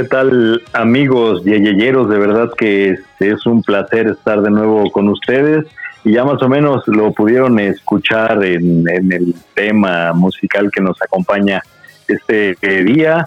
[0.00, 2.08] ¿Qué tal amigos yeyeyeros?
[2.08, 5.66] De verdad que este, es un placer estar de nuevo con ustedes
[6.04, 10.96] y ya más o menos lo pudieron escuchar en, en el tema musical que nos
[11.02, 11.60] acompaña
[12.08, 13.26] este eh, día.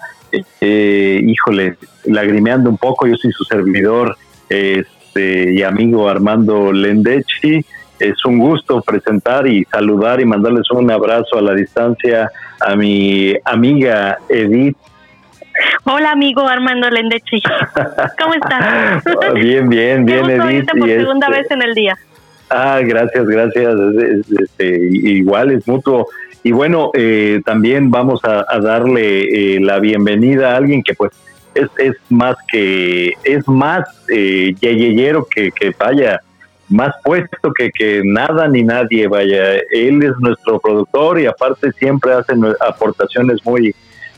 [0.62, 4.18] Eh, híjole, lagrimeando un poco, yo soy su servidor
[4.50, 7.64] este, y amigo Armando Lendechi.
[8.00, 13.34] Es un gusto presentar y saludar y mandarles un abrazo a la distancia a mi
[13.46, 14.76] amiga Edith
[15.86, 17.42] Hola, amigo Armando Lendechi.
[18.20, 19.04] ¿Cómo estás?
[19.36, 20.70] bien, bien, bien, Edith.
[20.78, 21.98] por segunda este- vez en el día.
[22.50, 23.76] Ah, gracias, gracias.
[23.76, 26.08] Es- es- este, igual es mutuo.
[26.44, 31.12] Y bueno, eh, también vamos a, a darle eh, la bienvenida a alguien que pues
[31.56, 36.20] es, es más que, es más eh, yeyeyero que, que vaya,
[36.70, 39.56] más puesto que, que nada ni nadie, vaya.
[39.72, 43.74] Él es nuestro productor y aparte siempre hace aportaciones muy,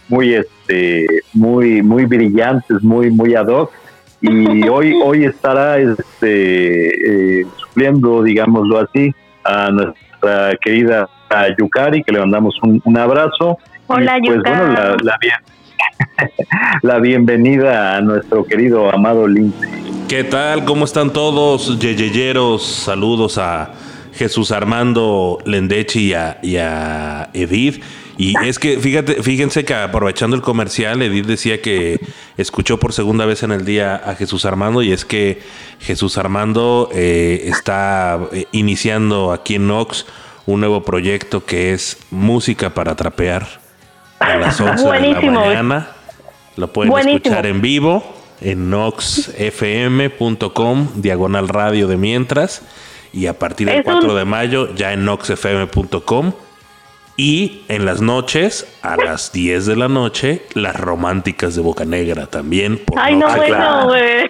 [0.07, 3.71] muy, este, muy, muy brillantes, muy, muy ad hoc
[4.21, 9.69] y hoy hoy estará este eh, supliendo digámoslo así a
[10.25, 14.97] nuestra querida a Yukari que le mandamos un, un abrazo Hola, y pues bueno la,
[15.03, 15.33] la bien-
[16.81, 19.67] la bienvenida a nuestro querido amado Lince
[20.07, 20.65] ¿Qué tal?
[20.65, 21.79] ¿Cómo están todos?
[21.79, 23.71] Yeyeyeros, saludos a
[24.13, 27.83] Jesús Armando Lendechi y a, y a Edith.
[28.17, 31.99] Y es que, fíjate, fíjense que aprovechando el comercial, Edith decía que
[32.37, 35.41] escuchó por segunda vez en el día a Jesús Armando y es que
[35.81, 40.05] Jesús Armando eh, está eh, iniciando aquí en Nox
[40.45, 43.45] un nuevo proyecto que es música para trapear
[44.19, 45.41] a las 11 de Buenísimo.
[45.41, 45.89] la mañana.
[46.55, 47.17] Lo pueden Buenísimo.
[47.17, 52.61] escuchar en vivo en noxfm.com, diagonal radio de mientras.
[53.11, 56.33] Y a partir del Es un- 4 de mayo ya en noxfm.com.
[57.17, 62.27] Y en las noches, a las 10 de la noche, las románticas de Boca Negra
[62.27, 62.77] también.
[62.77, 63.85] Por Ay, no, bueno.
[63.85, 64.29] Güey,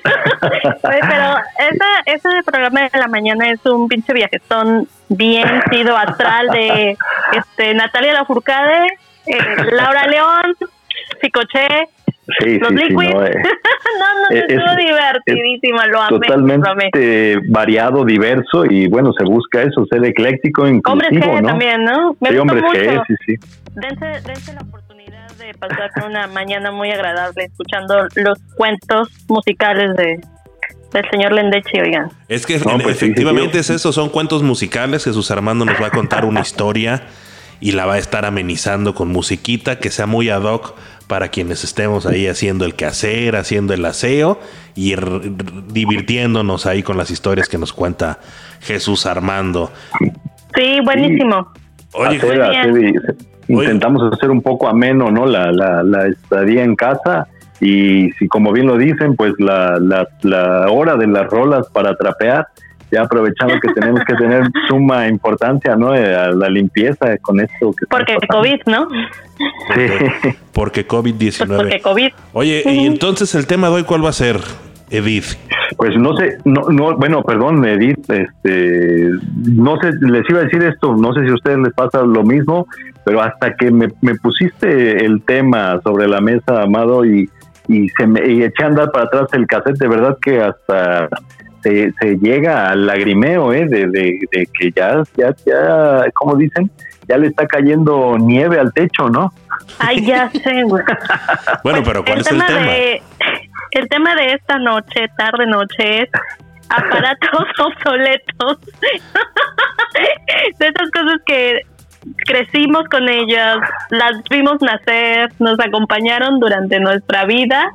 [0.82, 6.98] Pero esa, ese programa de la mañana es un pinche viajetón bien sido astral de
[7.34, 8.86] este Natalia Lafourcade,
[9.26, 9.38] eh,
[9.72, 10.56] Laura León,
[11.22, 11.90] Picoché,
[12.40, 13.14] sí los sí sí Liquid.
[13.14, 13.32] no, eh,
[14.00, 16.28] no, no, es- estuvo es- divertidísimo, lo amé, lo amé.
[16.28, 20.82] totalmente variado diverso y bueno se busca eso ser ecléctico Hombres
[21.12, 22.16] inclusivo G no también, ¿no?
[22.20, 22.80] Me Sí, hombres mucho.
[22.80, 23.36] G, sí sí
[23.76, 30.20] Dense, dense la oportunidad de pasar una mañana muy agradable escuchando los cuentos musicales de
[30.94, 32.10] del señor Lendechi, oigan.
[32.30, 33.74] Es que No, pues sí, efectivamente sí, sí.
[33.74, 35.04] es eso, son cuentos musicales.
[35.04, 37.04] Jesús Armando nos va a contar una historia
[37.60, 40.74] y la va a estar amenizando con musiquita que sea muy ad hoc
[41.08, 44.40] para quienes estemos ahí haciendo el quehacer, haciendo el aseo
[44.76, 44.96] y
[45.72, 48.20] divirtiéndonos ahí con las historias que nos cuenta
[48.62, 49.72] Jesús Armando.
[50.56, 51.52] Sí, buenísimo.
[51.94, 52.94] Oye, hacer, hacer
[53.48, 55.26] intentamos hacer un poco ameno, ¿no?
[55.26, 57.28] La, la, la estadía en casa
[57.62, 61.96] y si como bien lo dicen, pues la, la, la hora de las rolas para
[61.96, 62.48] trapear,
[62.92, 65.96] ya aprovechando que tenemos que tener suma importancia, ¿no?
[65.96, 68.16] Eh, A la limpieza con esto que Porque.
[68.30, 68.88] COVID, ¿no?
[69.74, 69.88] Sí.
[70.54, 71.58] porque Pues COVID-19.
[71.58, 72.10] porque COVID.
[72.34, 74.40] Oye, y entonces el tema de hoy, ¿cuál va a ser,
[74.90, 75.38] Edith?
[75.78, 79.10] Pues no sé, no, no, bueno, perdón, Edith, este,
[79.46, 82.24] no sé, les iba a decir esto, no sé si a ustedes les pasa lo
[82.24, 82.68] mismo,
[83.04, 87.30] pero hasta que me, me pusiste el tema sobre la mesa, Amado, y,
[87.68, 91.10] y se me y eché a andar para atrás el cassette, de verdad que hasta
[91.66, 93.66] se, se llega al lagrimeo, ¿eh?
[93.66, 96.70] De, de, de que ya, ya, ya, como dicen,
[97.08, 99.34] ya le está cayendo nieve al techo, ¿no?
[99.80, 100.84] Ay, ya sé, güey.
[101.64, 102.62] Bueno, pero ¿cuál es el tema?
[102.62, 103.02] De,
[103.72, 106.10] el tema de esta noche, tarde noche, es
[106.70, 108.60] aparatos obsoletos.
[110.60, 111.62] de esas cosas que
[112.28, 113.58] crecimos con ellas,
[113.90, 117.72] las vimos nacer, nos acompañaron durante nuestra vida,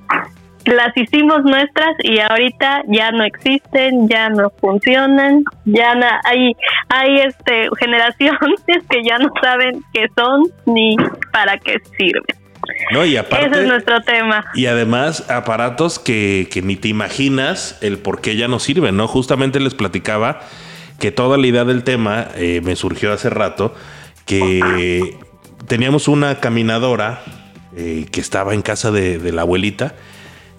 [0.71, 6.53] las hicimos nuestras y ahorita ya no existen, ya no funcionan, ya na- hay
[6.89, 10.97] hay este generaciones que ya no saben qué son ni
[11.33, 12.23] para qué sirven.
[12.93, 14.45] No, y aparte, Ese es nuestro tema.
[14.55, 19.09] Y además, aparatos que, que ni te imaginas el por qué ya no sirven, ¿no?
[19.09, 20.41] Justamente les platicaba
[20.99, 23.75] que toda la idea del tema eh, me surgió hace rato,
[24.27, 25.17] que
[25.67, 27.21] teníamos una caminadora
[27.77, 29.95] eh, que estaba en casa de, de la abuelita.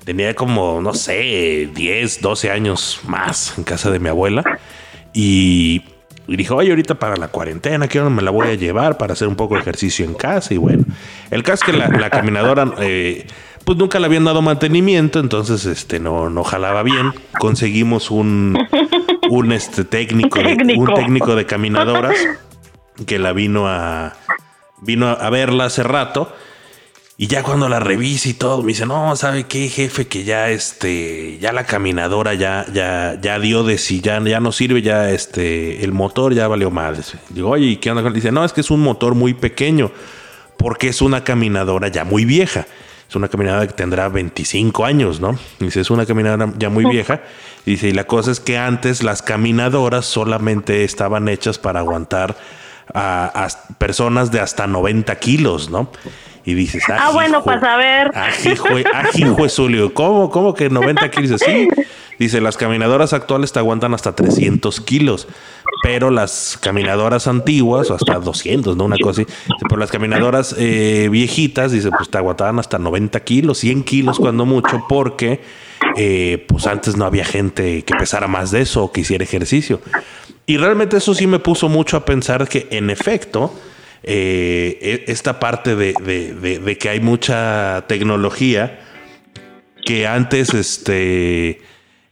[0.04, 4.44] Tenía como, no sé, 10, 12 años más en casa de mi abuela.
[5.14, 5.84] Y,
[6.28, 9.14] y dijo, oye, ahorita para la cuarentena, ¿qué hora me la voy a llevar para
[9.14, 10.54] hacer un poco de ejercicio en casa?
[10.54, 10.86] Y bueno,
[11.30, 13.28] el caso es que la, la caminadora, eh,
[13.64, 17.14] pues nunca le habían dado mantenimiento, entonces este no, no jalaba bien.
[17.40, 18.58] Conseguimos un,
[19.30, 20.82] un este técnico, de- Técnico.
[20.82, 22.16] un técnico de caminadoras
[23.06, 24.14] que la vino a
[24.82, 26.34] vino a, a verla hace rato.
[27.18, 30.08] Y ya cuando la revisa y todo, me dice, no, ¿sabe qué, jefe?
[30.08, 34.52] Que ya este, ya la caminadora ya, ya, ya dio de sí, ya, ya no
[34.52, 36.98] sirve, ya este, el motor ya valió mal.
[37.30, 38.02] Digo, oye, ¿y qué onda?
[38.02, 39.92] con él?" Dice, no, es que es un motor muy pequeño,
[40.58, 42.66] porque es una caminadora ya muy vieja.
[43.08, 45.38] Es una caminadora que tendrá 25 años, ¿no?
[45.60, 47.22] Dice, es una caminadora ya muy vieja.
[47.66, 52.38] Dice, y la cosa es que antes las caminadoras solamente estaban hechas para aguantar
[52.94, 55.92] a, a personas de hasta 90 kilos, ¿no?
[56.46, 58.12] Y dices, Ah, bueno, hijo- para saber.
[58.16, 59.94] Ajijo, ajijo es Zulio.
[59.94, 61.40] ¿Cómo, ¿Cómo que 90 kilos?
[61.46, 61.68] Sí.
[62.18, 65.28] Dice, las caminadoras actuales te aguantan hasta 300 kilos.
[65.84, 68.86] Pero las caminadoras antiguas, hasta 200, ¿no?
[68.86, 69.32] Una cosa así.
[69.68, 74.46] Pero las caminadoras eh, viejitas, dice, pues te aguantaban hasta 90 kilos, 100 kilos cuando
[74.46, 75.42] mucho, porque
[75.98, 79.82] eh, pues antes no había gente que pesara más de eso o que hiciera ejercicio.
[80.46, 83.52] Y realmente eso sí me puso mucho a pensar que en efecto,
[84.04, 88.80] eh, e- esta parte de, de- de- que hay mucha tecnología
[89.86, 91.62] que antes este,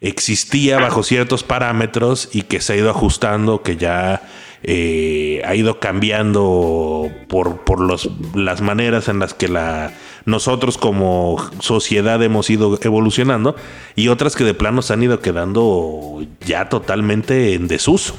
[0.02, 4.22] existía bajo ciertos parámetros y que se ha ido ajustando, que ya
[4.64, 9.94] eh, ha ido cambiando por, por los, las maneras en las que la,
[10.26, 13.56] nosotros como sociedad hemos ido evolucionando
[13.96, 18.18] y otras que de plano se han ido quedando ya totalmente en desuso.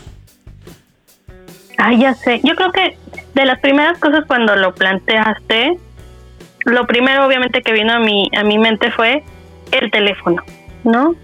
[1.77, 2.41] Ay, ya sé.
[2.45, 2.97] Yo creo que
[3.35, 5.77] de las primeras cosas cuando lo planteaste,
[6.67, 9.23] lo primero obviamente que vino a mi, a mi mente fue
[9.73, 10.43] el teléfono,
[10.85, 11.15] ¿no?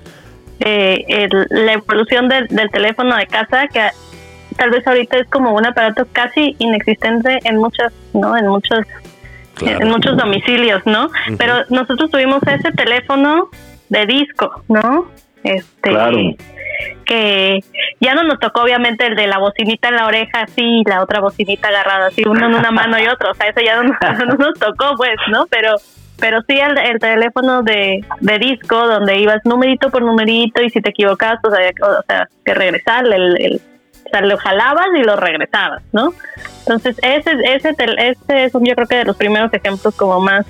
[0.60, 3.82] Eh, el- la evolución del, del teléfono de casa, que
[4.56, 8.36] tal vez ahorita es como un aparato casi inexistente en muchas, ¿no?
[8.36, 8.80] En muchos
[9.54, 9.80] Claro.
[9.80, 11.08] en muchos domicilios, ¿no?
[11.38, 13.48] Pero nosotros tuvimos ese teléfono
[13.88, 15.06] de disco, ¿no?
[15.46, 16.16] Este, Claro.
[17.04, 17.60] que
[18.00, 21.02] ya no nos tocó obviamente el de la bocinita en la oreja así y la
[21.02, 23.84] otra bocinita agarrada así uno en una mano y otro, o sea, eso ya no,
[23.84, 25.46] nos- no nos tocó pues, ¿no?
[25.50, 25.76] Pero
[26.18, 30.80] pero sí el, el teléfono de, de disco donde ibas numerito por numerito y si
[30.80, 33.60] te equivocabas, pues había que- o sea, que regresar, el, el-
[34.06, 36.14] o sea, lo jalabas y lo regresabas, ¿no?
[36.60, 40.46] Entonces, ese, ese, ese es un- yo creo que de los primeros ejemplos como más,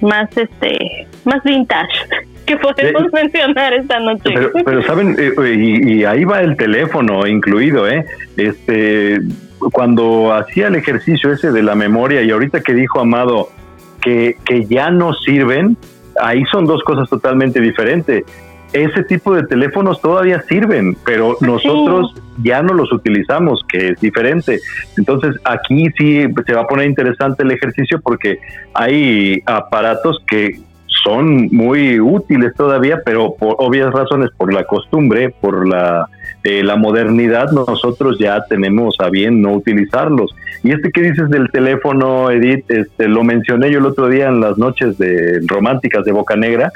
[0.00, 1.92] más este, más vintage
[2.50, 3.08] que podemos Sí.
[3.12, 4.22] mencionar esta noche.
[4.34, 8.04] Pero, pero saben, Eh, y, y ahí va el teléfono incluido, ¿eh?
[8.36, 9.20] Este,
[9.72, 13.48] cuando hacía el ejercicio ese de la memoria y ahorita que dijo Amado
[14.02, 15.76] que, que ya no sirven,
[16.20, 18.24] ahí son dos cosas totalmente diferentes.
[18.72, 24.60] Ese tipo de teléfonos todavía sirven, pero nosotros ya no los utilizamos, que es diferente.
[24.96, 28.38] Entonces aquí sí se va a poner interesante el ejercicio porque
[28.72, 30.60] hay aparatos que
[31.02, 36.08] son muy útiles todavía, pero por obvias razones, por la costumbre, por la,
[36.44, 40.34] eh, la modernidad, nosotros ya tenemos a bien no utilizarlos.
[40.62, 44.40] Y este que dices del teléfono, Edith, este, lo mencioné yo el otro día en
[44.40, 46.70] las noches de románticas de Boca Negra,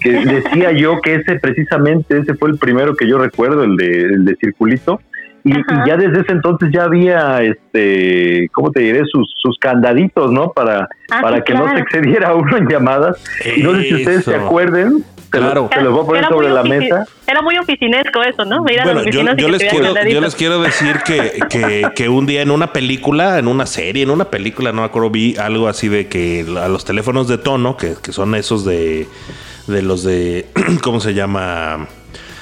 [0.00, 4.02] que decía yo que ese precisamente, ese fue el primero que yo recuerdo, el de,
[4.02, 5.00] el de circulito.
[5.44, 9.02] Y, y ya desde ese entonces ya había, este, ¿cómo te diré?
[9.10, 10.52] Sus, sus candaditos, ¿no?
[10.52, 11.80] Para, Ah, para sí, que no se claro.
[11.80, 13.16] excediera uno en llamadas.
[13.56, 15.70] Y no sé si ustedes se acuerden, te, lo- Claro.
[15.72, 17.04] te los voy a poner Era sobre la mesa.
[17.26, 18.62] Era muy oficinesco eso, ¿no?
[18.62, 22.26] Mira Bueno, las yo, yo les quiero, yo les quiero decir que, que, que un
[22.26, 25.68] día en una película, en una serie, en una película, no me acuerdo, vi algo
[25.68, 29.08] así de que a los teléfonos de tono, que, que son esos de,
[29.66, 30.46] de los de,
[30.82, 31.86] ¿cómo se llama?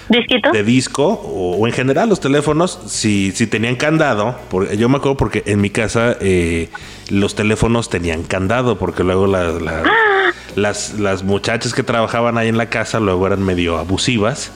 [0.08, 0.50] ¿Disquito?
[0.52, 4.96] de disco o, o en general los teléfonos, si, si tenían candado, por- yo me
[4.96, 6.70] acuerdo porque en mi casa eh,
[7.10, 9.82] los teléfonos tenían candado, porque luego la- la-
[10.56, 14.50] las, las muchachas que trabajaban ahí en la casa luego eran medio abusivas.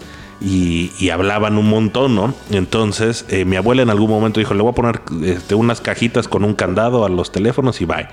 [0.44, 2.34] Y, y hablaban un montón, ¿no?
[2.50, 6.26] Entonces, eh, mi abuela en algún momento dijo: Le voy a poner este, unas cajitas
[6.26, 8.08] con un candado a los teléfonos y bye.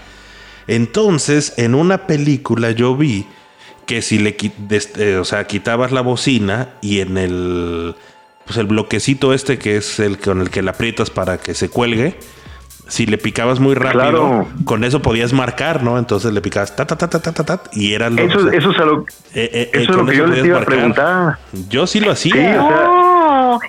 [0.68, 3.26] Entonces, en una película yo vi
[3.90, 4.38] que si le
[4.98, 7.96] eh, o sea, quitabas la bocina y en el
[8.46, 11.70] pues el bloquecito este que es el con el que la aprietas para que se
[11.70, 12.20] cuelgue,
[12.88, 14.48] si le picabas muy rápido, Claro.
[14.64, 15.98] con eso podías marcar, ¿no?
[15.98, 18.42] Entonces le picabas ta ta ta ta ta ta, ta, y era lo, Eso, o
[18.44, 19.00] sea, eso es, a lo,
[19.34, 21.40] eh, eh, eso es lo que yo les iba a preguntar.
[21.68, 22.34] Yo sí lo hacía.
[22.36, 22.92] Sí, o sea,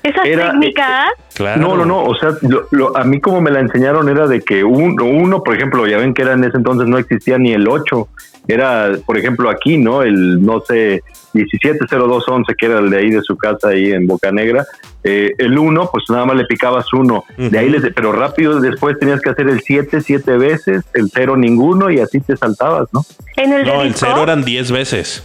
[0.03, 1.09] Esas Era- técnicas.
[1.35, 1.61] Claro.
[1.63, 4.41] No, no, no, o sea, lo- lo- a mí como me la enseñaron era de
[4.43, 7.53] que uno, uno, por ejemplo, ya ven que era en ese entonces no existía ni
[7.53, 8.09] el 8,
[8.49, 10.03] era, por ejemplo, aquí, ¿no?
[10.03, 11.03] El, no sé,
[11.35, 14.67] 170211, que era el de ahí de su casa, ahí en Boca Negra,
[15.05, 18.99] eh, el 1, pues nada más le picabas uno, de ahí, les, pero rápido después
[18.99, 23.03] tenías que hacer el 7 siete veces, el 0 ninguno, y así te saltabas, ¿no?
[23.37, 24.07] En el No, el disco.
[24.11, 25.25] cero eran 10 veces.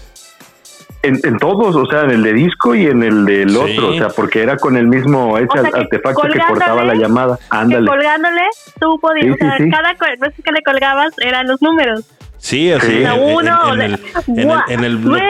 [1.05, 3.55] En, en todos, o sea, en el de disco y en el del Sí.
[3.57, 6.83] otro, o sea, porque era con el mismo ese O sea, que artefacto que cortaba
[6.83, 7.37] la llamada.
[7.37, 7.87] que Ándale.
[7.87, 8.41] colgándole,
[8.79, 12.03] tú podías, Sí, o sea, sí, cada vez que le colgabas eran los números.
[12.45, 12.85] Sí, así.
[12.87, 12.97] Sí.
[12.97, 13.93] En, en- uno, en el,
[14.27, 15.21] en, el, en, el- Güey.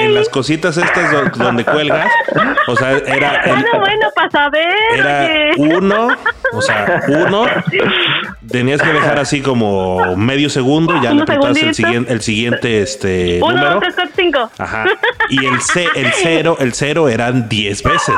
[0.00, 2.10] en las cositas estas do- donde cuelgas,
[2.66, 4.68] o sea, era, el- Bueno, bueno, para saber.
[4.94, 6.08] era uno,
[6.52, 7.46] o sea, uno,
[8.50, 13.40] tenías que dejar así como medio segundo, ya le apretabas el siguiente, el siguiente este,
[13.42, 13.70] Uno, número.
[13.70, 14.50] dos, tres, cuatro, cinco.
[14.58, 14.84] Ajá.
[15.30, 18.14] Y el, ce- el cero, el cero eran 10 veces.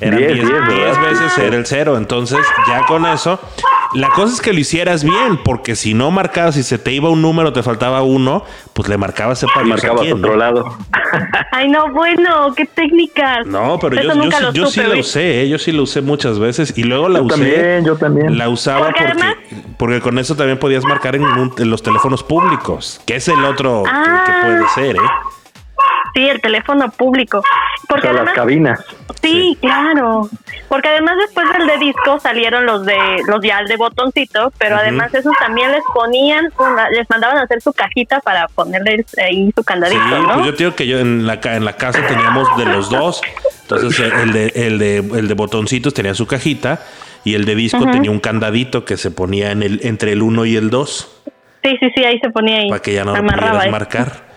[0.00, 1.00] Eran Diez, 10 diez, ¿verdad?
[1.10, 1.96] veces era el cero.
[1.98, 3.38] Entonces, ya con eso,
[3.94, 7.10] la cosa es que lo hicieras bien, porque si no marcabas, si se te iba
[7.10, 8.42] un número, te faltaba uno,
[8.72, 10.36] pues le marcabas a Marcabas quién, otro ¿no?
[10.36, 10.76] lado.
[11.52, 13.46] Ay, no, bueno, qué técnicas.
[13.46, 15.48] No, pero yo, Eso yo, lo yo sí la usé, ¿eh?
[15.48, 17.34] yo sí la usé muchas veces y luego la Yo usé.
[17.34, 18.38] también, yo también.
[18.38, 19.36] La usaba Porque porque, además-
[19.76, 23.44] porque con eso también podías marcar en, un- en los teléfonos públicos, que es el
[23.44, 24.40] otro que- que, Ah.
[24.42, 25.08] puede ser, ¿eh?
[26.14, 27.38] Sí, el teléfono público.
[27.38, 27.42] O
[27.88, 28.84] Porque sea, las cabinas.
[29.22, 30.28] Sí, claro.
[30.68, 32.96] Porque además después del de disco salieron los de
[33.26, 37.60] los ya de botoncito, pero además esos también les ponían, una- les mandaban a hacer
[37.60, 40.34] su cajita para ponerle ahí su candadito, Sí, ¿no?
[40.34, 43.20] pues yo digo que yo en la, en la casa teníamos de los dos.
[43.62, 46.80] Entonces el de, el de, el de botoncitos tenía su cajita
[47.24, 50.44] y el de disco tenía un candadito que se ponía en el, entre el 1
[50.46, 51.16] y el 2
[51.62, 52.68] Sí, sí, sí, ahí se ponía ahí.
[52.70, 53.70] para que ya no lo pudieras ahí.
[53.70, 54.29] marcar.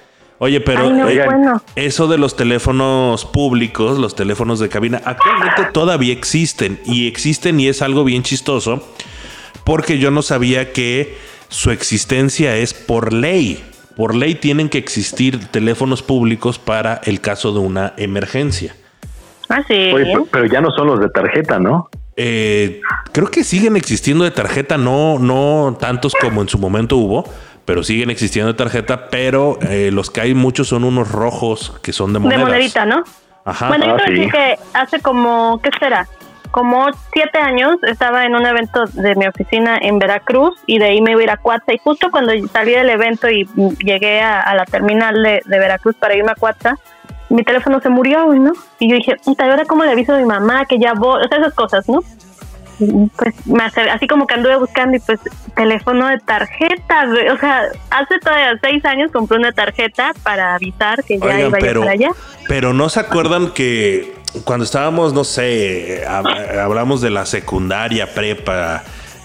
[0.43, 1.62] Oye, pero Ay, no, eh, bueno.
[1.77, 7.69] eso de los teléfonos públicos, los teléfonos de cabina, actualmente todavía existen y existen y
[7.69, 8.85] es algo bien chistoso
[9.63, 13.63] porque yo no sabía que su existencia es por ley.
[13.95, 18.75] Por ley tienen que existir teléfonos públicos para el caso de una emergencia.
[19.47, 19.91] Ah, sí.
[19.93, 21.89] Oye, pero ya no son los de tarjeta, ¿no?
[22.17, 22.81] Eh,
[23.13, 27.23] creo que siguen existiendo de tarjeta, no, no tantos como en su momento hubo,
[27.65, 31.93] pero siguen existiendo de tarjeta, pero eh, los que hay muchos son unos rojos que
[31.93, 32.43] son de de monedas.
[32.46, 33.03] monedita, ¿no?
[33.46, 33.67] Ajá.
[33.70, 34.13] Bueno, yo Ah, sí.
[34.13, 36.08] decir que hace como, ¿qué será?
[36.51, 41.01] Como siete años estaba en un evento de mi oficina en Veracruz y de ahí
[41.01, 43.46] me iba a ir a Cuatza y justo cuando salí del evento y
[43.84, 46.75] llegué a, a la terminal de, de Veracruz para irme a Cuatza,
[47.29, 48.51] mi teléfono se murió, ¿no?
[48.77, 51.24] Y yo dije, ¿y ahora cómo le aviso a mi mamá que ya voy?
[51.25, 52.01] O sea, esas cosas, ¿no?
[52.79, 55.19] Pues me acer- así como que anduve buscando y pues
[55.55, 57.29] teléfono de tarjeta, güey.
[57.29, 61.59] O sea, hace todavía seis años compré una tarjeta para avisar que ya Oigan, iba
[61.59, 62.09] yo pero, para allá.
[62.47, 68.83] pero no se acuerdan que cuando estábamos, no sé, hab- hablamos de la secundaria, prepa,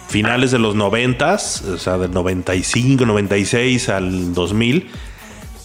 [0.08, 4.90] finales de los noventas, o sea, del 95, 96 al 2000,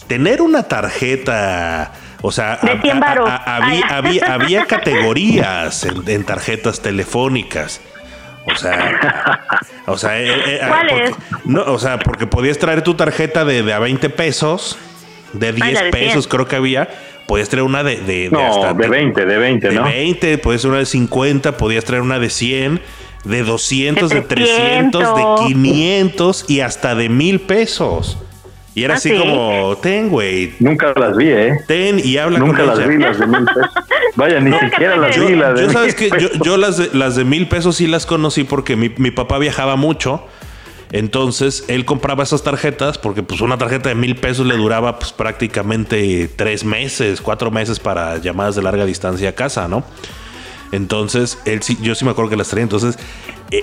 [0.07, 1.91] tener una tarjeta,
[2.23, 3.91] o sea, De 100 a- a- había, Ay.
[3.91, 7.79] había, había categorías en, en tarjetas telefónicas.
[8.45, 11.11] O sea, o sea, eh, eh, ¿Cuáles?
[11.11, 14.77] porque- no, o sea, porque podías traer tu tarjeta de, de a 20 pesos,
[15.33, 16.07] de 10 la de 100.
[16.07, 16.89] pesos creo que había.
[17.27, 19.83] Podías traer una de, de, de No, hasta de 20, de 20, de ¿no?
[19.83, 22.81] 20, podías traer una de 50, podías traer una de 100,
[23.23, 25.47] de 200, de, De 300, de 300.
[25.47, 28.17] 500 y hasta de mil pesos.
[28.75, 29.17] Y era ¿Ah, así sí?
[29.17, 31.59] como, ten, güey, Nunca las vi, ¿eh?
[31.67, 32.87] ten y habla Nunca con las ella.
[32.87, 33.71] vi las de mil pesos.
[34.15, 36.39] Vaya, ni siquiera las vi las de Yo mil sabes que yo, pesos.
[36.43, 39.75] yo las, de, las de mil pesos sí las conocí porque mi, mi papá viajaba
[39.75, 40.25] mucho.
[40.91, 45.11] Entonces él compraba esas tarjetas porque pues una tarjeta de mil pesos le duraba pues
[45.11, 49.83] prácticamente tres meses, cuatro meses para llamadas de larga distancia a casa, ¿no?
[50.71, 52.63] Entonces, él sí, yo sí me acuerdo que las traía.
[52.63, 52.97] Entonces,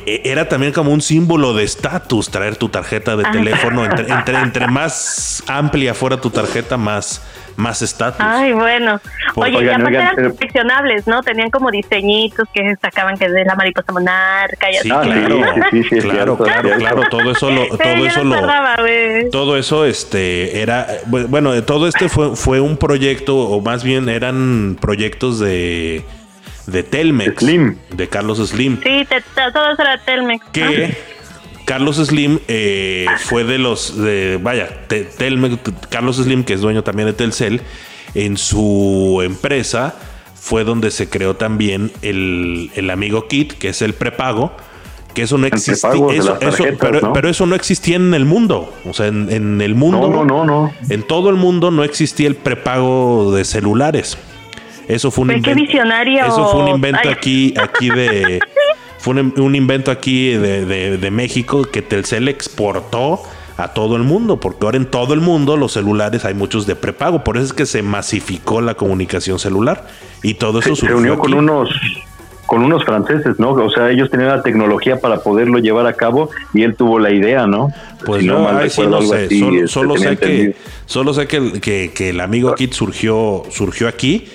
[0.06, 3.30] era también como un símbolo de estatus traer tu tarjeta de Ah.
[3.32, 3.84] teléfono.
[3.84, 7.22] Entre, entre, entre más amplia fuera tu tarjeta, más
[7.56, 8.20] más estatus.
[8.20, 9.00] Ay, bueno.
[9.34, 11.22] Oye, y Oigan, aparte oigan, eran pero- coleccionables, ¿no?
[11.22, 14.88] Tenían como diseñitos que sacaban que de la mariposa monarca y así.
[14.88, 18.06] Sí, Ah, sí, claro, sí, sí, sí, es claro, claro, claro, todo eso lo, todo
[18.06, 23.60] eso lo, todo eso, este, era, bu- bueno, todo este fue, fue un proyecto, o
[23.60, 26.02] más bien eran proyectos de,
[26.72, 27.76] de Telmex, Slim.
[27.94, 30.44] de Carlos Slim, Sí, te- te- todo eso era Telmex.
[30.52, 30.96] que
[31.64, 35.58] Carlos Slim eh, fue de los, de, vaya, Te- Telmex,
[35.88, 37.60] Carlos Slim, que es dueño también de Telcel,
[38.14, 39.94] en su empresa
[40.34, 44.52] fue donde se creó también el, el amigo Kit, que es el prepago,
[45.14, 47.12] que eso no existía, eso, eso- pero, ¿no?
[47.12, 50.24] pero eso no existía en el mundo, o sea, en, en el mundo, No, no,
[50.24, 50.72] no, no.
[50.88, 54.16] en todo el mundo no existía el prepago de celulares.
[54.90, 55.60] Eso fue un qué invento.
[55.60, 56.24] visionario.
[56.26, 57.10] Eso fue un invento Ay.
[57.10, 58.40] aquí, aquí de.
[58.98, 63.22] Fue un, un invento aquí de, de- de México que Telcel exportó
[63.56, 66.76] a todo el mundo, porque ahora en todo el mundo los celulares hay muchos de
[66.76, 69.86] prepago, por eso es que se masificó la comunicación celular
[70.22, 71.70] y todo eso se, se unió con unos
[72.44, 73.52] con unos franceses, ¿no?
[73.52, 77.10] O sea, ellos tenían la tecnología para poderlo llevar a cabo y él tuvo la
[77.12, 77.68] idea, ¿no?
[78.04, 79.24] Pues Si no, mal ay, sí, no sé.
[79.26, 82.72] así, solo este, solo sé que, solo sé que, el- que- que el amigo Kit
[82.72, 84.26] surgió, surgió aquí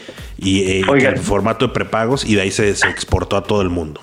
[0.46, 1.10] y eh, Oiga.
[1.10, 4.00] en formato de prepagos y de ahí se, se exportó a todo el mundo.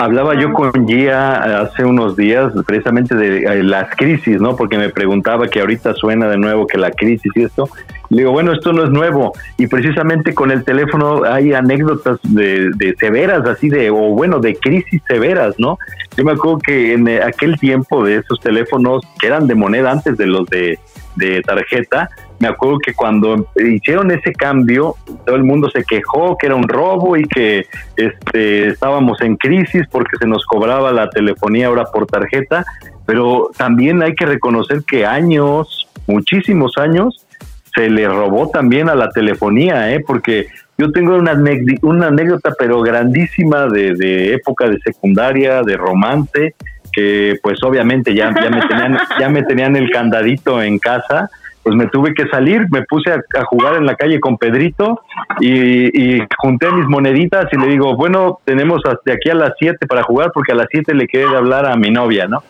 [0.00, 4.56] Hablaba yo con Gia hace unos días precisamente de eh, las crisis, ¿no?
[4.56, 7.68] Porque me preguntaba que ahorita suena de nuevo que la crisis y esto.
[8.08, 9.34] Le digo, bueno, esto no es nuevo.
[9.58, 14.56] Y precisamente con el teléfono hay anécdotas de, de severas, así de, o bueno, de
[14.56, 15.78] crisis severas, ¿no?
[16.16, 19.90] Yo me acuerdo que en eh, aquel tiempo de esos teléfonos que eran de moneda
[19.90, 20.78] antes de los de,
[21.16, 22.08] de tarjeta,
[22.40, 26.68] me acuerdo que cuando hicieron ese cambio, todo el mundo se quejó que era un
[26.68, 27.66] robo y que
[27.96, 32.64] este, estábamos en crisis porque se nos cobraba la telefonía ahora por tarjeta,
[33.04, 37.26] pero también hay que reconocer que años, muchísimos años,
[37.74, 40.02] se le robó también a la telefonía, ¿eh?
[40.04, 40.46] porque
[40.78, 41.38] yo tengo una,
[41.82, 46.54] una anécdota, pero grandísima de, de época de secundaria, de romance,
[46.90, 51.30] que pues obviamente ya, ya, me tenían, ya me tenían el candadito en casa,
[51.62, 55.00] pues me tuve que salir, me puse a, a jugar en la calle con Pedrito
[55.40, 59.86] y, y junté mis moneditas y le digo, bueno, tenemos hasta aquí a las 7
[59.86, 62.42] para jugar porque a las 7 le quedé de hablar a mi novia, ¿no?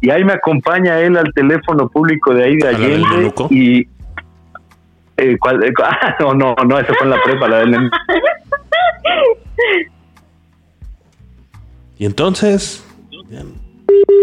[0.00, 3.32] Y ahí me acompaña él al teléfono público de ahí de ¿A la del Allende
[3.50, 3.88] y...
[5.16, 7.90] Eh, ¿cuál- eh, ah, no, no, no, esa fue en la prepa, la del
[11.98, 12.84] Y entonces
[13.30, 13.42] ya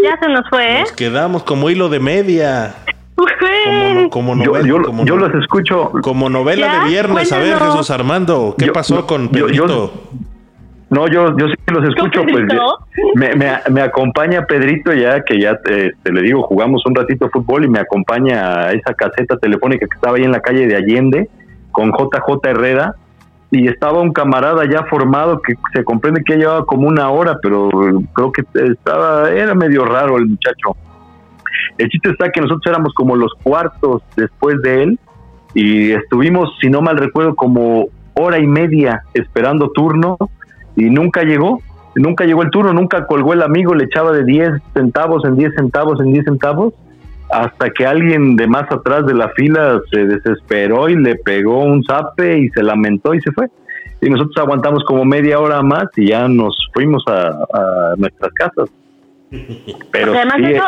[0.04, 0.82] Ya se nos fue, ¿eh?
[0.82, 2.76] nos quedamos como hilo de media,
[4.10, 7.32] como, no- novela, yo, como, yo no- los escucho, como novela Ya, de viernes.
[7.32, 7.74] A ver, cuéntanos.
[7.76, 9.94] Jesús Armando, ¿qué Yo- pasó no, con yo- yo- Pedrito?
[10.90, 12.46] No, yo, yo sí los escucho, ¿Con pues
[13.16, 17.66] me, me, me acompaña Pedrito ya, que ya este, le digo, jugamos un ratito fútbol
[17.66, 21.30] y me acompaña a esa caseta telefónica que estaba ahí en la calle de Allende
[21.72, 22.94] con JJ Herrera
[23.50, 27.40] y estaba un camarada ya formado que se comprende que ya llevaba como una hora,
[27.42, 27.70] pero
[28.14, 30.76] creo que estaba, era medio raro el muchacho.
[31.78, 35.00] El chiste está que nosotros éramos como los cuartos después de él
[35.54, 40.18] y estuvimos, si no mal recuerdo, como hora y media esperando turno
[40.76, 41.62] y nunca llegó,
[41.96, 45.56] nunca llegó el turno, nunca colgó el amigo, le echaba de 10 centavos en 10
[45.56, 46.74] centavos en 10 centavos,
[47.32, 51.84] hasta que alguien de más atrás de la fila se desesperó y le pegó un
[51.84, 53.48] zape y se lamentó y se fue.
[54.02, 58.70] Y nosotros aguantamos como media hora más y ya nos fuimos a, a nuestras casas.
[59.92, 60.66] Pero Porque además sí, eso,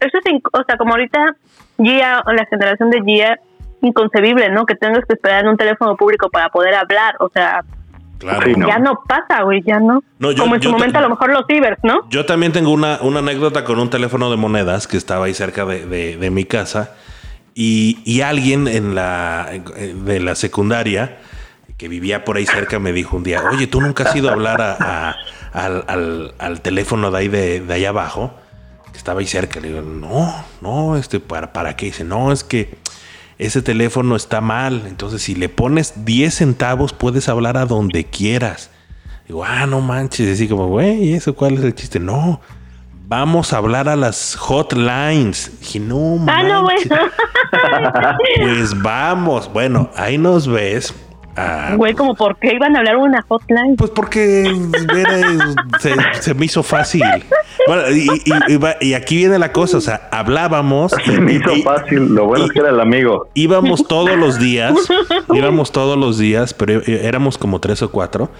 [0.00, 1.36] eso es, o sea, como ahorita
[1.78, 3.38] Gia, o la generación de Gia,
[3.82, 4.64] inconcebible, ¿no?
[4.66, 7.62] Que tengas que esperar en un teléfono público para poder hablar, o sea,
[8.18, 8.46] Claro.
[8.46, 8.66] Sí, no.
[8.66, 10.02] ya no pasa, güey, ya no.
[10.18, 12.08] No, yo- como en su momento a lo mejor los cibers, ¿no?
[12.08, 15.66] Yo también tengo una, una anécdota con un teléfono de monedas que estaba ahí cerca
[15.66, 16.94] de, de- de mi casa
[17.54, 21.18] y, y alguien en la, de la secundaria
[21.76, 24.32] que vivía por ahí cerca me dijo un día, oye, ¿tú nunca has ido a
[24.32, 25.16] hablar a- a-
[25.52, 28.32] al, al- al teléfono de ahí de, de allá abajo?
[28.96, 29.60] Estaba ahí cerca.
[29.60, 31.86] Le digo, no, no, este, ¿para, ¿para qué?
[31.86, 32.76] Dice, no, es que
[33.38, 34.84] ese teléfono está mal.
[34.86, 38.70] Entonces, si le pones 10 centavos, puedes hablar a donde quieras.
[39.26, 40.32] Digo, ah, no manches.
[40.32, 41.98] Así como, güey, ¿eso cuál es el chiste?
[41.98, 42.40] No,
[43.08, 45.52] vamos a hablar a las hotlines.
[45.60, 46.96] Dije, no Ah, no, bueno.
[48.40, 49.52] Pues vamos.
[49.52, 50.94] Bueno, ahí nos ves.
[51.36, 53.76] Ah, Güey, como por qué iban a hablar una hotline.
[53.76, 54.42] pues porque
[54.96, 57.02] era- se, se me hizo fácil.
[57.66, 60.92] Bueno, y, y- y va- y aquí viene la cosa, o sea, hablábamos.
[61.04, 63.28] se me hizo y- fácil, lo bueno es que era el amigo.
[63.34, 64.72] íbamos todos los días,
[65.34, 68.30] íbamos todos los días, pero eh, éramos como tres o cuatro.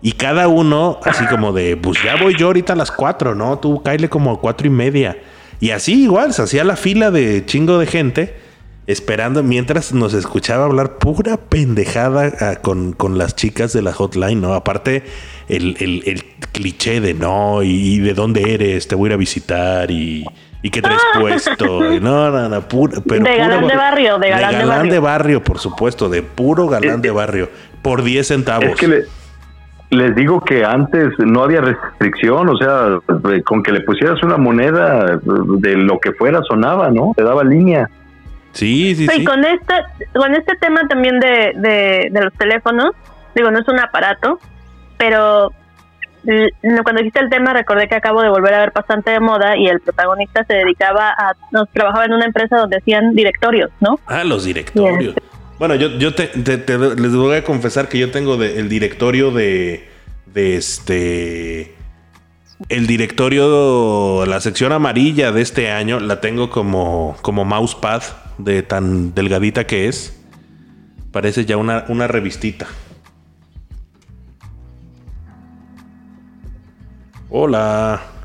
[0.00, 3.58] Y cada uno, así como de, pues ya voy yo ahorita a las cuatro, ¿no?
[3.58, 5.16] Tú cáile como a cuatro y media.
[5.58, 8.36] Y así igual, se hacía la fila de chingo de gente,
[8.88, 14.40] esperando mientras nos escuchaba hablar pura pendejada ah, con, con las chicas de la hotline,
[14.40, 14.54] ¿no?
[14.54, 15.04] Aparte,
[15.48, 19.14] el, el- el cliché de no, y, y de dónde eres, te voy a ir
[19.14, 20.24] a visitar y...
[20.60, 21.92] ¿Y qué traes puesto?
[21.94, 24.92] Y No, no, no, puro, pero De galán puro- de barrio, de galán de barrio.
[24.92, 27.48] de barrio, por supuesto, de puro galán de barrio,
[27.80, 28.64] por 10 centavos.
[28.64, 29.04] Es que le-
[29.90, 32.98] les digo que antes no había restricción, o sea,
[33.32, 35.18] eh, con que le pusieras una moneda eh,
[35.60, 37.12] de lo que fuera sonaba, ¿no?
[37.16, 37.88] Te daba línea.
[38.52, 39.24] Sí, sí, Y sí.
[39.24, 39.74] con este,
[40.14, 42.92] con este tema también de, de, de los teléfonos,
[43.34, 44.40] digo, no es un aparato,
[44.96, 45.52] pero
[46.82, 49.66] cuando dijiste el tema recordé que acabo de volver a ver Pasante de Moda y
[49.68, 53.98] el protagonista se dedicaba a, nos trabajaba en una empresa donde hacían directorios, ¿no?
[54.06, 55.14] Ah, los directorios.
[55.58, 58.68] Bueno, yo, yo te- te- te- les voy a confesar que yo tengo de- el
[58.68, 59.88] directorio de,
[60.26, 61.74] de este.
[62.68, 68.02] El directorio, la sección amarilla de este año, la tengo como, como mousepad
[68.36, 70.20] de tan delgadita que es.
[71.12, 72.66] Parece ya una, una revistita.
[77.30, 78.17] Hola.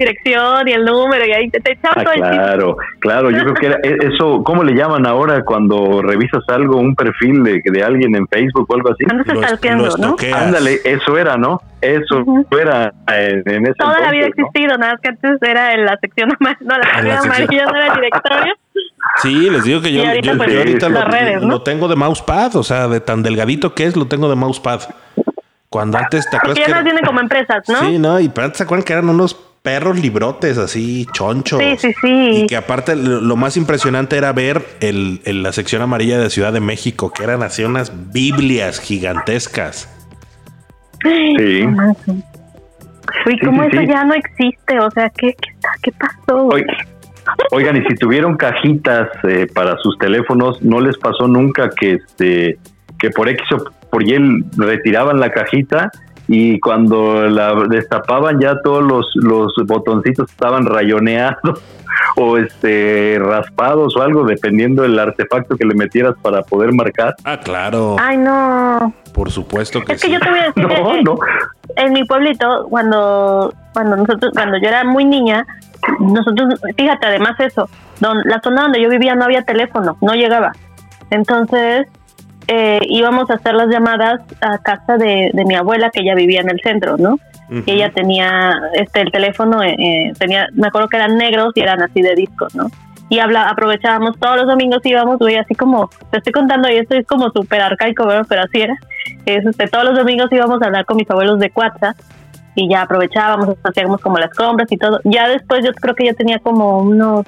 [0.00, 2.30] Dirección y el número y ahí te, te Ah, todo el chisme.
[2.30, 6.78] claro, claro, yo creo que era e- eso, ¿cómo le llaman ahora cuando revisas algo,
[6.78, 9.04] un perfil de, de alguien en Facebook o algo así?
[9.10, 10.16] Andas Lo, es- stalkeando, lo ¿no?
[10.34, 11.60] Ándale, eso era, ¿no?
[11.82, 12.46] Eso Ujú.
[12.58, 14.44] era en, en ese Toda la entonces, ¿no?
[14.46, 17.76] existido, nada más que antes era en la sección amarilla, no, la la amarilla no
[17.76, 18.54] era directorio.
[19.22, 21.48] Sí, les digo que yo, ahorita, yo- pues, yo ahorita las lo, redes, ¿no?
[21.48, 24.80] lo tengo de mousepad, o sea, de tan delgadito que es, lo tengo de mousepad.
[25.68, 27.76] Cuando antes te acuerdas Porque ya que no era- tienen como empresas, ¿no?
[27.76, 31.60] Sí, no, y pero antes se acuerdan que eran unos perros librotes así, chonchos.
[31.60, 32.30] Sí, sí, sí.
[32.42, 36.30] Y que aparte lo, lo más impresionante era ver el, el- la sección amarilla de
[36.30, 39.88] Ciudad de México, que eran así unas Biblias gigantescas.
[41.02, 41.36] Sí.
[41.66, 42.24] Uy,
[43.26, 43.86] Sí, ¿cómo sí, eso sí.
[43.88, 44.78] ya no existe?
[44.78, 46.48] O sea, ¿qué, qué, está- qué pasó?
[47.52, 52.58] Oigan, y si tuvieron cajitas eh, para sus teléfonos, ¿no les pasó nunca que este
[52.98, 54.16] que por X o por Y
[54.56, 55.90] retiraban la cajita
[56.32, 61.60] y cuando la destapaban ya todos los, los botoncitos estaban rayoneados
[62.16, 67.16] o este raspados o algo, dependiendo del artefacto que le metieras para poder marcar?
[67.24, 68.94] Ah, claro, Ay, no.
[69.12, 70.12] por supuesto que Es que sí.
[70.12, 71.18] yo te voy a decir No, que no.
[71.74, 75.44] en mi pueblito, cuando cuando nosotros cuando yo era muy niña,
[75.98, 80.52] nosotros, fíjate, además eso, don, la zona donde yo vivía no había teléfono, no llegaba.
[81.10, 81.88] Entonces,
[82.52, 86.40] eh, íbamos a hacer las llamadas a casa de, de mi abuela, que ella vivía
[86.40, 87.16] en el centro, ¿no?
[87.66, 91.60] Y ella tenía este el teléfono eh, eh, tenía me acuerdo que eran negros y
[91.60, 92.68] eran así de discos no
[93.08, 96.94] y habla, aprovechábamos todos los domingos íbamos güey así como te estoy contando y esto
[96.94, 98.24] es como súper arcaico ¿verdad?
[98.28, 98.76] pero así era
[99.26, 101.96] es, este, todos los domingos íbamos a hablar con mis abuelos de Cuatza
[102.54, 106.14] y ya aprovechábamos hacíamos como las compras y todo ya después yo creo que yo
[106.14, 107.26] tenía como unos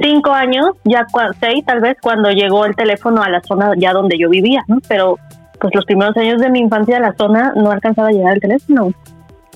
[0.00, 1.06] cinco años ya
[1.40, 4.78] seis tal vez cuando llegó el teléfono a la zona ya donde yo vivía no
[4.88, 5.18] pero
[5.60, 8.40] pues los primeros años de mi infancia a la zona no alcanzaba a llegar el
[8.40, 8.92] teléfono.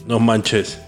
[0.06, 0.80] No manches.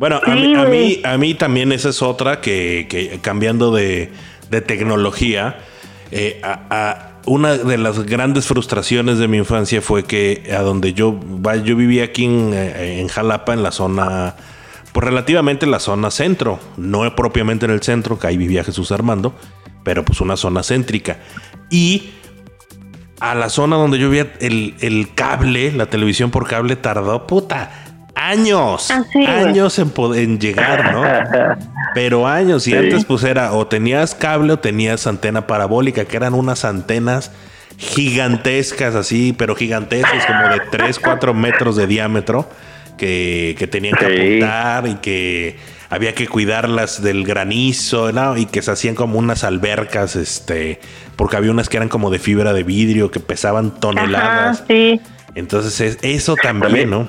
[0.00, 4.10] Bueno, a, mí, a, mí, a mí también esa es otra que, que cambiando de,
[4.50, 5.58] de tecnología,
[6.10, 11.20] eh, a- una de las grandes frustraciones de mi infancia fue que a donde yo,
[11.64, 14.34] yo vivía aquí en, eh, en Jalapa, en la zona,
[14.92, 18.92] pues relativamente en la zona centro, no propiamente en el centro, que ahí vivía Jesús
[18.92, 19.34] Armando,
[19.84, 21.18] pero pues una zona céntrica.
[21.70, 22.10] Y
[23.20, 27.70] a la zona donde yo vivía, el, el cable, la televisión por cable tardó, puta,
[28.14, 29.02] años, Ah,
[29.46, 31.02] años en, llegar, ¿no?
[31.94, 32.76] Pero años, y Sí.
[32.76, 37.30] antes pues era o tenías cable o tenías antena parabólica, que eran unas antenas
[37.78, 42.48] gigantescas así, pero gigantescas, como de 3, 4 metros de diámetro,
[42.96, 44.12] que, que tenían que Sí.
[44.42, 45.56] apuntar y que
[45.90, 48.36] había que cuidarlas del granizo, ¿no?
[48.36, 50.80] Y que se hacían como unas albercas, este,
[51.16, 54.58] porque había unas que eran como de fibra de vidrio, que pesaban toneladas.
[54.60, 55.00] Ajá, sí.
[55.34, 56.90] Entonces es- eso también, También.
[56.90, 57.08] ¿no?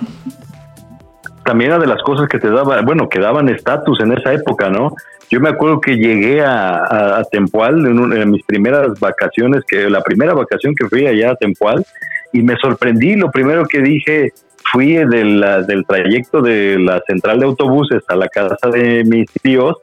[1.46, 4.69] también era de las cosas que te daba, bueno, que daban estatus en esa época,
[4.69, 4.96] ¿no?
[5.30, 9.63] Yo me acuerdo que llegué a, a, a Tempual en, un- en mis primeras vacaciones,
[9.67, 11.86] que la primera vacación que fui allá a Tempual,
[12.32, 13.15] y me sorprendí.
[13.15, 14.32] Lo primero que dije,
[14.71, 19.28] fui de la- del trayecto de la central de autobuses a la casa de mis
[19.41, 19.78] tíos,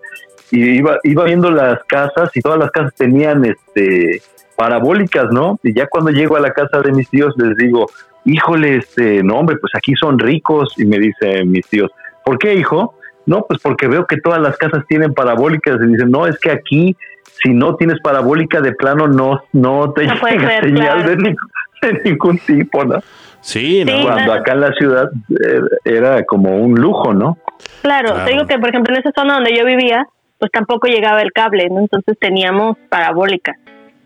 [0.51, 4.21] y iba, iba viendo las casas, y todas las casas tenían este
[4.57, 5.59] parabólicas, ¿no?
[5.63, 7.87] Y ya cuando llego a la casa de mis tíos les digo,
[8.27, 10.75] híjole, este, no hombre, pues aquí son ricos.
[10.77, 11.91] Y me dicen mis tíos,
[12.27, 12.95] ¿por qué, hijo?
[13.25, 15.79] No, pues porque veo que todas las casas tienen parabólicas.
[15.83, 16.95] Y dicen, no, es que aquí,
[17.43, 21.17] si no tienes parabólica de plano, no, no te No llega señal claro.
[21.17, 21.37] de,
[22.05, 23.01] de ningún tipo, ¿no?
[23.41, 24.03] Sí, ¿no?
[24.03, 27.39] Cuando acá en la ciudad eh, era como un lujo, ¿no?
[27.83, 28.25] Claro, Claro.
[28.25, 30.07] te digo que, por ejemplo, en esa zona donde yo vivía,
[30.39, 31.81] pues tampoco llegaba el cable, ¿no?
[31.81, 33.57] Entonces teníamos parabólica.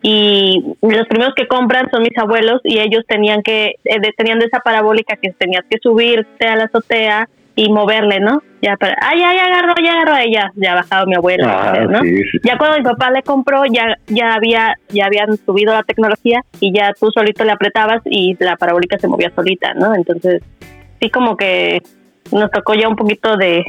[0.02, 4.46] Y los primeros que compran son mis abuelos y ellos tenían que, eh, tenían de
[4.46, 8.42] esa parabólica que tenías que subirte a la azotea y moverle, ¿no?
[8.62, 11.72] Ya para, ah, ya, ya agarró, ya agarró, y ya, ya ha bajado mi abuela,
[11.72, 12.00] Ah, ¿no?
[12.00, 12.38] sí, sí.
[12.42, 16.72] Ya cuando mi papá le compró, ya, ya había, ya habían subido la tecnología y
[16.76, 19.94] ya tú solito le apretabas y la parabólica se movía solita, ¿no?
[19.94, 20.42] Entonces,
[21.00, 21.82] sí como que
[22.32, 23.64] nos tocó ya un poquito de,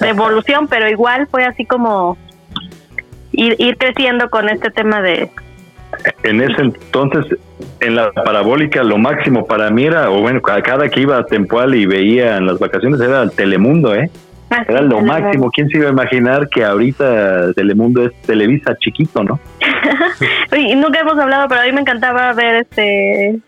[0.00, 2.16] de evolución, pero igual fue así como
[3.32, 5.30] ir, ir creciendo con este tema de
[6.22, 7.26] En ese entonces,
[7.80, 11.24] en la parabólica, lo máximo para mí era, o bueno, ca- cada que iba a
[11.24, 14.10] Tempoal y veía en las vacaciones era el Telemundo, ¿eh?
[14.50, 15.12] Ah, sí, Era lo Telemundo.
[15.12, 15.50] máximo.
[15.50, 19.38] ¿Quién se iba a imaginar que ahorita Telemundo es Televisa chiquito, no?
[20.52, 23.38] Oye, y nunca hemos hablado, pero a mí me encantaba ver este.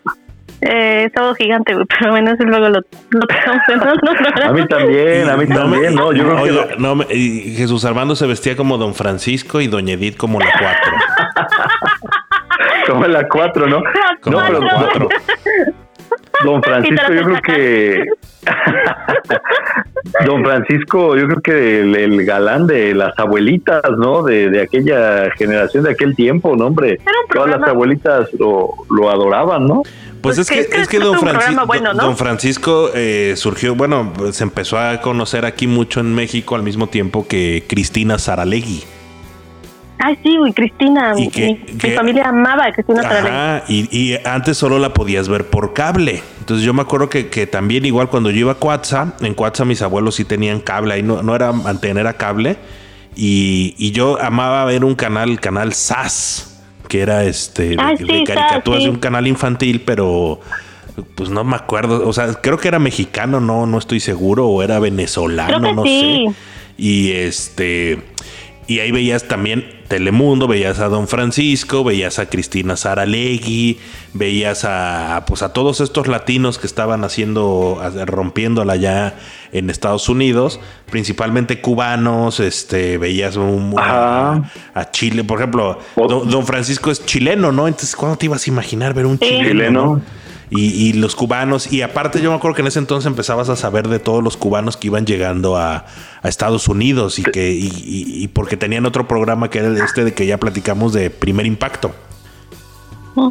[0.65, 2.79] Eh, Sábado Gigante, güey, pero bueno, eso luego lo,
[3.09, 4.45] lo programa.
[4.47, 6.13] A mí también, a mí No me- también, ¿no?
[6.13, 9.67] Yo creo que Oiga, no me- y Jesús Armando se vestía como Don Francisco y
[9.67, 10.93] Doña Edith como la cuatro.
[12.87, 13.83] como la 4, ¿no?
[14.21, 15.09] Como No, la pero cuatro.
[16.43, 18.05] Don Francisco, yo creo que.
[20.25, 24.21] Don Francisco, yo creo que el, el galán de las abuelitas, ¿no?
[24.21, 26.99] De, de aquella generación, de aquel tiempo, ¿no, hombre?
[26.99, 29.83] un Todas las abuelitas lo, lo adoraban, ¿no?
[30.21, 32.03] Pues Pues es que, es que es que es Don, Francisco, programa bueno, ¿no?
[32.03, 36.63] Don Francisco eh, surgió, bueno, pues, se empezó a conocer aquí mucho en México al
[36.63, 38.83] mismo tiempo que Cristina Saralegui.
[40.05, 41.13] Ay, sí, güey, Cristina.
[41.17, 43.01] Y que- mi, que- mi familia amaba a Cristina.
[43.01, 46.21] Ajá, y, y antes solo la podías ver por cable.
[46.39, 49.63] Entonces yo me acuerdo que, que también igual cuando yo iba a Coatza, en Coatza
[49.63, 52.57] mis abuelos sí tenían cable, ahí no, no era antena, era cable.
[53.15, 57.95] Y, y yo amaba ver un canal, el canal SAS, que era este de, Ay,
[57.97, 58.83] de sí, caricaturas SAS, sí.
[58.85, 60.41] de un canal infantil, pero
[61.15, 62.07] pues no me acuerdo.
[62.07, 66.25] O sea, creo que era mexicano, no, no estoy seguro, o era venezolano, no sí.
[66.27, 66.35] sé.
[66.77, 68.01] Y este.
[68.65, 73.77] Y ahí veías también Telemundo, veías a Don Francisco, veías a Cristina Saralegui,
[74.13, 79.13] veías a pues a todos estos latinos que estaban haciendo, rompiéndola ya
[79.51, 84.41] en Estados Unidos, principalmente cubanos, este, veías un, a,
[84.89, 87.67] Chile, por ejemplo, don, Don Francisco es chileno, ¿no?
[87.67, 89.47] Entonces, ¿cuándo te ibas a imaginar ver un chileno?
[89.47, 90.01] Chileno.
[90.55, 93.55] Y, y los cubanos, y aparte yo me acuerdo que en ese entonces empezabas a
[93.55, 95.85] saber de todos los cubanos que iban llegando a,
[96.21, 100.03] a Estados Unidos y que y, y- y porque tenían otro programa que era este
[100.05, 101.91] de que ya platicamos de primer impacto.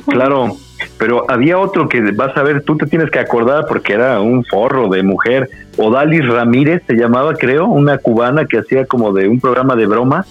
[0.09, 0.57] Claro,
[0.97, 4.45] pero había otro que vas a ver, tú te tienes que acordar porque era un
[4.45, 5.49] forro de mujer.
[5.77, 10.25] Odalis Ramírez se llamaba, creo, una cubana que hacía como de un programa de broma,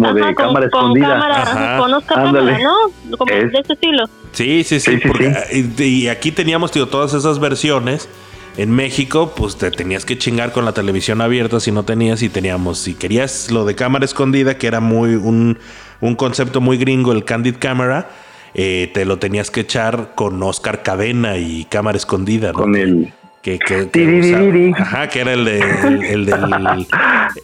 [0.00, 1.08] como de con- cámara con escondida.
[1.08, 1.78] cámara, Ajá.
[1.78, 2.52] con Oscar Ándale.
[2.52, 2.64] Cámara,
[3.10, 3.16] ¿no?
[3.18, 4.04] Como Es- de ese estilo.
[4.32, 4.90] Sí, sí, sí.
[4.92, 8.08] Sí, sí, porque, Y, y aquí teníamos tío, todas esas versiones.
[8.58, 12.30] En México, pues te tenías que chingar con la televisión abierta si no tenías y
[12.30, 15.58] teníamos, si querías lo de cámara escondida, que era muy un,
[16.00, 18.08] un concepto muy gringo, el Candid Camera,
[18.54, 22.52] eh, te lo tenías que echar con Oscar Cadena y cámara escondida.
[22.52, 22.60] ¿no?
[22.60, 23.12] Con el
[23.46, 26.34] que, que- que ajá, que era el de el, el del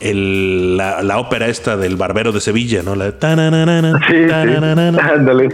[0.01, 2.97] el- la, la ópera esta del barbero de Sevilla, ¿no?
[2.97, 4.27] La tananana, Sí, sí.
[4.29, 4.99] tananana.
[4.99, 5.49] Ándale.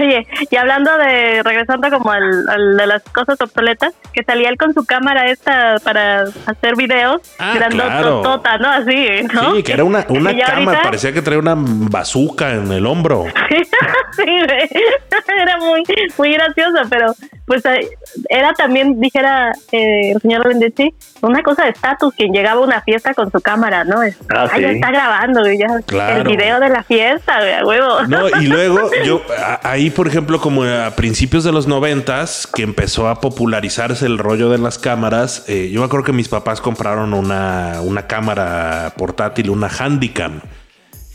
[0.00, 4.56] Oye, y hablando de, regresando como al, al de las cosas obsoletas, que salía él
[4.56, 8.68] con su cámara esta para hacer videos, Ah, grandototota, ¿no?
[8.70, 9.54] Así, ¿no?
[9.56, 13.24] Sí, que era una, una cama, ahorita- parecía que traía una bazooka en el hombro.
[14.16, 14.24] sí,
[15.42, 15.82] era muy,
[16.16, 17.12] muy gracioso, pero
[17.46, 17.88] pues eh,
[18.30, 22.80] era también, dijera eh, el señor Lendechi, una cosa de estatus, quien llegaba a una
[22.80, 24.02] fiesta con su cámara, ¿no?
[24.02, 24.74] Es, Ah, "Ay, ya sí.
[24.76, 26.22] está grabando, ya, Claro.
[26.22, 28.02] el video de la fiesta, güey, a huevo.
[28.08, 29.20] No, y luego yo
[29.62, 34.48] ahí, por ejemplo, como a principios de los noventas, que empezó a popularizarse el rollo
[34.48, 39.50] de las cámaras, eh, yo me acuerdo que mis papás compraron una, una cámara portátil,
[39.50, 40.40] una Handycam.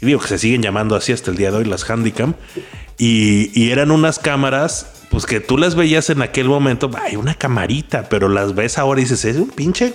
[0.02, 2.36] Y digo que se siguen llamando así hasta el día de hoy las Handycam.
[2.98, 7.34] Y, y eran unas cámaras, pues que tú las veías en aquel momento, hay una
[7.34, 9.94] camarita, pero las ves ahora y dices, es un pinche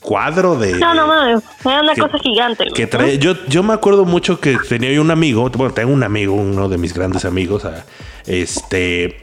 [0.00, 0.74] cuadro de...
[0.78, 4.40] No, no, no, era una que- cosa gigante, que trae, yo, yo me acuerdo mucho
[4.40, 7.84] que tenía un amigo, bueno, tengo un amigo, uno de mis grandes amigos, ah,
[8.26, 9.20] este,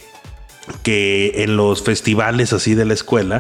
[0.83, 3.39] que en los festivales así de la escuela,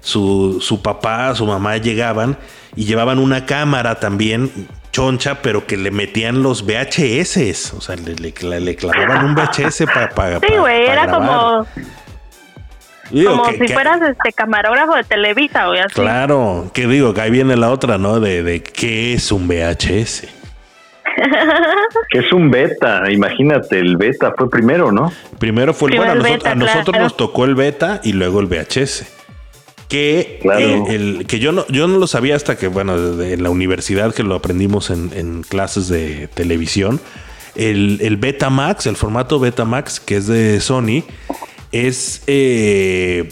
[0.00, 2.38] su, su papá, su mamá llegaban
[2.76, 4.50] y llevaban una cámara también
[4.92, 9.84] choncha, pero que le metían los VHS, o sea, le, le- le clavaban un VHS
[10.14, 10.40] para...
[10.40, 11.66] Sí, güey, era como,
[13.10, 15.94] como si fueras este camarógrafo de Televisa, güey, así.
[15.94, 18.20] Claro, que digo, que ahí viene la otra, ¿no?
[18.20, 20.26] De, de qué es un VHS.
[22.10, 25.12] Que es un beta, imagínate, el beta fue primero, ¿no?
[25.38, 27.04] Primero fue el Primero bueno, a, nosotros, beta, a nosotros claro.
[27.04, 29.17] nos tocó el beta y luego el VHS.
[29.88, 30.60] Que, Claro.
[30.60, 34.14] eh, el, que yo no, yo no lo sabía hasta que, bueno, en la universidad
[34.14, 37.00] que lo aprendimos en, en clases de televisión.
[37.54, 41.02] El, el Betamax, el formato Betamax, que es de Sony,
[41.72, 43.30] es eh,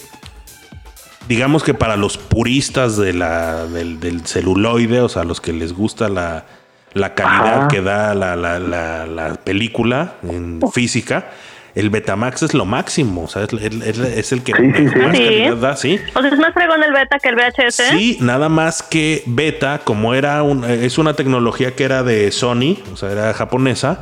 [1.28, 5.72] digamos que para los puristas de la, del, del celuloide, o sea, los que les
[5.72, 6.46] gusta la,
[6.94, 7.68] la calidad Ajá.
[7.68, 8.58] que da la- la-
[9.06, 11.30] la película en física,
[11.76, 14.96] el Betamax es lo máximo, o sea, es, es- es el que Sí, sí, sí.
[14.98, 15.22] más Sí.
[15.24, 16.00] calidad da, sí.
[16.14, 17.82] O sea, es más fregón el beta que el VHS.
[17.90, 22.78] Sí, nada más que Beta, como era un, es una tecnología que era de Sony,
[22.92, 24.00] o sea, era japonesa,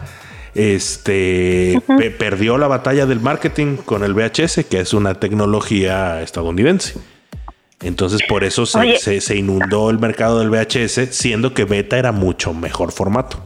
[0.55, 6.95] este pe- perdió la batalla del marketing con el VHS, que es una tecnología estadounidense.
[7.83, 8.99] Entonces por eso se, Oye.
[8.99, 13.43] se- se inundó el mercado del VHS, siendo que beta era mucho mejor formato.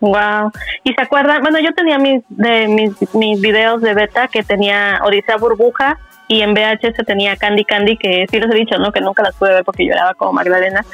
[0.00, 0.50] Wow.
[0.84, 1.42] ¿Y se acuerdan?
[1.42, 6.42] Bueno, yo tenía mis de mis, mis videos de beta que tenía Odisea Burbuja y
[6.42, 8.92] en VHS tenía Candy Candy, que sí les he dicho, ¿no?
[8.92, 10.84] Que nunca las pude ver porque lloraba como Magdalena.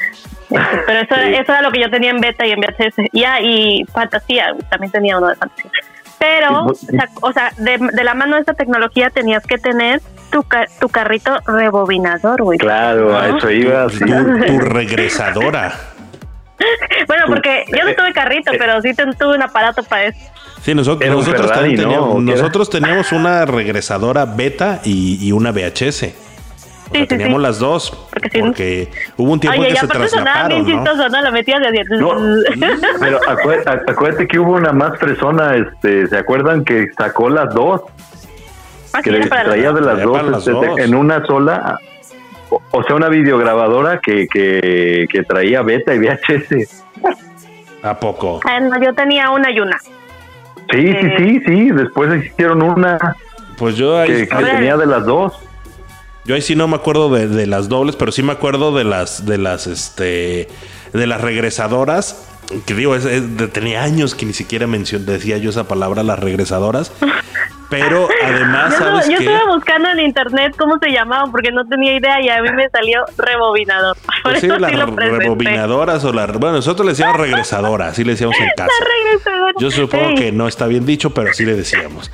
[0.48, 1.34] Este, pero eso, Sí.
[1.34, 3.08] eso era lo que yo tenía en beta y en VHS.
[3.12, 5.70] Ya, y Fantasía, también tenía uno de Fantasía.
[6.18, 6.66] Pero,
[7.20, 10.00] o sea, de, de la mano de esta tecnología tenías que tener
[10.32, 12.58] tu, ca- tu carrito rebobinador, güey.
[12.58, 13.88] Claro, a eso iba.
[13.90, 13.98] sí.
[13.98, 14.06] Tu,
[14.46, 15.72] tu regresadora.
[17.06, 20.18] Bueno, porque yo no tuve carrito, pero sí tuve un aparato para eso.
[20.62, 21.76] Sí, nosotros, nosotros, Ferrari,
[22.72, 25.82] teníamos, una regresadora beta y, y una VHS.
[25.82, 27.42] O sea, sí, teníamos sí.
[27.42, 28.08] las dos.
[28.40, 30.92] Porque hubo un tiempo Oye, en que se aparte sonaba bien traslaparon, ¿no?
[30.92, 31.22] chistoso, ¿no?
[31.22, 31.84] Lo metías de.
[31.98, 32.10] No,
[33.00, 37.52] pero acué- a- acuérdate que hubo una más fresona, este, ¿se acuerdan que sacó las
[37.54, 37.82] dos?
[38.92, 40.78] Ah, Que sí, le traía de dos, las este, dos.
[40.78, 41.78] en una sola,
[42.70, 46.84] o, sea, una videograbadora que, que, que traía beta y VHS.
[47.82, 48.40] ¿A poco?
[48.44, 49.78] Ah, no, yo tenía una y una.
[49.78, 49.88] Sí,
[50.72, 51.14] sí, Eh.
[51.18, 53.16] sí, sí, después hicieron una
[53.56, 55.32] Pues yo ahí, que, que tenía de las dos.
[56.24, 58.84] yo ahí sí no me acuerdo de, de las dobles, pero sí me acuerdo de
[58.84, 60.48] las, de las, este,
[60.92, 62.32] de las regresadoras.
[62.64, 63.06] Que digo, es-
[63.52, 66.92] tenía años que ni siquiera mencioné, decía yo esa palabra, las regresadoras.
[67.68, 69.24] Pero además, Yo, ¿sabes yo qué?
[69.24, 72.68] estuve buscando en internet cómo se llamaban porque no tenía idea y a mí me
[72.70, 73.96] salió rebobinador.
[74.22, 75.24] Por Pues sí, eso las sí lo presenté.
[75.24, 76.32] rebobinadoras o las...
[76.32, 78.70] Bueno, nosotros le decíamos regresadora, así le decíamos en casa.
[78.80, 79.52] La regresadora.
[79.58, 80.14] Yo supongo Sí.
[80.14, 82.10] que no está bien dicho, pero así le decíamos.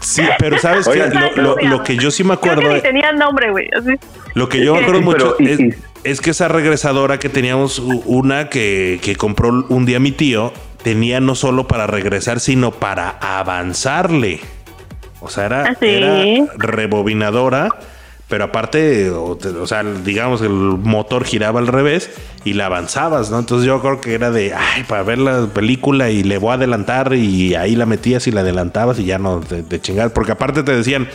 [0.00, 1.02] Sí, pero ¿sabes qué?
[1.02, 2.68] Oigan, Lo, lo- lo que yo sí me Creo acuerdo...
[2.70, 3.68] que ni tenía nombre, güey.
[3.78, 3.92] Así.
[4.34, 5.70] Lo que yo me acuerdo mucho es, y-
[6.04, 11.20] es que esa regresadora que teníamos, una que, que compró un día mi tío, tenía
[11.20, 14.40] no solo para regresar, sino para avanzarle.
[15.20, 15.86] O sea, era, ¿Ah, sí?
[15.86, 17.68] era rebobinadora,
[18.28, 22.10] pero aparte, o, sea, digamos que el motor giraba al revés
[22.44, 23.38] y la avanzabas, ¿no?
[23.38, 26.54] Entonces yo creo que era de, ay, para ver la película y le voy a
[26.54, 30.32] adelantar y ahí la metías y la adelantabas y ya no de, de chingar, porque
[30.32, 31.08] aparte te decían,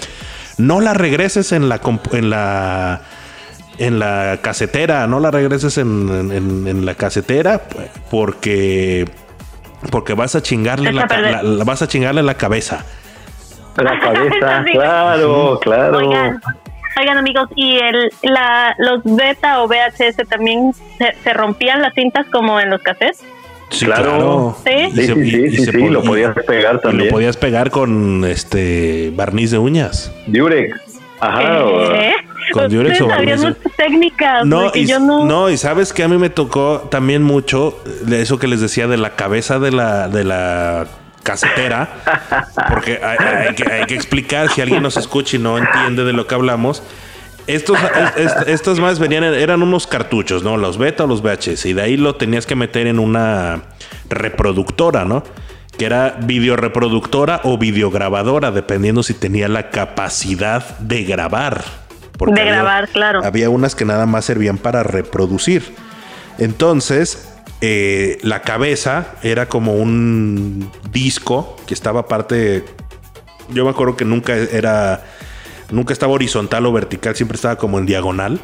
[0.57, 1.81] no la regreses en la
[2.13, 3.01] en la
[3.77, 7.61] en la casetera, no la regreses en, en- en la casetera
[8.09, 9.05] porque
[9.89, 10.89] porque vas a chingarle
[11.43, 12.85] la- vas a chingarle la cabeza.
[13.77, 14.71] La cabeza, Sí.
[14.73, 15.97] claro, claro.
[15.97, 16.41] Oigan,
[16.99, 22.25] oigan amigos, ¿y el, la, los beta o VHS también se, se rompían las cintas
[22.31, 23.23] como en los cassettes?
[23.69, 24.57] Sí, Claro.
[24.65, 24.71] ¿Sí?
[24.73, 26.79] Y Sí, se- sí, y- sí, y sí, se sí, pod- lo podías pegar y
[26.81, 27.07] también.
[27.07, 30.11] lo podías pegar con este barniz de uñas.
[30.27, 30.77] Durex.
[31.21, 31.63] Ajá.
[31.65, 32.13] o- ¿Eh?
[32.51, 33.37] Con Durex o barniz.
[33.37, 35.23] muchas técnicas No, y, yo no...
[35.25, 38.87] no, y sabes que a mí me tocó también mucho de eso que les decía
[38.87, 40.87] de la cabeza de la, de la
[41.23, 41.89] casetera,
[42.69, 46.13] porque hay, hay que, hay que explicar si alguien nos escucha y no entiende de
[46.13, 46.83] lo que hablamos.
[47.47, 47.77] Estos,
[48.17, 50.57] es- es- estas más venían, en- eran unos cartuchos, ¿no?
[50.57, 53.61] Los beta o los VHS, y de ahí lo tenías que meter en una
[54.09, 55.23] reproductora, ¿no?
[55.77, 61.63] Que era videoreproductora o videograbadora, dependiendo si tenía la capacidad de grabar.
[62.17, 63.21] Porque De había- grabar, claro.
[63.25, 65.73] había unas que nada más servían para reproducir.
[66.37, 67.30] Entonces,
[67.61, 72.65] eh, la cabeza era como un disco que estaba aparte.
[73.49, 75.05] Yo me acuerdo que nunca era.
[75.69, 78.41] Nunca estaba horizontal o vertical, siempre estaba como en diagonal.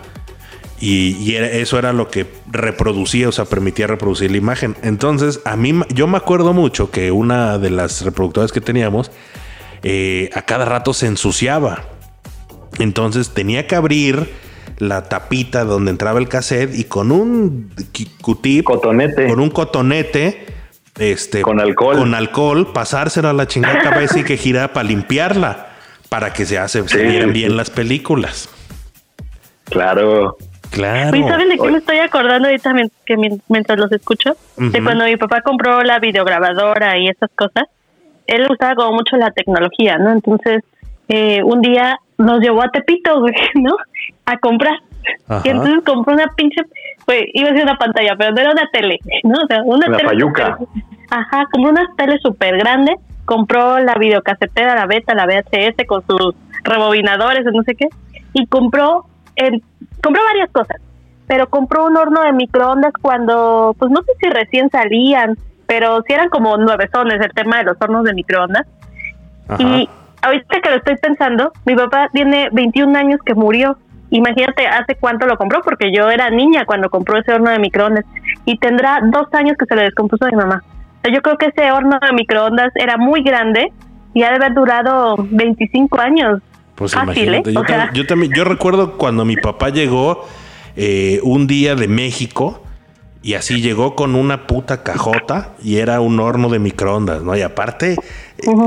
[0.80, 4.76] Y, eso era lo que reproducía, o sea, permitía reproducir la imagen.
[4.84, 9.12] Entonces, a mí, yo me acuerdo mucho que una de las reproductoras que teníamos,
[9.82, 11.84] eh, a cada rato se ensuciaba.
[12.80, 14.30] Entonces tenía que abrir
[14.80, 17.72] la tapita donde entraba el cassette y con un
[18.22, 19.28] Q-tip, Cotonete.
[19.28, 20.46] con un cotonete,
[21.00, 21.98] este, Con alcohol.
[21.98, 25.68] con alcohol, pasárselo a la chingada cabeza y que girara para limpiarla,
[26.10, 27.34] para que se hace, se Sí, vieran sí.
[27.34, 28.50] bien las películas.
[29.66, 30.38] Claro.
[30.70, 31.12] Claro.
[31.18, 32.74] Oye, ¿saben de qué me estoy acordando ahorita
[33.06, 33.16] que
[33.48, 34.36] mientras los escucho?
[34.58, 37.66] De cuando mi papá compró la videograbadora y esas cosas.
[38.28, 40.12] Él le gustaba como mucho la tecnología, ¿no?
[40.12, 40.64] Entonces,
[41.10, 43.76] eh, un día nos llevó a Tepito, güey, ¿no?
[44.26, 44.80] A comprar.
[45.28, 45.42] Ajá.
[45.46, 46.62] Y entonces compró una pinche,
[47.06, 49.36] güey, iba a ser una pantalla, pero no era una tele, ¿no?
[49.44, 50.10] O sea, una Una tele.
[50.10, 50.58] payuca.
[51.10, 56.36] Ajá, compró una tele súper grande, compró la videocasetera, la beta, la VHS con sus
[56.64, 57.88] rebobinadores, no sé qué,
[58.34, 59.06] y compró,
[59.38, 59.64] el,
[60.04, 60.82] compró varias cosas,
[61.28, 66.14] pero compró un horno de microondas cuando, pues no sé si recién salían, pero sí
[66.14, 68.66] eran como nuevezones el tema de los hornos de microondas.
[69.48, 69.64] Ajá.
[69.64, 69.90] Y
[70.28, 73.78] ahorita que lo estoy pensando, mi papá tiene 21 años que murió.
[74.10, 78.06] Imagínate hace cuánto lo compró, porque yo era niña cuando compró ese horno de microondas
[78.46, 80.64] y tendrá dos años que se le descompuso a mi mamá.
[80.66, 83.72] O sea, yo creo que ese horno de microondas era muy grande
[84.14, 86.42] y ha de haber durado 25 años.
[86.76, 87.54] Pues fácil, imagínate, ¿eh?
[87.54, 90.26] yo, O sea- yo también, yo recuerdo cuando mi papá llegó,
[90.76, 92.62] eh, un día de México
[93.28, 97.36] y así llegó con una puta cajota y era un horno de microondas, ¿no?
[97.36, 97.98] Y aparte,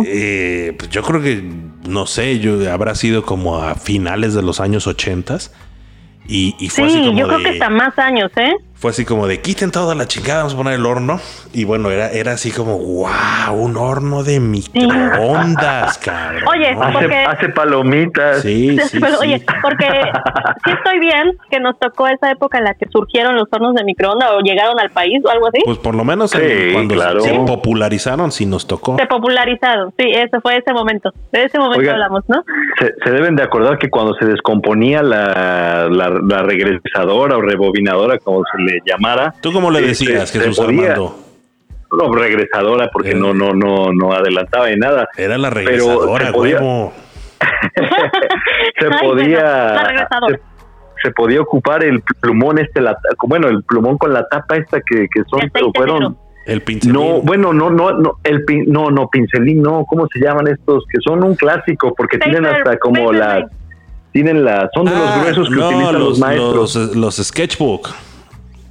[0.05, 1.43] eh, pues yo creo que,
[1.89, 5.55] no sé, yo habrá sido como a finales de los años ochentas.
[6.29, 8.53] Y, y fue así Sí, como yo creo que hasta más años, ¿eh?
[8.81, 11.21] Fue así como de quiten toda la chingada, vamos a poner el horno.
[11.53, 16.45] Y bueno, era, era así como, wow, un horno de microondas, cabrón.
[16.49, 16.83] Oye, ¿no?
[16.85, 18.41] Hace, porque- hace palomitas.
[18.41, 19.27] Sí, sí, Pero sí.
[19.29, 19.87] oye, porque
[20.65, 23.85] sí estoy bien que nos tocó esa época en la que surgieron los hornos de
[23.85, 25.61] microondas o llegaron al país o algo así.
[25.65, 26.33] Pues por lo menos
[26.73, 27.21] cuando claro.
[27.21, 28.97] se popularizaron, sí nos tocó.
[28.99, 31.13] se popularizaron, sí, ese fue ese momento.
[31.33, 31.97] De ese momento Oigan.
[31.97, 32.43] hablamos, ¿no?
[32.79, 38.19] Se, se deben de acordar que cuando se descomponía la, la, la regresadora o rebobinadora,
[38.19, 41.17] como se le llamara, ¿Tú cómo le eh, decías, Jesús Armando?
[41.93, 43.15] no, regresadora porque Eh.
[43.15, 45.09] no, no, no, no adelantaba ni nada.
[45.17, 46.93] Era la regresadora, se podía- huevo.
[48.79, 49.77] se Ay, podía
[51.03, 52.97] se, podía ocupar el plumón este la,
[53.27, 56.19] bueno el plumón con la tapa esta que, que son El fueron.
[56.47, 56.95] El pincelín.
[56.95, 60.85] no bueno no no no el pin- no no pincelín no cómo se llaman estos
[60.93, 63.47] que son un clásico porque tienen hasta como paper la blade.
[64.13, 67.89] tienen la son de los Ah, gruesos que no, utilizan los, maestros Los, los sketchbook.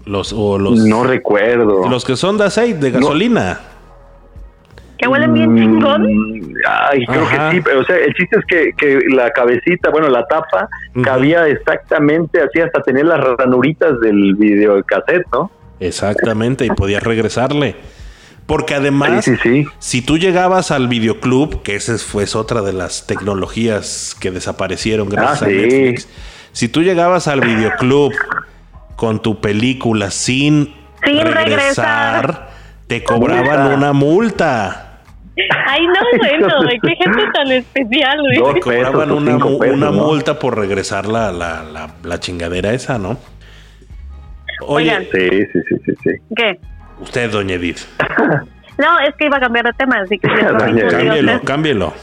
[0.09, 3.59] Los, o los, no recuerdo los que son de aceite, de gasolina.
[4.97, 6.53] Que huelen bien Mm, chingón.
[6.67, 7.49] Ay, creo Ajá.
[7.51, 10.67] que sí, pero o sea, el chiste es que, que la cabecita, bueno, la tapa
[11.03, 15.51] cabía exactamente así hasta tener las ranuritas del videocassette, ¿no?
[15.79, 17.75] Exactamente, y podías regresarle.
[18.47, 19.65] Porque además, Sí, sí, sí.
[19.77, 25.43] si tú llegabas al videoclub, que esa fue otra de las tecnologías que desaparecieron gracias
[25.43, 25.55] Ah, a sí.
[25.55, 26.09] Netflix.
[26.51, 28.11] Si tú llegabas al videoclub
[28.99, 30.75] con tu película sin,
[31.05, 32.49] Sin regresar, regresar.
[32.87, 33.75] te cobraban Multa.
[33.77, 34.85] una multa.
[35.67, 38.53] Ay, no, bueno, güey, qué gente tan especial, Dos güey.
[38.55, 39.93] pesos cobraban una, cinco mu- pesos, una ¿no?
[39.93, 43.17] multa por regresar la, la, la, la chingadera esa, ¿no?
[44.67, 45.03] Oye, Oigan.
[45.13, 46.09] Sí, sí, sí, sí, sí.
[46.35, 46.59] ¿Qué?
[46.99, 47.79] usted, doña Edith,
[48.77, 50.27] No, es que iba a cambiar de tema, así que
[50.89, 51.93] cámbielo, cámbielo.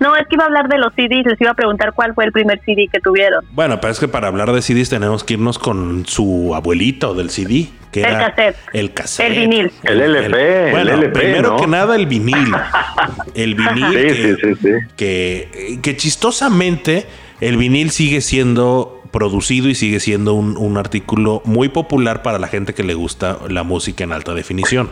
[0.00, 2.24] No, es que iba a hablar de los CDs, les iba a preguntar cuál fue
[2.24, 3.44] el primer CD que tuvieron.
[3.52, 7.30] Bueno, pero es que para hablar de CDs tenemos que irnos con su abuelito del
[7.30, 8.56] CD, que El era cassette.
[8.72, 9.26] el cassette.
[9.32, 9.72] El vinil.
[9.84, 11.56] El LP, el bueno, LP, primero ¿no?
[11.58, 12.54] que nada el vinil.
[13.34, 14.70] El vinil Sí, que, sí, sí, sí.
[14.96, 17.06] Que, que chistosamente
[17.40, 22.48] el vinil sigue siendo producido y sigue siendo un, un artículo muy popular para la
[22.48, 24.90] gente que le gusta la música en alta definición.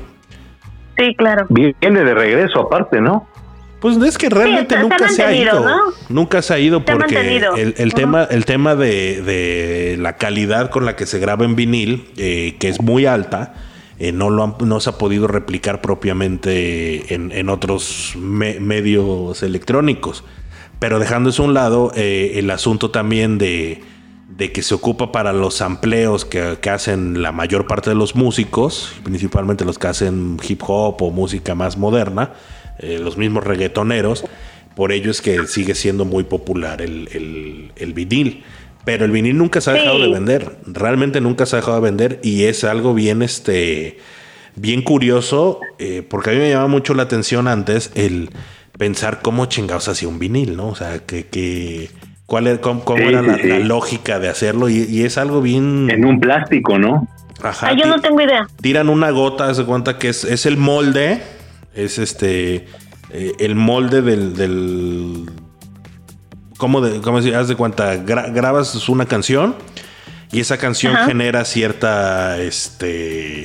[0.99, 1.47] Sí, claro.
[1.49, 3.27] Viene de regreso aparte, ¿no?
[3.83, 5.61] Pues es que realmente se- nunca se ha ido.
[5.61, 5.77] ¿no?
[6.09, 7.15] Nunca se ha ido porque
[7.77, 12.09] el, tema, el tema de, de la calidad con la que se graba en vinil,
[12.17, 13.55] eh, que es muy alta,
[13.99, 19.43] eh, no, lo han- no se ha podido replicar propiamente en, en otros me- medios
[19.43, 20.25] electrónicos.
[20.79, 23.83] Pero dejando eso a un lado, eh, el asunto también de,
[24.29, 28.15] de que se ocupa para los amplios que, que hacen la mayor parte de los
[28.17, 32.33] músicos, principalmente los que hacen hip hop o música más moderna,
[32.83, 34.25] eh, los mismos reggaetoneros.
[34.77, 38.45] Por ello es que sigue siendo muy popular el, el- el vinil.
[38.85, 39.81] Pero el vinil nunca se ha Sí.
[39.81, 40.57] dejado de vender.
[40.67, 42.19] Realmente nunca se ha dejado de vender.
[42.23, 43.99] Y es algo bien, este,
[44.57, 45.61] bien curioso.
[45.79, 48.31] eh, porque a mí me llamaba mucho la atención antes el
[48.79, 50.69] pensar cómo chingados hacía un vinil, ¿no?
[50.69, 51.91] O sea, que, que
[52.27, 53.47] cuál era, cómo, cómo Sí, era sí, la, sí.
[53.49, 54.69] la lógica de hacerlo.
[54.69, 55.89] Y, y es algo bien.
[55.91, 57.07] En un plástico, ¿no?
[57.43, 58.47] Ajá, Ay, yo no tengo idea.
[58.61, 61.21] tiran una gota, de cuenta que es, es el molde,
[61.75, 62.67] es este,
[63.11, 65.31] eh, el molde del, del
[66.59, 67.35] ¿cómo, de, cómo decir?
[67.35, 69.57] Haz de cuenta, gra- grabas una canción
[70.31, 71.07] y esa canción Ajá.
[71.07, 73.43] genera cierta, este,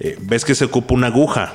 [0.00, 1.52] eh, ves que se ocupa una aguja.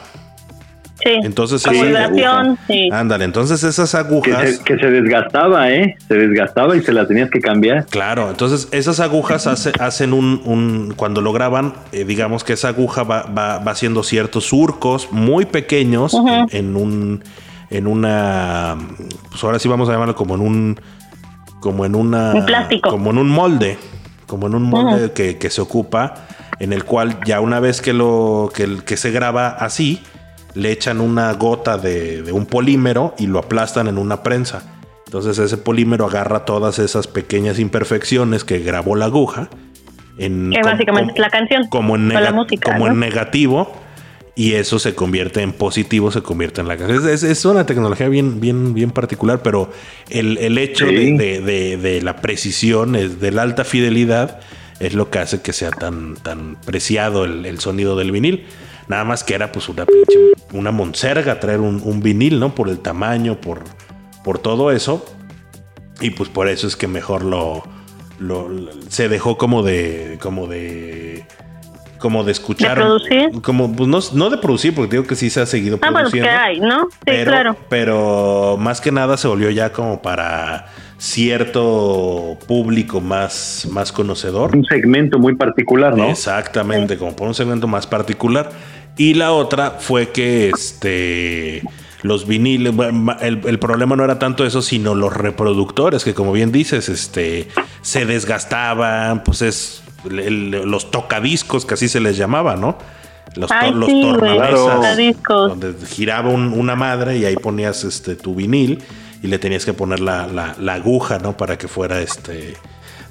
[1.08, 1.20] Sí.
[1.24, 2.90] Entonces vibración, sí.
[2.92, 4.50] Ándale, entonces esas Que agujas...
[4.58, 5.96] se, que se desgastaba, ¿eh?
[6.08, 7.86] Se desgastaba y se la tenías que cambiar.
[7.86, 12.70] Claro, entonces esas agujas hace- hacen un, un- cuando lo graban, eh, digamos que esa
[12.70, 17.24] aguja va, va, va haciendo ciertos surcos muy pequeños en, en un,
[17.70, 18.78] en una,
[19.30, 20.80] pues ahora sí vamos a llamarlo como en un,
[21.60, 22.90] como en una, Un plástico.
[22.90, 23.78] como en un molde,
[24.26, 26.26] como en un molde que, que se ocupa,
[26.60, 30.02] en el cual ya una vez que lo, que se graba así,
[30.58, 34.64] le echan una gota de, de un polímero y lo aplastan en una prensa.
[35.06, 39.50] Entonces ese polímero agarra todas esas pequeñas imperfecciones que grabó la aguja.
[40.18, 42.94] En, Que como- básicamente es la canción, Como en, o la nega- música, como ¿no?
[42.94, 43.72] en negativo.
[44.36, 47.00] Y eso se convierte en positivo, se convierte en la canción.
[47.08, 49.72] Es, es- es una tecnología bien, bien, bien particular, pero
[50.10, 50.94] el, el hecho Sí.
[51.18, 54.40] de, de- de- de la precisión, es de la alta fidelidad,
[54.80, 58.46] es lo que hace que sea tan, tan preciado el, el sonido del vinil.
[58.88, 60.18] Nada más que era pues una pinche,
[60.54, 62.56] una monserga traer un, un vinil, ¿no?
[62.56, 63.64] Por el tamaño, por,
[64.24, 65.06] por todo eso.
[66.00, 67.64] Y pues por eso es que mejor lo,
[68.20, 71.26] lo- lo- se dejó como de, como de,
[71.98, 72.78] como de escuchar.
[72.78, 73.42] ¿De producir?
[73.42, 76.10] Como, pues no, no de producir, porque digo que sí se ha seguido Ah, bueno,
[76.10, 76.30] produciendo.
[76.30, 76.88] que hay, ¿no?
[76.92, 77.56] Sí, pero, claro.
[77.68, 80.68] pero más que nada se volvió ya como para
[81.00, 84.56] cierto público más, más conocedor.
[84.56, 86.10] Un segmento muy particular, ¿no?
[86.10, 88.50] Exactamente, como por un segmento más particular.
[88.98, 91.62] Y la otra fue que este
[92.04, 92.74] los viniles,
[93.22, 97.48] el, el problema no era tanto eso, sino los reproductores, que como bien dices, este
[97.82, 102.78] se desgastaban, pues es el- el- los tocadiscos, que así se les llamaba, ¿no?
[103.36, 104.56] Los, Ay, los sí, tornamesas,
[105.50, 108.84] donde giraba un- una madre y ahí ponías este tu vinil
[109.22, 111.36] y le tenías que poner la, la- la aguja, ¿no?
[111.36, 112.56] Para que fuera este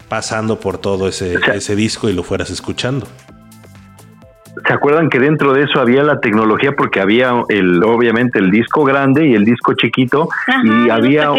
[0.08, 3.06] pasando por todo ese, ese disco y lo fueras escuchando.
[4.66, 6.72] ¿Se acuerdan que dentro de eso había la tecnología?
[6.76, 11.30] Porque había el, obviamente el disco grande y el disco chiquito Ajá, y había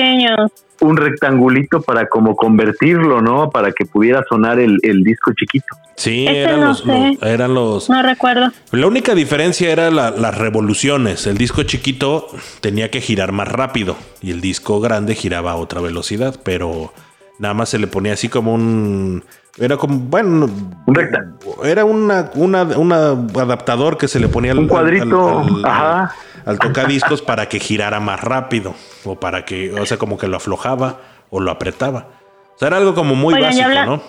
[0.80, 3.50] un rectangulito para como convertirlo, ¿no?
[3.50, 5.66] Para que pudiera sonar el, el disco chiquito.
[5.96, 6.84] Sí, eran, no los,
[7.24, 7.90] eran los...
[7.90, 8.52] No recuerdo.
[8.72, 11.26] La única diferencia era la- las revoluciones.
[11.26, 12.28] El disco chiquito
[12.62, 16.94] tenía que girar más rápido y el disco grande giraba a otra velocidad, pero
[17.40, 19.24] nada más se le ponía así como un...
[19.60, 20.48] Era como, bueno,
[20.88, 21.26] recta-
[21.64, 22.98] era una, una, una
[23.42, 26.16] adaptador que se le ponía al, Un cuadrito, al, al- ajá.
[26.46, 30.38] al tocadiscos para que girara más rápido o para que, o sea, como que lo
[30.38, 30.98] aflojaba
[31.32, 32.06] o lo apretaba.
[32.56, 34.02] O sea, era algo como muy básico, habla- ¿no?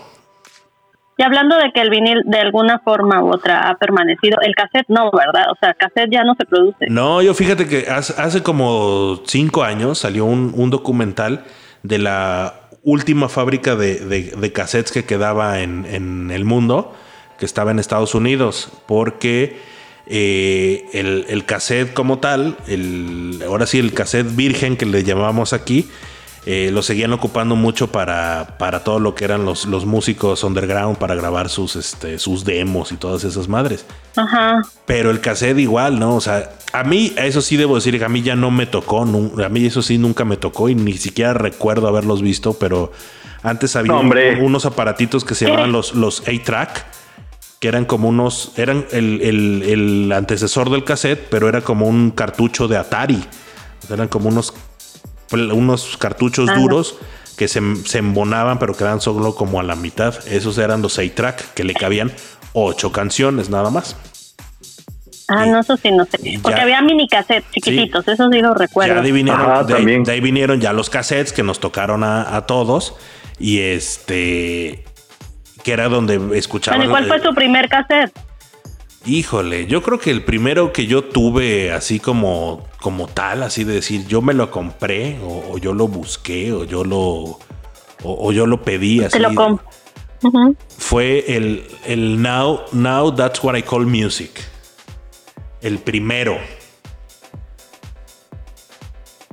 [1.17, 4.87] Y hablando de que el vinil de alguna forma u otra ha permanecido, el cassette
[4.89, 5.47] no, ¿verdad?
[5.51, 6.87] O sea, cassette ya no se produce.
[6.89, 11.43] No, yo fíjate que hace, hace como cinco años salió un, un documental
[11.83, 12.55] de la
[12.91, 16.95] última fábrica de, de- cassettes que quedaba en, en el mundo,
[17.39, 19.59] que estaba en Estados Unidos, porque
[20.07, 25.53] eh, el, el cassette como tal, el, ahora sí el cassette virgen que le llamamos
[25.53, 25.89] aquí,
[26.51, 30.97] eh, lo seguían ocupando mucho para, para todo lo que eran los, los músicos underground,
[30.97, 33.85] para grabar sus, este, sus demos y todas esas madres.
[34.17, 34.63] Ajá.
[34.87, 36.15] Pero el cassette igual, ¿no?
[36.17, 39.03] O sea, a mí, eso sí debo decir que a mí ya no me tocó,
[39.03, 42.93] a mí eso sí nunca me tocó y ni siquiera recuerdo haberlos visto, pero
[43.43, 44.01] antes había No,
[44.41, 46.87] unos aparatitos que se llamaban los, los A-Track,
[47.61, 52.11] que eran como unos, eran el, el- el antecesor del cassette, pero era como un
[52.11, 53.23] cartucho de Atari.
[53.93, 54.55] Eran como unos,
[55.33, 56.59] unos cartuchos Ajá.
[56.59, 56.97] duros
[57.37, 60.15] que se, se embonaban, pero quedaban solo como a la mitad.
[60.29, 62.13] Esos eran los A-Track, que le cabían
[62.53, 63.97] ocho canciones nada más.
[65.29, 66.19] Ah, Y- no, eso sí, no sé.
[66.43, 68.95] Porque ya- había mini cassettes chiquititos, eso sí lo recuerdo.
[68.95, 70.03] Ya de ahí vinieron, Ajá, de, ahí- también.
[70.05, 72.95] de ahí vinieron ya los cassettes que nos tocaron a, a todos.
[73.39, 74.85] Y este.
[75.63, 76.81] Que era donde escuchaban.
[76.81, 78.11] Bueno, ¿y cuál fue su primer cassette?
[79.07, 83.75] Híjole, yo creo que el primero que yo tuve así como, como tal, así de
[83.75, 87.39] decir, yo me lo compré, o, o yo lo busqué, o yo lo.
[88.05, 89.19] O, o yo lo pedí así.
[89.19, 89.31] Te lo
[90.23, 90.57] Ujú.
[90.77, 94.31] Fue el, el Now, Now That's What I Call Music.
[95.61, 96.39] El primero.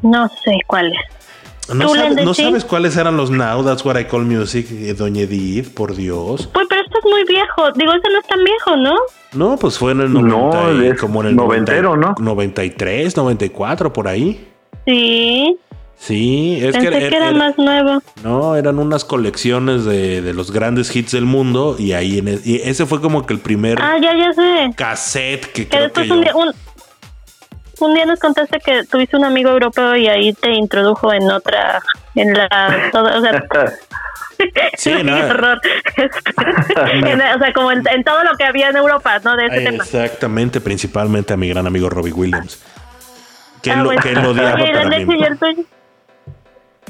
[0.02, 1.76] No sé cuál es.
[1.76, 2.26] ¿No, ¿Tú, sabes, Lendechi?
[2.26, 5.74] ¿No sabes cuáles eran los Now That's What I Call Music, eh, Doña Edith?
[5.74, 6.48] Por Dios.
[6.54, 7.72] Pues, pero esto es muy viejo.
[7.72, 8.96] Digo, este no es tan viejo, ¿no?
[9.36, 12.26] No, pues fue en el No, 90, y- es como en el noventero, 90 ¿no?
[12.26, 14.48] 93, 94, por ahí.
[14.86, 15.58] Sí.
[15.98, 18.02] Sí, es Pensé que, que, era- más nuevo.
[18.24, 22.40] No, eran unas colecciones de, de los grandes hits del mundo y ahí en e-
[22.44, 24.72] y ese fue como que el primer Ah, ya, ya sé.
[24.76, 26.24] cassette que Que creo después que un yo...
[26.24, 26.52] día, un,
[27.80, 31.82] un día nos contaste que tuviste un amigo europeo y ahí te introdujo en otra,
[32.16, 33.32] en la, todo, o sea,
[34.78, 34.92] Sí,
[35.30, 35.62] horror.
[36.92, 39.36] En- o sea, como en, en todo lo que había en Europa, ¿no?
[39.36, 39.84] De ese tema.
[39.84, 42.64] Exactamente, principalmente a mi gran amigo Robbie Williams.
[43.62, 44.02] Que, Ah, lo, bueno.
[44.02, 45.66] que él odiaba Oye, ¿y para mí.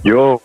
[0.04, 0.40] Yo,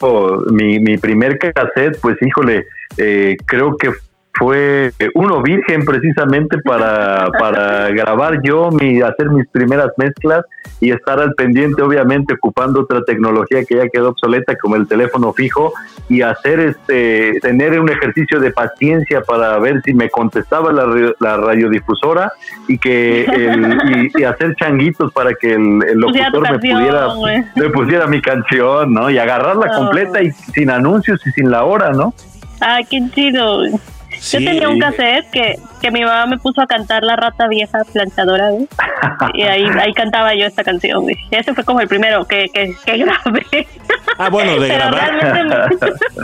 [0.51, 3.91] mi, mi primer cassette, pues híjole, eh, creo que
[4.33, 10.45] fue uno virgen precisamente para, para grabar yo, mi, hacer mis primeras mezclas
[10.81, 15.33] y estar al pendiente, obviamente ocupando otra tecnología que ya quedó obsoleta como el teléfono
[15.35, 15.73] fijo
[16.09, 21.15] y hacer este, tener un ejercicio de paciencia para ver si me contestaba la, radio-
[21.21, 22.33] la radiodifusora
[22.69, 26.79] y que el- y, y hacer changuitos para que el, el tu locutor me canción,
[26.79, 27.09] pudiera
[27.57, 29.11] me pusiera mi canción, ¿no?
[29.11, 29.77] Y agarrarla Ah.
[29.77, 32.15] completa y sin anuncios y sin la hora, ¿no?
[32.61, 33.63] Ay, qué chido.
[34.21, 37.49] Sí, Yo tenía un cassette que, que mi mamá me puso a cantar La Rata
[37.49, 38.51] Vieja Planchadora.
[39.35, 41.05] Y ahí, ahí cantaba yo esta canción.
[41.31, 43.67] Ese fue como el primero que, que, que grabé.
[44.19, 45.69] Ah, bueno, de grabar.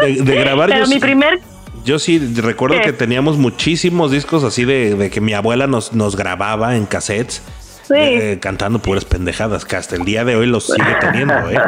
[0.01, 1.41] De, de grabar Pero yo, mi primer...
[1.85, 2.83] yo sí recuerdo ¿Qué?
[2.83, 7.43] que teníamos muchísimos discos así de, de que mi abuela nos, nos grababa en cassettes.
[7.83, 7.95] Sí.
[7.95, 11.59] eh, cantando puras pendejadas que hasta el día de hoy los sigue teniendo, ¿eh?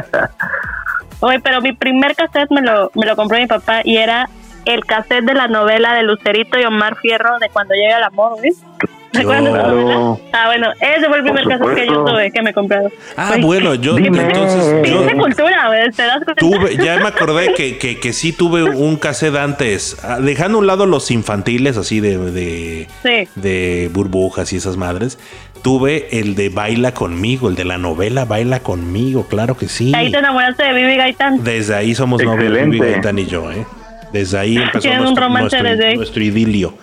[1.21, 4.29] Oye, pero mi primer cassette me lo, me lo compró mi papá y era
[4.65, 8.41] el cassette de la novela de Lucerito y Omar Fierro de Cuando llega el amor,
[8.43, 8.63] ¿ves?
[9.11, 9.73] ¿Recuerdas esa Claro.
[9.75, 10.17] novela?
[10.35, 12.93] Ah, bueno, ese fue el primer cassette que yo tuve, que me compraron.
[13.17, 14.21] Ah, bueno, yo Dime.
[14.23, 16.35] entonces yo cultura, güey, ¿te das cuenta?
[16.37, 20.61] tuve, ya me acordé que, que, que sí tuve un cassette antes, ah, dejando a
[20.61, 23.29] un lado los infantiles, así de, de, Sí.
[23.35, 25.19] de burbujas y esas madres.
[25.63, 29.93] Tuve el de Baila conmigo, el de la novela Baila conmigo, claro que sí.
[29.97, 31.43] Ahí te enamoraste de Vivi Gaitán.
[31.43, 32.53] Desde ahí somos novios.
[32.53, 33.67] Vivi Gaitán y yo, ¿eh?
[34.13, 35.97] Desde ahí empezó nuestro, romance nuestro- desde ahí.
[35.97, 36.75] nuestro idilio.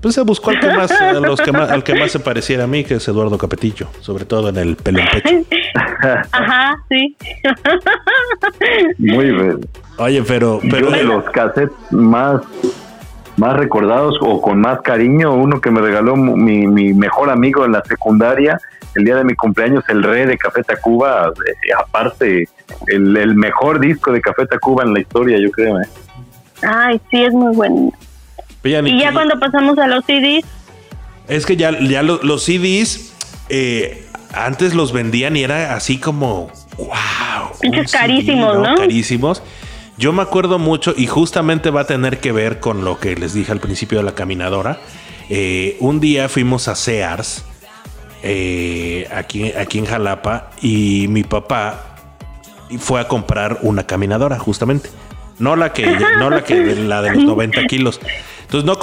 [0.00, 2.64] Pues se buscó al que más, a los que más, al que más se pareciera
[2.64, 5.06] a mí, que es Eduardo Capetillo, sobre todo en el pelo en
[5.44, 5.46] pecho.
[6.32, 7.16] Ajá, sí.
[8.98, 9.60] Muy bien.
[9.98, 12.40] Oye, pero, pero Yo de los cassettes más,
[13.36, 17.72] más recordados o con más cariño, uno que me regaló mi, mi mejor amigo en
[17.72, 18.58] la secundaria,
[18.94, 22.48] el día de mi cumpleaños, el rey de Café Tacuba, eh, aparte,
[22.88, 25.80] el, el mejor disco de Café Tacuba en la historia, yo creo.
[25.80, 25.86] ¿eh?
[26.62, 27.92] Ay, sí, es muy bueno.
[28.64, 30.44] Oigan, Y ya cuando pasamos a los CDs,
[31.28, 33.12] Es que ya, ya lo- los CDs
[33.48, 36.88] eh, antes los vendían y era así como, wow.
[37.60, 38.74] Pinches carísimos, ¿no?
[38.76, 39.42] Carísimos.
[39.98, 43.34] Yo me acuerdo mucho y justamente va a tener que ver con lo que les
[43.34, 44.80] dije al principio de la caminadora.
[45.28, 47.44] Eh, un día fuimos a Sears,
[48.22, 51.96] eh, aquí, aquí en Jalapa, y mi papá
[52.78, 54.88] fue a comprar una caminadora, justamente.
[55.38, 55.86] No la que,
[56.18, 58.00] no la que la de los 90 kilos.
[58.42, 58.78] Entonces no,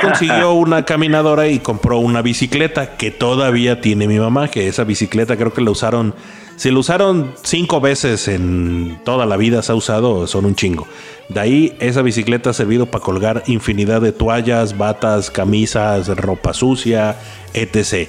[0.00, 5.36] consiguió una caminadora y compró una bicicleta que todavía tiene mi mamá, que esa bicicleta
[5.38, 6.14] creo que la usaron,
[6.56, 10.86] si la usaron cinco veces en toda la vida se ha usado, son un chingo.
[11.30, 17.16] De ahí esa bicicleta ha servido para colgar infinidad de toallas, batas, camisas, ropa sucia,
[17.54, 18.08] etc.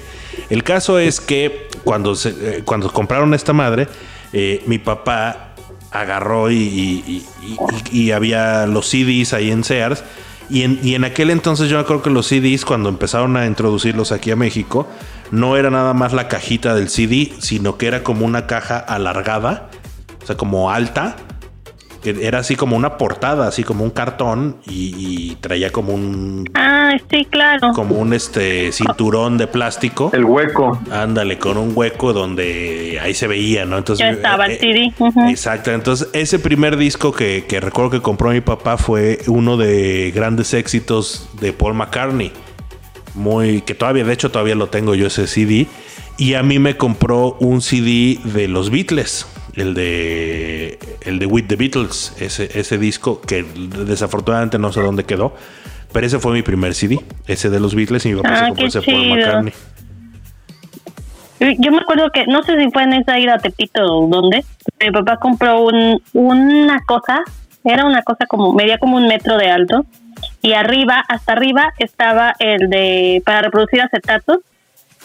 [0.50, 3.88] El caso es que cuando, se- eh, cuando compraron esta madre,
[4.34, 5.54] eh, mi papá
[5.90, 7.24] agarró y,
[8.14, 10.04] había los CDs ahí en Sears.
[10.48, 14.12] Y en, y en aquel entonces yo acuerdo que los CDs, cuando empezaron a introducirlos
[14.12, 14.86] aquí a México,
[15.30, 19.70] no era nada más la cajita del CD, sino que era como una caja alargada,
[20.22, 21.16] o sea, como alta,
[22.14, 26.48] que era así como una portada, así como un cartón, y, y traía como un
[26.54, 27.72] ah, sí, claro.
[27.74, 30.10] como un este cinturón de plástico.
[30.12, 30.78] El hueco.
[30.92, 33.76] Ándale, con un hueco donde ahí se veía, ¿no?
[33.78, 34.92] Entonces, Ya estaba el eh, CD.
[34.96, 35.28] ujú.
[35.28, 40.12] Exacto, entonces ese primer disco que, que recuerdo que compró mi papá fue uno de
[40.14, 42.30] grandes éxitos de Paul McCartney.
[43.14, 45.66] Muy, que todavía, de hecho todavía lo tengo yo ese CD.
[46.18, 49.26] Y a mí me compró un CD de los Beatles,
[49.56, 55.04] el de, el de With the Beatles, ese, ese disco que desafortunadamente no sé dónde
[55.04, 55.34] quedó.
[55.92, 58.46] Pero ese fue mi primer CD, ese de los Beatles y mi papá Ah, se
[58.48, 59.14] compró qué ese chido.
[59.16, 59.52] McCartney.
[61.58, 64.44] Yo me acuerdo que, no sé si fue en esa ida a Tepito o dónde,
[64.80, 67.22] mi papá compró un, una cosa,
[67.62, 69.84] era una cosa como, medía como un metro de alto,
[70.40, 74.38] y arriba, hasta arriba estaba el de, para reproducir acetatos,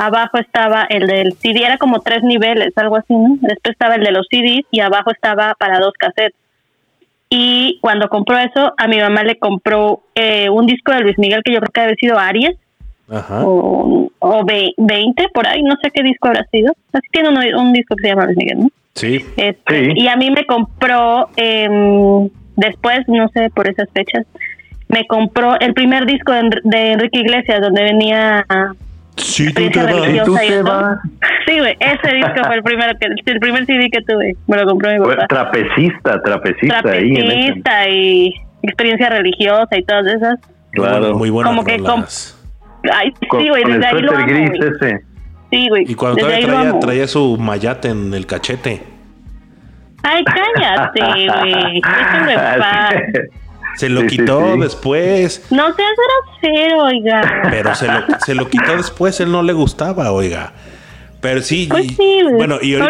[0.05, 3.37] abajo estaba el del CD, era como tres niveles, algo así, ¿no?
[3.41, 6.35] Después estaba el de los CDs y abajo estaba para dos cassettes.
[7.29, 11.41] Y cuando compró eso, a mi mamá le compró eh, un disco de Luis Miguel
[11.45, 12.57] que yo creo que había sido Aries,
[13.09, 13.43] Ajá.
[13.45, 16.73] o, o ve- 20 por ahí, no sé qué disco habrá sido.
[16.91, 18.67] Así tiene un, un disco que se llama Luis Miguel, ¿no?
[18.95, 19.23] Sí.
[19.37, 19.91] Este, Sí.
[19.95, 22.27] Y a mí me compró, em,
[22.57, 24.25] después, no sé, por esas fechas,
[24.89, 28.45] me compró el primer disco de, de Enrique Iglesias, donde venía
[29.18, 30.64] Sí, experiencia Y tú religiosa y te eso.
[30.64, 30.99] vas.
[31.45, 34.66] Sí, güey, ese disco fue el primero que, el primer CD que tuve, me lo
[34.66, 35.28] compró mi papá.
[35.28, 37.09] Trapecista, trapecista, ahí.
[37.09, 38.34] en ese- Trapecista y
[38.64, 40.39] experiencia religiosa y todas esas.
[40.72, 41.16] Claro.
[41.18, 41.74] Muy buenas Como que.
[42.93, 45.01] Ay, sí, güey, desde ahí lo amo, gris ese.
[45.51, 45.84] Sí, güey.
[45.88, 48.82] Y cuando todavía ahí traía, traía su mayate en el cachete.
[50.03, 51.82] Ay, cállate, güey.
[51.82, 52.93] Déjame en paz.
[53.78, 54.59] Se lo Sí, quitó sí.
[54.59, 55.45] después.
[55.49, 55.89] No seas
[56.41, 57.41] grosero, oiga.
[57.49, 57.93] Pero se lo,
[58.26, 60.53] se lo quitó después, él no le gustaba, oiga.
[61.22, 62.36] Pero sí, Pues y- sí, güey.
[62.36, 62.86] bueno, y No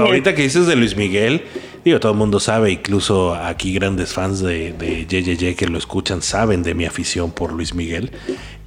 [0.00, 1.42] ahorita, que dices de Luis Miguel,
[1.84, 6.20] digo, todo el mundo sabe, incluso aquí grandes fans de, de JJJ que lo escuchan
[6.20, 8.10] saben de mi afición por Luis Miguel.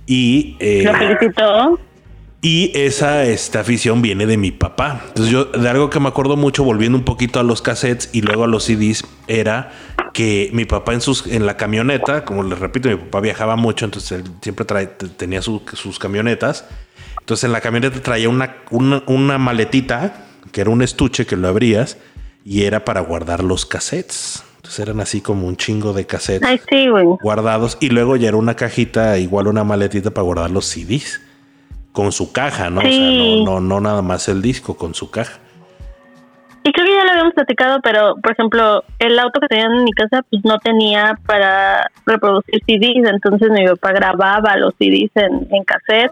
[0.07, 1.80] Y, eh, Lo felicitó.
[2.41, 5.01] Y esa esta afición viene de mi papá.
[5.09, 8.21] Entonces yo de algo que me acuerdo mucho volviendo un poquito a los cassettes y
[8.21, 9.71] luego a los CDs era
[10.13, 13.85] que mi papá en sus en la camioneta, como les repito, mi papá viajaba mucho,
[13.85, 16.65] entonces él siempre trae- te- tenía su- sus camionetas.
[17.19, 21.47] Entonces en la camioneta traía una, una, una maletita que era un estuche que lo
[21.47, 21.97] abrías
[22.43, 24.43] y era para guardar los cassettes.
[24.57, 27.05] Entonces eran así como un chingo de cassettes Ay, sí, güey.
[27.21, 31.21] guardados y luego ya era una cajita, igual una maletita para guardar los CDs
[31.91, 32.79] con su caja, ¿no?
[32.81, 35.39] O sea, no, no, no nada más el disco, con su caja.
[36.63, 39.83] Y creo que ya lo habíamos platicado, pero por ejemplo, el auto que tenían en
[39.83, 45.47] mi casa pues no tenía para reproducir CDs, entonces mi papá grababa los CDs en,
[45.51, 46.11] en cassette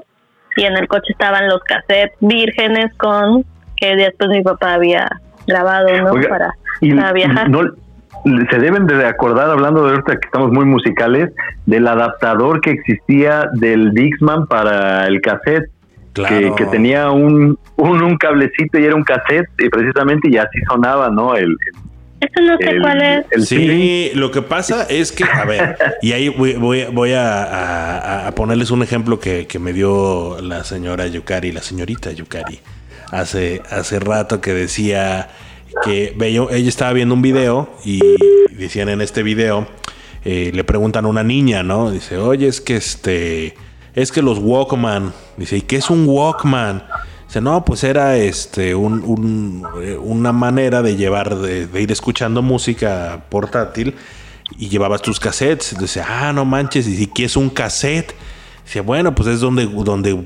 [0.58, 5.08] y en el coche estaban los cassettes vírgenes con que después mi papá había
[5.46, 6.12] grabado, ¿no?
[6.14, 7.50] Oiga, para, y para viajar.
[7.50, 7.62] no-
[8.50, 11.32] se deben de acordar, hablando de ahorita que estamos muy musicales,
[11.66, 15.66] del adaptador que existía del Dixman para el cassette,
[16.14, 16.56] que, Claro.
[16.56, 21.10] que tenía un, un, un cablecito y era un cassette, y precisamente, y así sonaba,
[21.10, 21.36] ¿no?
[21.36, 21.56] El,
[22.20, 23.26] Eso no sé el- cuál es.
[23.32, 27.44] el Sí, lo que pasa es que, a ver, y ahí voy, voy, voy a,
[27.44, 32.60] a- a ponerles un ejemplo que, que me dio la señora Yukari, la señorita Yukari,
[33.12, 35.30] hace, hace rato que decía
[35.84, 38.02] que ella estaba viendo un video y
[38.52, 39.68] decían en este video,
[40.26, 41.92] eh, le preguntan a una niña, ¿no?
[41.92, 43.56] Dice, oye, es que este,
[43.96, 46.84] es que los Walkman, dice, ¿y qué es un Walkman?
[47.28, 53.26] Dice, no, pues era este eh, una manera de llevar, de, de ir escuchando música
[53.30, 53.96] portátil
[54.58, 55.78] y llevabas tus cassettes.
[55.80, 58.14] Dice, ah, no manches, y ¿qué es un cassette?
[58.66, 60.24] Dice, bueno, pues es donde, donde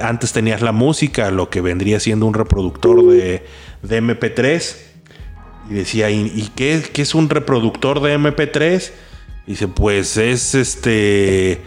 [0.00, 3.44] antes tenías la música, lo que vendría siendo un reproductor de,
[3.88, 4.76] de MP3.
[5.70, 8.90] Y decía, ¿y, y qué, es un reproductor de MP3?
[9.46, 11.60] Dice, pues es este,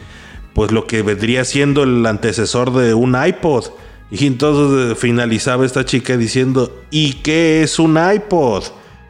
[0.54, 3.66] pues lo que vendría siendo el antecesor de un iPod.
[4.12, 8.64] Y entonces eh, finalizaba esta chica diciendo, ¿y qué es un iPod?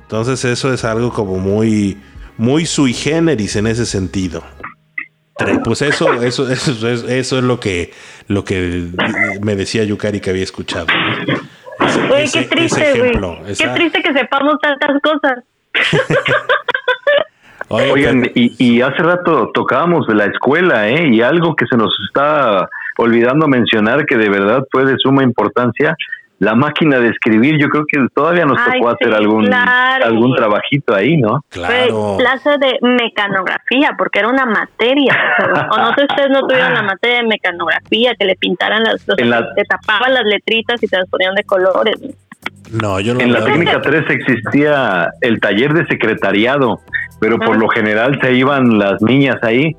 [0.03, 1.97] Entonces eso es algo como muy,
[2.37, 4.43] muy sui generis en ese sentido.
[5.63, 7.91] Pues eso, eso, eso, es- eso es lo que,
[8.27, 8.87] lo que
[9.41, 10.87] me decía Yukari que había escuchado.
[12.11, 13.11] Oye, ese- qué triste, güey.
[13.45, 15.43] Qué esa- triste que sepamos tantas cosas.
[17.69, 21.07] Oye, Oigan, pero- y, y hace rato tocábamos de la escuela, ¿eh?
[21.09, 22.67] Y algo que se nos está
[22.97, 25.95] olvidando mencionar que de verdad fue de suma importancia,
[26.39, 30.05] la máquina de escribir, yo creo que todavía nos Ay, tocó sí, hacer algún claro.
[30.05, 31.41] algún trabajito ahí, ¿no?
[31.49, 32.15] claro.
[32.15, 35.17] Fue clase de mecanografía, porque era una materia.
[35.71, 39.07] o no sé si ustedes no tuvieron la materia de mecanografía, que le pintaran las,
[39.07, 41.95] los- En la- te tapaban las letritas y te las ponían de colores.
[42.71, 46.81] No, yo no En la técnica 3 existía el taller de secretariado,
[47.19, 47.59] pero por Ah.
[47.59, 49.75] lo general se iban las niñas ahí.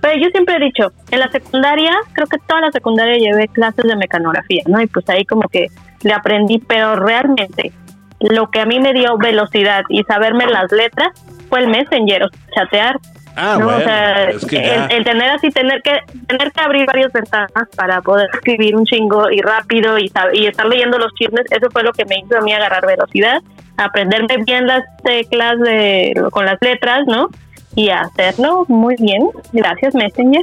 [0.00, 3.84] Pero yo siempre he dicho, en la secundaria, creo que toda la secundaria llevé clases
[3.84, 4.80] de mecanografía, ¿no?
[4.80, 5.66] Y pues ahí como que
[6.02, 7.72] le aprendí, pero realmente
[8.20, 11.08] lo que a mí me dio velocidad y saberme las letras
[11.48, 12.96] fue el Messenger, o sea, chatear.
[13.34, 13.64] Ah, ¿no?
[13.64, 16.84] bueno, o sea, es que ya- el, el tener así, tener que tener que abrir
[16.86, 21.46] varias ventanas para poder escribir un chingo y rápido y, y estar leyendo los chismes,
[21.50, 23.40] eso fue lo que me hizo a mí agarrar velocidad,
[23.78, 27.28] aprenderme bien las teclas de con las letras, ¿no?
[27.74, 29.22] Y hacerlo muy bien.
[29.52, 30.42] Gracias, Messenger.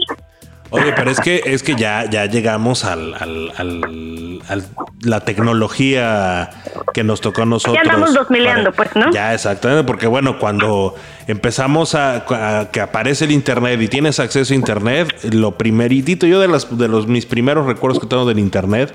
[0.71, 4.65] Oye, pero es que es que ya, ya llegamos al, al, al- al-
[5.01, 6.51] la tecnología
[6.93, 7.77] que nos tocó a nosotros.
[7.84, 9.11] andamos dosmileando, pues, ¿no?
[9.11, 10.93] Ya, exactamente, porque bueno, cuando
[11.27, 12.23] empezamos a,
[12.59, 16.77] a que aparece el internet y tienes acceso a internet, lo primeritito, yo de las
[16.77, 18.93] de los mis primeros recuerdos que tengo del internet,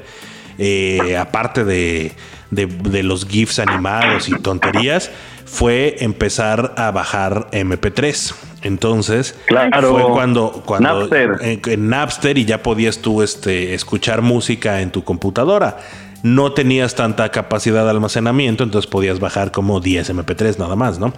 [0.58, 2.12] eh, aparte de,
[2.52, 5.10] de, de los GIFs animados y tonterías,
[5.44, 8.34] fue empezar a bajar MP3.
[8.62, 9.92] Entonces, Claro.
[9.92, 11.30] fue cuando, cuando Napster.
[11.42, 15.78] En, en Napster y ya podías tú este, escuchar música en tu computadora.
[16.22, 21.12] No tenías tanta capacidad de almacenamiento, entonces podías bajar como 10 MP3 nada más, ¿no?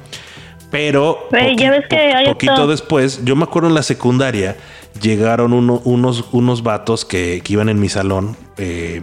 [0.71, 4.57] Pero Güey, ya ves que hay poquito esto- después, yo me acuerdo en la secundaria,
[5.01, 9.01] llegaron uno- unos, unos vatos que, que iban en mi salón, eh,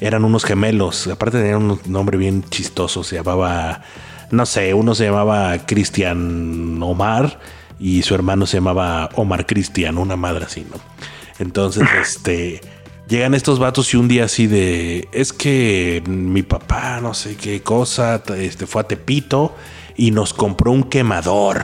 [0.00, 3.82] eran unos gemelos, aparte tenían un nombre bien chistoso, se llamaba,
[4.32, 7.38] no sé, uno se llamaba Cristian Omar
[7.78, 10.80] y su hermano se llamaba Omar Cristian, una madre así, ¿no?
[11.38, 12.60] Entonces, este,
[13.08, 17.62] llegan estos vatos y un día así de, es que mi papá, no sé qué
[17.62, 19.54] cosa, este, fue a Tepito
[19.96, 21.62] y nos compró un quemador.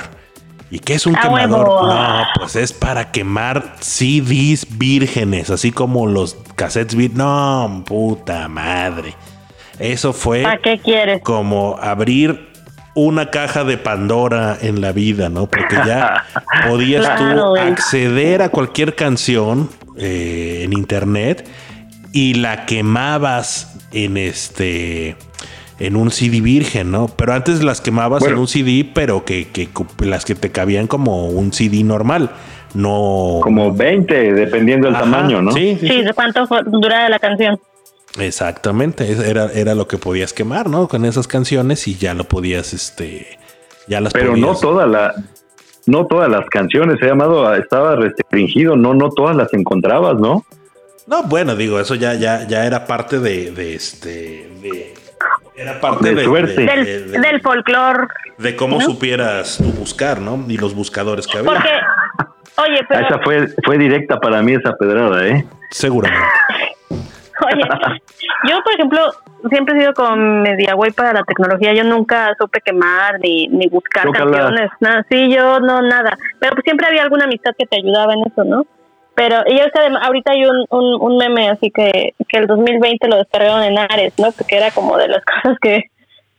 [0.71, 1.67] ¿Y qué es un ¡A quemador?
[1.67, 1.87] huevo!
[1.87, 7.13] No, pues es para quemar CDs vírgenes, así como los cassettes vir.
[7.15, 9.15] No, puta madre.
[9.79, 11.23] Eso fue ¿Para qué quieres?
[11.23, 12.48] como abrir
[13.07, 15.47] una caja de Pandora en la vida, ¿no?
[15.47, 16.25] Porque ya
[16.69, 21.47] podías Claro, tú acceder a cualquier canción eh, en internet
[22.13, 25.17] y la quemabas en este
[25.81, 27.07] en un CD virgen, ¿no?
[27.07, 28.35] Pero antes las quemabas Bueno.
[28.35, 29.69] en un CD, pero que, que
[30.05, 32.31] las que te cabían como un CD normal,
[32.75, 35.53] no Como 20, dependiendo del Ajá, tamaño, ¿no?
[35.53, 36.03] Sí, sí, Sí, sí.
[36.03, 37.61] de cuánto duraba la canción.
[38.19, 40.89] Exactamente, era, era lo que podías quemar, ¿no?
[40.89, 43.39] Con esas canciones y ya lo podías, este,
[43.87, 45.15] ya las Pero no todas la,
[45.87, 50.45] no todas las canciones, se ha llamado, estaba restringido, no, no todas las encontrabas, ¿no?
[51.07, 54.95] No, bueno, digo, eso ya, ya, ya era parte de, de este, de
[55.57, 56.55] Era parte De de, suerte.
[56.61, 58.09] de- Del, de- de- del folclore.
[58.39, 58.85] de cómo ¿no?
[58.85, 60.45] supieras tú buscar, ¿no?
[60.49, 61.51] Y los buscadores que había.
[61.53, 61.71] Porque,
[62.59, 65.47] oye, pero, Esa fue, fue directa para mí esa pedrada, ¿eh?
[65.71, 66.25] Seguramente.
[67.53, 67.65] Oye,
[68.49, 69.01] yo, por ejemplo,
[69.51, 71.73] siempre he sido como media güey para la tecnología.
[71.75, 74.71] Yo nunca supe quemar ni, ni buscar canciones.
[74.81, 76.17] Nada, sí, yo no, nada.
[76.39, 78.67] Pero pues siempre había alguna amistad que te ayudaba en eso, ¿no?
[79.15, 83.17] Pero, y además, ahorita hay un, un, un meme así que, que el 2020 lo
[83.17, 84.31] descargaron en Ares, ¿no?
[84.31, 85.91] Porque era como de las cosas que,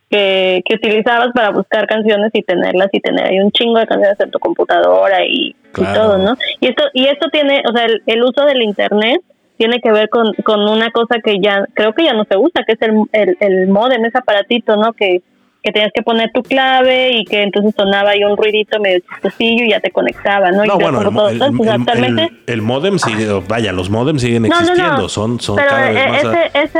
[0.10, 4.18] que, que utilizabas para buscar canciones y tenerlas y tener ahí un chingo de canciones
[4.22, 6.38] en tu computadora y, y todo, ¿no?
[6.62, 9.22] Y esto, y esto tiene, o sea, el, el uso del internet
[9.60, 12.64] tiene que ver con, con una cosa que ya, creo que ya no se usa,
[12.66, 14.93] que es el, el, el modem, ese aparatito, ¿no?
[14.93, 15.22] Que,
[15.62, 19.66] que tenías que poner tu clave y que entonces sonaba ahí un ruidito medio chistosillo
[19.66, 20.64] y ya te conectaba, ¿no?
[20.64, 22.24] Y No, ya bueno, el, todo, el- entonces, el- actualmente...
[22.47, 25.10] el- el modem sigue, vaya, los modems siguen No, existiendo, no.
[25.10, 26.80] son, son Pero cada vez eh, a- ese, ese,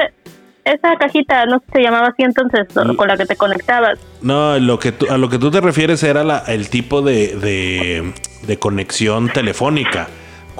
[0.64, 4.00] esa cajita, no sé se llamaba así entonces, con la que te conectabas.
[4.22, 7.36] No, lo que tú- a lo que tú te refieres era la- el tipo de,
[7.36, 8.14] de,
[8.48, 10.08] de conexión telefónica.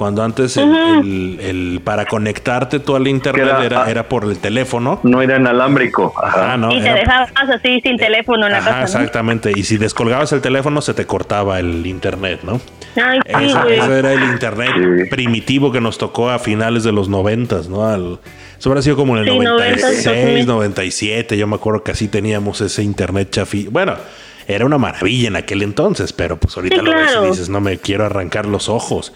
[0.00, 4.38] Cuando antes el, el- el- para conectarte tú al internet era- era, era, por el
[4.38, 4.98] teléfono.
[5.02, 6.14] No era inalámbrico.
[6.16, 6.54] Ajá.
[6.54, 9.04] Ah, no, y te era- dejabas así sin teléfono en la Ajá, casa, ¿no?
[9.04, 9.52] exactamente.
[9.54, 12.62] Y si descolgabas el teléfono, se te cortaba el internet, ¿no?
[12.96, 13.20] Ay,
[13.50, 13.78] sí, güey.
[13.78, 15.10] ese era el internet Sí.
[15.10, 17.86] primitivo que nos tocó a finales de los noventas, ¿no?
[17.86, 18.20] Al-
[18.58, 21.36] eso habrá sido como en el Sí, 96, 90, 97.
[21.36, 23.66] Yo me acuerdo que así teníamos ese internet chafi.
[23.70, 23.96] Bueno,
[24.48, 27.26] era una maravilla en aquel entonces, pero pues ahorita Sí, lo ves claro.
[27.26, 29.12] y dices, no me quiero arrancar los ojos.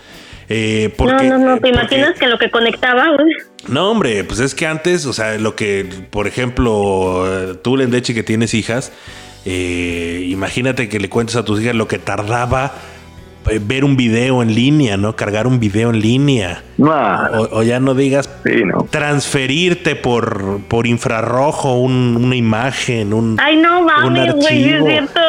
[0.49, 3.34] Eh, No, porque, no, no, eh, ¿te porque- imaginas que lo que conectaba, güey?
[3.68, 8.22] no, hombre, pues es que antes, o sea, lo que, por ejemplo, tú, Lendechi, que
[8.22, 8.92] tienes hijas,
[9.47, 12.72] eh, imagínate que le cuentes a tus hijas lo que tardaba
[13.61, 15.16] ver un video en línea, ¿no?
[15.16, 16.62] Cargar un video en línea.
[16.78, 18.86] O, o ya no digas sí, no.
[18.90, 23.36] transferirte por, por infrarrojo un- una imagen, un...
[23.38, 24.86] Ay, no mames, güey, es archivo.
[24.88, 25.20] cierto.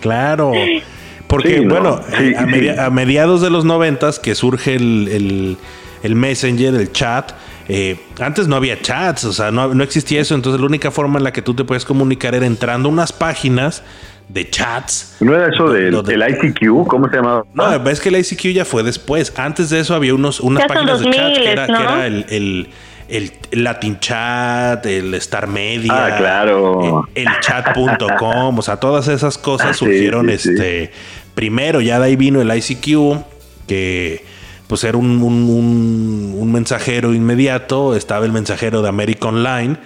[0.00, 0.52] Claro.
[1.26, 2.46] Porque, Sí, no, bueno, sí, a, sí.
[2.46, 5.56] media- a mediados de los noventas que surge el, el-
[6.02, 7.32] el Messenger, el chat,
[7.68, 11.18] eh, antes no había chats, o sea, no, no existía eso, entonces la única forma
[11.18, 13.82] en la que tú te puedes comunicar era entrando a unas páginas
[14.28, 15.16] de chats.
[15.20, 16.86] ¿No era eso del, ICQ?
[16.86, 17.44] ¿Cómo se llamaba?
[17.54, 19.32] No, ves que el ICQ ya fue después.
[19.36, 21.78] Antes de eso había unos, unas Ya páginas de chat que 2000s, era, ¿no?
[21.78, 22.68] que era el, el-
[23.08, 27.06] el Latin Chat, el Star Media, Ah, claro.
[27.14, 30.48] eh, el chat.com, o sea, todas esas cosas Ah, surgieron sí, sí.
[30.50, 30.90] este
[31.34, 33.18] primero, ya de ahí vino el ICQ,
[33.66, 34.24] que
[34.66, 39.76] pues era un, un- un- un mensajero inmediato, estaba el mensajero de America Online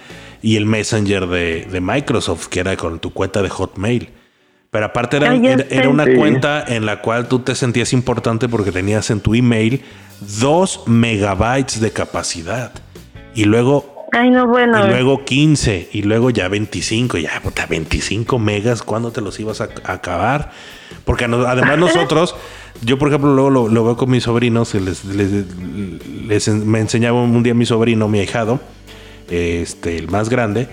[0.41, 4.09] y el Messenger de, de Microsoft, que era con tu cuenta de Hotmail.
[4.71, 6.13] Pero aparte era, Ah, era- era una Sí.
[6.15, 9.83] cuenta en la cual tú te sentías importante porque tenías en tu email
[10.39, 12.71] 2 megabytes de capacidad.
[13.35, 14.85] Y luego, Ay, no, bueno.
[14.85, 17.17] y luego 15, y luego ya 25.
[17.17, 20.51] Ya, puta, 25 megas, ¿cuándo te los ibas a, a acabar?
[21.05, 22.35] Porque no- además nosotros,
[22.83, 25.45] yo por ejemplo luego lo, lo veo con mis sobrinos, les, les-
[26.27, 28.59] les me enseñaba un día mi sobrino, mi ahijado,
[29.29, 30.67] este, el más grande,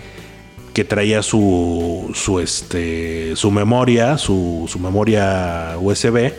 [0.75, 6.33] que traía su, su, este, su memoria, su, su memoria USB,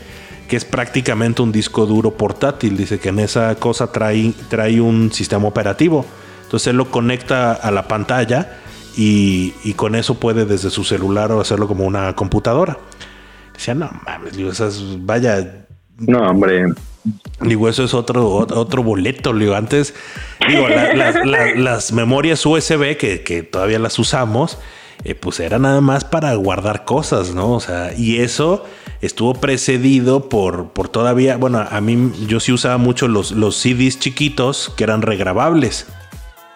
[0.50, 2.76] que es prácticamente un disco duro portátil.
[2.76, 6.06] Dice que en esa cosa trae, trae un sistema operativo.
[6.44, 8.58] Entonces él lo conecta a la pantalla
[8.98, 12.78] y, y con eso puede desde su celular o hacerlo como una computadora.
[13.54, 15.66] Decía, no mames, digo, esas, vaya,
[16.00, 16.66] No, hombre.
[17.42, 19.34] Digo, eso es otro, ot- otro boleto.
[19.34, 19.94] Digo, antes,
[20.48, 24.58] digo, la- la- la- las memorias USB que, que todavía las usamos,
[25.04, 27.52] eh, pues era nada más para guardar cosas, ¿no?
[27.54, 28.66] O sea, y eso
[29.02, 34.00] estuvo precedido por, por todavía, bueno, a mí yo sí usaba mucho los, los CDs
[34.00, 35.88] chiquitos que eran regrabables.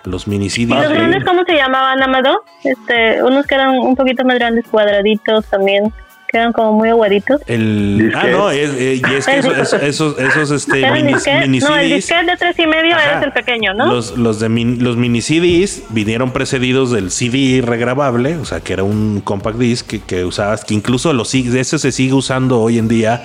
[0.04, 0.70] Los mini ¿Y CDs.
[0.70, 2.44] los grandes cómo se llamaban, Amado?
[2.66, 5.94] Este, unos que eran un poquito más grandes, cuadraditos también,
[6.34, 7.42] que eran como muy aguaditos.
[7.46, 11.04] El, ah, no, es, eh, y es que eso- eso- esos, esos, este, ¿Era el
[11.04, 11.42] mini, disquete?
[11.48, 11.96] mini No, el CDs.
[11.96, 13.20] disquete de tres y medio Ajá.
[13.20, 13.86] es el pequeño, ¿no?
[13.94, 18.74] Los, los, de min- los mini CDs vinieron precedidos del CD regrabable, o sea, que
[18.74, 22.80] era un compact disc que, que usabas, que incluso los, ese se sigue usando hoy
[22.80, 23.24] en día.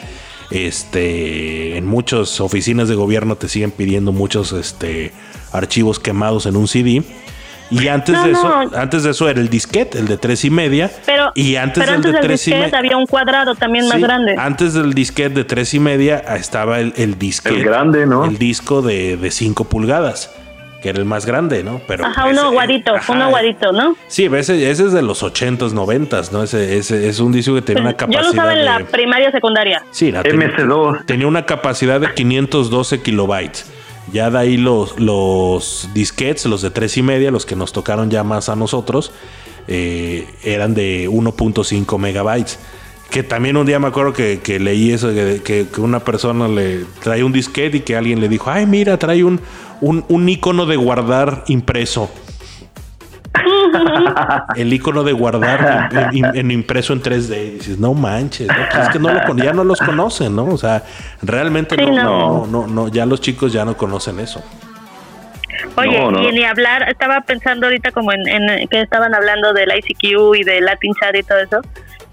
[0.50, 5.12] Este, en muchas oficinas de gobierno te siguen pidiendo muchos este,
[5.52, 7.02] archivos quemados en un CD.
[7.70, 8.76] Y antes No, de eso, no.
[8.78, 10.90] antes de eso era el disquete, el de tres y media.
[11.04, 12.78] Pero, y antes pero del antes de del tres y media.
[12.78, 14.34] había un cuadrado también más grande.
[14.38, 17.56] Antes del disquete de tres y media ah, estaba el, el disquete.
[17.56, 18.24] El grande, ¿no?
[18.24, 20.30] El disco de, de 5 pulgadas,
[20.80, 21.80] que era el más grande, ¿no?
[21.86, 23.96] Pero Ajá, ese- uno aguadito, ajá, uno aguadito, ¿no?
[24.06, 26.42] Sí, ese, ese es de los 80s, 90s, ¿no?
[26.44, 29.30] Ese, ese es un disco que tenía una Yo capacidad lo usaba en la primaria
[29.30, 29.82] secundaria.
[29.90, 31.04] Sí, la tenía- MC2.
[31.04, 33.66] tenía una capacidad de 512 kilobytes.
[34.12, 38.10] Ya de ahí los, los disquets, los de tres y media, los que nos tocaron
[38.10, 39.12] ya más a nosotros,
[39.66, 42.58] eh, eran de 1.5 megabytes.
[43.10, 47.32] Que también un día me acuerdo que, leí eso, que, una persona le trae un
[47.32, 49.40] disquete y que alguien le dijo, ay, mira, trae un,
[49.80, 52.10] un icono de guardar impreso.
[54.56, 57.36] El icono de guardar en, en- en impreso en 3D.
[57.46, 58.54] Y dices, no manches, ¿no?
[58.70, 60.44] Pues es que no lo con- ya no los conocen, ¿no?
[60.46, 60.82] O sea,
[61.22, 62.46] realmente Sí, no, no.
[62.46, 64.42] no, no, no, ya los chicos ya no conocen eso.
[65.76, 66.22] Oye, No, no.
[66.28, 70.44] y ni hablar, estaba pensando ahorita como en, en que estaban hablando del ICQ y
[70.44, 71.60] del Latin Chat y todo eso.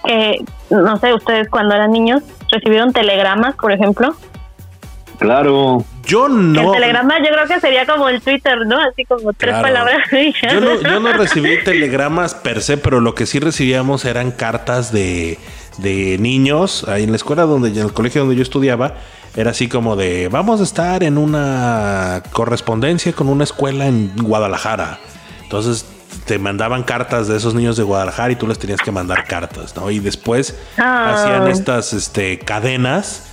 [0.03, 4.15] Que, no sé, ustedes cuando eran niños recibieron telegramas, por ejemplo.
[5.19, 5.83] Claro.
[6.03, 6.61] Yo no.
[6.73, 8.79] el telegrama yo creo que sería como el Twitter, ¿no?
[8.79, 9.63] Así como tres Claro.
[9.63, 9.97] palabras.
[10.51, 14.91] Yo no, yo no recibí telegramas per se, pero lo que sí recibíamos eran cartas
[14.91, 15.39] de,
[15.79, 16.85] de niños.
[16.87, 18.93] Ahí en la escuela donde, en el colegio donde yo estudiaba,
[19.35, 24.99] era así como de vamos a estar en una correspondencia con una escuela en Guadalajara.
[25.43, 25.85] Entonces
[26.25, 29.75] te mandaban cartas de esos niños de Guadalajara y tú les tenías que mandar cartas,
[29.75, 29.91] ¿no?
[29.91, 31.13] Y después Ah.
[31.15, 33.31] hacían estas este, cadenas.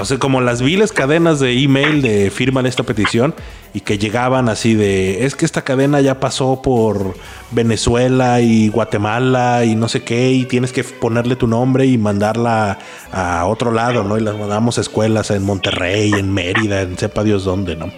[0.00, 3.34] O sea, como las viles cadenas de email de firman esta petición
[3.74, 7.14] y que llegaban así de, es que esta cadena ya pasó por
[7.50, 12.78] Venezuela y Guatemala y no sé qué y tienes que ponerle tu nombre y mandarla
[13.12, 14.16] a otro lado, ¿no?
[14.16, 17.90] Y las mandamos a escuelas en Monterrey, en Mérida, en sepa Dios dónde, ¿no?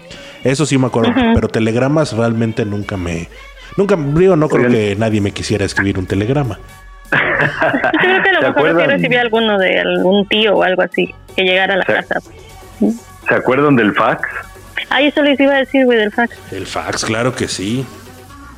[0.43, 3.29] Eso sí me acuerdo, pero telegramas realmente nunca me...
[3.77, 6.59] Nunca, digo, no creo que nadie me quisiera escribir un telegrama.
[7.13, 8.91] Yo creo que a lo ¿Se mejor sí acuerdan?
[8.91, 11.93] recibí alguno de algún tío o algo así que llegara a la Sí.
[11.93, 12.21] casa.
[13.29, 14.29] ¿Se acuerdan del fax?
[14.89, 16.37] Ay, eso les iba a decir, güey, del fax.
[16.53, 17.87] El fax, claro que sí.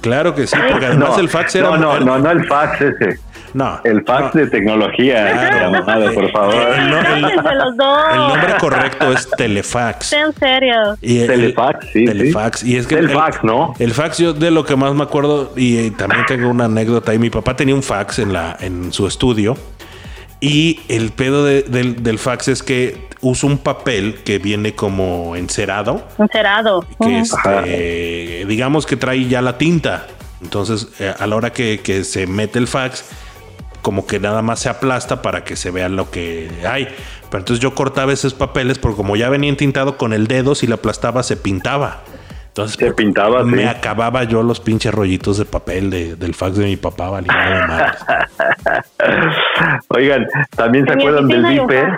[0.01, 1.69] Claro que sí, porque además no, el fax era...
[1.71, 3.19] no, no, no, no el fax ese.
[3.55, 4.41] No, El fax no.
[4.43, 5.71] de tecnología, Claro.
[5.73, 6.55] mamada, por favor.
[6.79, 6.91] El,
[8.17, 10.15] nombre correcto es telefax.
[11.01, 12.63] Y el- Telefax, sí, Telefax.
[12.65, 13.75] Y es que El fax, ¿no?
[13.79, 17.13] El fax, yo de lo que más me acuerdo, y eh, también tengo una anécdota.
[17.15, 19.57] Y mi papá tenía un fax en, la, en su estudio.
[20.41, 25.37] Y el pedo de- del, del fax es que usa un papel que viene como
[25.37, 26.07] encerado.
[26.19, 26.81] Encerado.
[27.01, 27.11] que Ujú.
[27.19, 30.07] este, digamos que trae ya la tinta.
[30.43, 33.05] Entonces, eh, a la hora que, que se mete el fax,
[33.83, 36.85] como que nada más se aplasta para que se vea lo que hay.
[37.31, 40.67] Pero entonces yo cortaba esos papeles porque como ya venía entintado con el dedo, si
[40.67, 42.03] la aplastaba se pintaba.
[42.49, 43.65] Entonces Se pintaba, me sí.
[43.65, 47.67] acababa yo los pinches rollitos de papel de- del fax de mi papá, valiendo de
[47.67, 47.97] madres.
[49.89, 50.27] Oigan,
[50.57, 51.97] ¿también se acuerdan del Viper?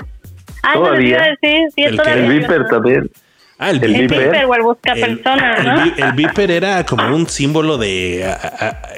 [0.63, 1.37] Ah, eso les iba a Todavía.
[1.43, 1.69] decir.
[1.75, 3.11] Sí, ¿El todavía El Viper también.
[3.59, 4.19] Ah, el, El El Viper.
[4.47, 6.07] O el El, buscapersona, el ¿no?
[6.07, 8.25] el Viper era como un símbolo de.
[8.25, 8.89] a- a- a-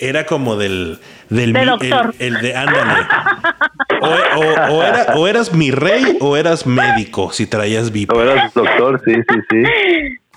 [0.00, 0.98] era como del.
[1.28, 2.14] Del De mi- doctor.
[2.18, 2.54] El, el de.
[2.56, 3.06] Ándale.
[4.00, 8.16] O, o- o era- o eras mi rey o eras médico si traías Viper.
[8.16, 9.00] ¿O eras doctor?
[9.04, 9.62] Sí, sí, sí.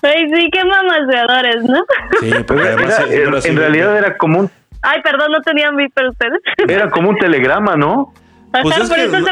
[0.02, 1.84] Ay, sí, qué mamaseadores, ¿no?
[2.20, 3.00] Sí, porque Era- además.
[3.10, 4.50] era- en realidad era como un
[4.82, 6.40] Ay, perdón, no tenían Viper ustedes.
[6.66, 8.12] era como un telegrama, ¿no?
[8.50, 9.24] Pues Ajá, es por que eso no,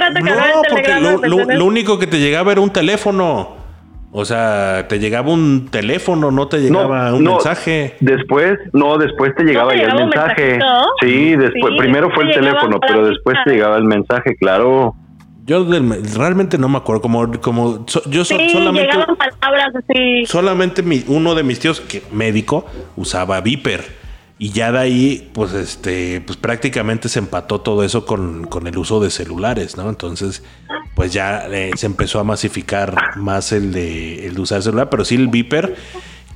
[0.69, 1.11] porque telegrama.
[1.11, 3.57] lo, ¿me lo- lo único que te llegaba era un teléfono.
[4.11, 7.95] O sea, te llegaba un teléfono, no te llegaba un no, mensaje.
[8.01, 10.59] Después, no, después te llegaba te ya el mensaje.
[11.03, 14.95] Sí, después, Sí, primero fue el teléfono, pero después te llegaba el mensaje, claro.
[15.45, 15.67] Yo
[16.17, 17.01] realmente no me acuerdo.
[17.03, 18.93] Como, como so- yo so- Sí, solamente.
[18.93, 20.25] llegaban palabras así.
[20.27, 22.65] solamente mi- uno de mis tíos, que médico,
[22.97, 23.83] usaba Viper.
[24.41, 28.79] Y ya de ahí, pues este, pues prácticamente se empató todo eso con, con el
[28.79, 29.89] uso de celulares, ¿no?
[29.89, 30.45] Entonces,
[30.95, 35.05] pues ya eh, se empezó a masificar más el de, el de usar celular, pero
[35.05, 35.75] sí el Viper,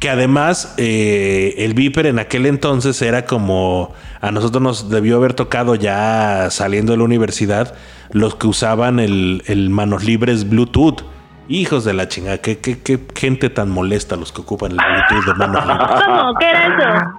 [0.01, 5.35] que además eh, el Viper en aquel entonces era como, a nosotros nos debió haber
[5.35, 7.77] tocado ya saliendo de la universidad,
[8.11, 11.05] los que usaban el, el manos libres Bluetooth.
[11.49, 15.27] Hijos de la chingada, qué, qué, qué gente tan molesta los que ocupan el Bluetooth
[15.27, 15.89] de manos libres.
[16.07, 16.35] ¿Cómo?
[16.39, 16.67] ¿Qué era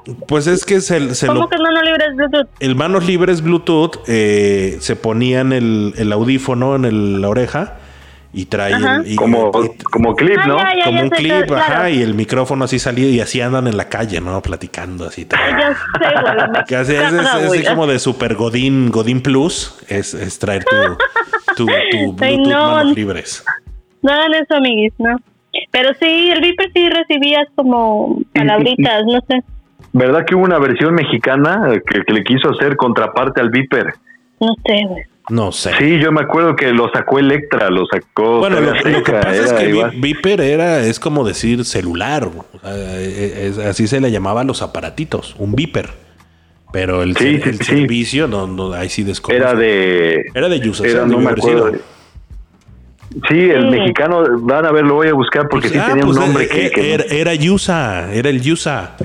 [0.06, 0.16] eso?
[0.28, 2.48] Pues es que se, se ¿Cómo lo, que no, no libres Bluetooth?
[2.60, 7.76] el manos libres Bluetooth eh, se ponían el, el audífono en el- la oreja
[8.36, 10.58] y traían Como, y- como clip, Ah, ¿no?
[10.58, 10.86] ya, ya.
[10.86, 11.58] como un clip, claro.
[11.58, 14.42] ajá, y el micrófono así salía y así andan en la calle, ¿no?
[14.42, 15.28] Platicando así.
[15.30, 20.40] Ya sé, Que así es, es- así como de super Godín, Godín Plus, es, es
[20.40, 20.76] traer tu,
[21.56, 22.72] tu, tu Ay, Bluetooth no.
[22.72, 23.44] manos libres.
[24.04, 25.18] No hagan eso, amiguis, ¿no?
[25.72, 29.42] Pero sí, el Viper sí recibías como palabritas, no sé.
[29.92, 33.94] ¿Verdad que hubo una versión mexicana eh, que, que le quiso hacer contraparte al Viper?
[34.40, 35.04] No sé, güey.
[35.30, 35.72] No sé.
[35.78, 38.40] Sí, yo me acuerdo que lo sacó Electra, lo sacó.
[38.40, 39.92] Bueno, lo, que pasa es que igual.
[39.92, 42.26] Vi- Viper era, es como decir celular.
[42.26, 45.92] o sea, eh, es- así se le llamaba a los aparatitos, un Viper.
[46.74, 47.64] Pero el, Sí, ser- sí, el sí.
[47.64, 49.48] servicio, no, no, ahí sí desconozco.
[49.48, 50.26] Era de.
[50.34, 51.72] Era de Era, no me acuerdo.
[53.30, 53.78] Sí, el Sí.
[53.80, 56.24] mexicano, van a ver, lo voy a buscar porque Pues, sí ah, tenía pues, un
[56.24, 56.66] nombre eh, que.
[56.66, 58.96] eh, que- Era, era Yusa, era el Yusa.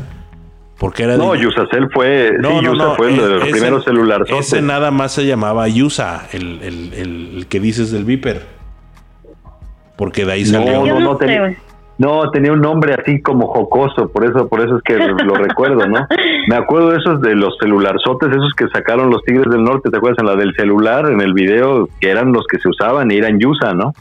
[0.78, 4.28] Porque era No, de- Yusacel fue, sí, Yusa fue uno de los e- primeros celulares.
[4.30, 8.46] Ese nada más se llamaba Yusa, el, el- el- el que dices del Viper.
[9.96, 10.86] Porque de ahí No, salió.
[10.86, 11.18] No, no no.
[11.98, 15.86] No, tenía un nombre así como jocoso, por eso, por eso es que lo recuerdo,
[15.86, 16.06] ¿no?
[16.48, 19.96] Me acuerdo de esos de los celularzotes, esos que sacaron los Tigres del Norte, ¿te
[19.96, 20.20] acuerdas?
[20.20, 23.40] En la del celular, en el video, que eran los que se usaban y eran
[23.40, 23.92] Yusa, ¿no?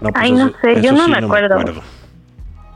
[0.00, 1.60] No, pues Ay, no sé, yo no me acuerdo.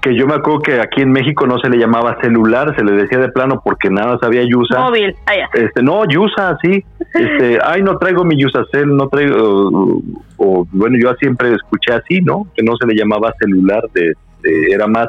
[0.06, 2.92] Que yo me acuerdo que aquí en México no se le llamaba celular, se le
[2.92, 4.78] decía de plano porque nada más había Yusa.
[4.78, 5.48] Móvil, allá.
[5.52, 6.84] Este, no, Yusa, sí.
[7.12, 9.36] Este, ay, no traigo mi Yusacel, no traigo.
[9.36, 10.02] O,
[10.36, 12.46] o, bueno, yo siempre escuché así, ¿no?
[12.54, 15.08] Que no se le llamaba celular, de, de- era más.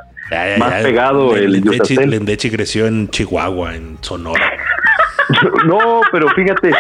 [0.57, 2.09] Más pegado el Lendechi, Yusacel.
[2.09, 4.51] Lendechi creció en Chihuahua, en Sonora.
[5.67, 6.71] No, pero fíjate,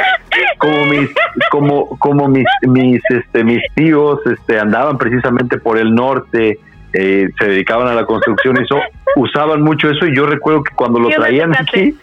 [0.57, 1.09] como mis,
[1.51, 6.57] como, como mis, mis, este, mis tíos, este, andaban precisamente por el norte,
[6.93, 8.79] eh, se dedicaban a la construcción eso,
[9.15, 11.95] usaban mucho eso y yo recuerdo que cuando lo ¿Qué traían aquí,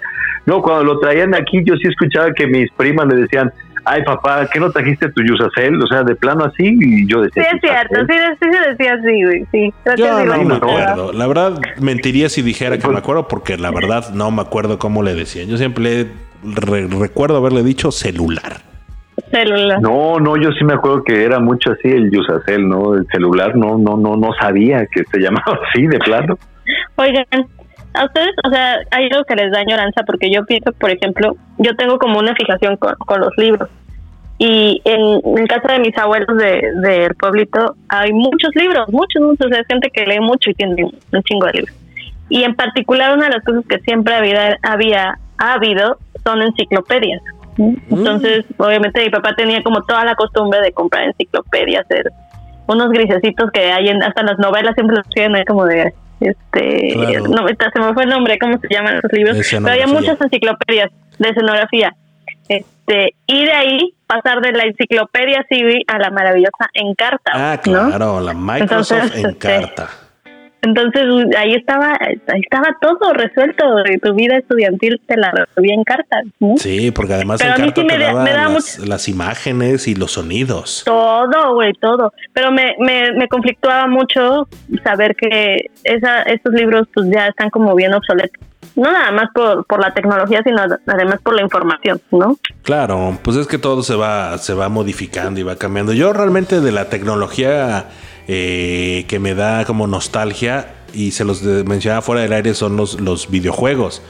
[0.46, 3.50] no, cuando lo traían aquí yo sí escuchaba que mis primas le decían,
[3.86, 5.82] ay papá, ¿qué no trajiste tu Yusacel?
[5.82, 8.36] O sea, de plano así y yo Sí, decía, es cierto, "Yusacel".
[8.40, 9.74] sí, sí se decía así, güey, sí.
[9.96, 11.12] Yo sí no me acuerdo.
[11.12, 15.02] La verdad, mentiría si dijera que me acuerdo, porque la verdad no me acuerdo cómo
[15.02, 15.48] le decían.
[15.48, 16.08] Yo siempre
[16.44, 18.60] re- recuerdo haberle dicho celular.
[19.34, 19.80] Celular.
[19.80, 22.94] No, no, yo sí me acuerdo que era mucho así el Yusacel, ¿no?
[22.94, 26.38] El celular, no, no, no, no sabía que se llamaba así de plano.
[26.96, 27.24] Oigan,
[27.94, 31.36] a ustedes, o sea, hay algo que les da añoranza porque yo pienso, por ejemplo,
[31.58, 33.68] yo tengo como una fijación con, con los libros.
[34.38, 39.46] Y en, en casa de mis abuelos de- del pueblito hay muchos libros, muchos, muchos.
[39.52, 41.74] Hay gente que lee mucho y tiene un chingo de libros.
[42.28, 47.20] Y en particular, una de las cosas que siempre había, había ha habido son enciclopedias.
[47.56, 47.78] ¿Sí?
[47.90, 52.10] Entonces, obviamente, mi papá tenía como toda la costumbre de comprar enciclopedias, hacer
[52.66, 56.92] unos grisecitos que hay en, hasta en las novelas siempre los tienen como de este
[56.94, 57.24] Claro.
[57.28, 60.90] no, se me fue el nombre cómo se llaman esos libros pero había muchas enciclopedias
[61.18, 61.92] de escenografía
[62.48, 67.88] este y de ahí pasar de la enciclopedia civil a la maravillosa encarta Ah, ¿no?
[67.88, 69.88] claro, la Microsoft Entonces, en este, carta.
[70.64, 71.02] Entonces
[71.36, 73.64] ahí estaba ahí estaba todo resuelto
[74.02, 76.56] tu vida estudiantil te la resolvía en cartas ¿no?
[76.56, 79.86] Sí, porque además Pero en sí me te da- daban me da las, las imágenes
[79.88, 80.82] y los sonidos.
[80.84, 82.12] Todo, güey, todo.
[82.32, 84.48] Pero me, me, me conflictuaba mucho
[84.82, 88.42] saber que esa, estos libros pues ya están como bien obsoletos.
[88.76, 92.36] No nada más por, por la tecnología, sino además por la información, ¿no?
[92.62, 95.92] Claro, pues es que todo se va, se va modificando y va cambiando.
[95.92, 97.86] Yo realmente de la tecnología
[98.28, 103.00] eh, que me da como nostalgia, y se los mencionaba fuera del aire, son los,
[103.00, 104.00] los videojuegos.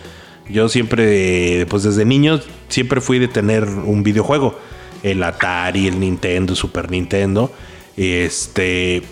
[0.50, 4.58] Yo siempre, pues desde niño, siempre fui de tener un videojuego.
[5.02, 7.50] El Atari, el Nintendo, Super Nintendo.
[7.96, 9.02] Este.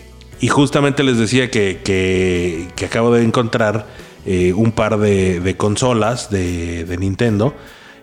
[0.40, 3.86] Y justamente les decía que, que- acabo de encontrar
[4.26, 7.54] eh, un par de, consolas de, de Nintendo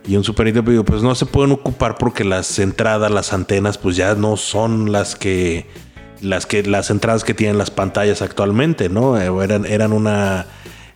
[0.07, 0.83] y un Super Nintendo.
[0.83, 5.15] Pues no se pueden ocupar porque las entradas, las antenas, pues ya no son las
[5.15, 5.67] que
[6.21, 9.19] las que las entradas que tienen las pantallas actualmente, ¿no?
[9.19, 10.45] Eh, Eran, eran una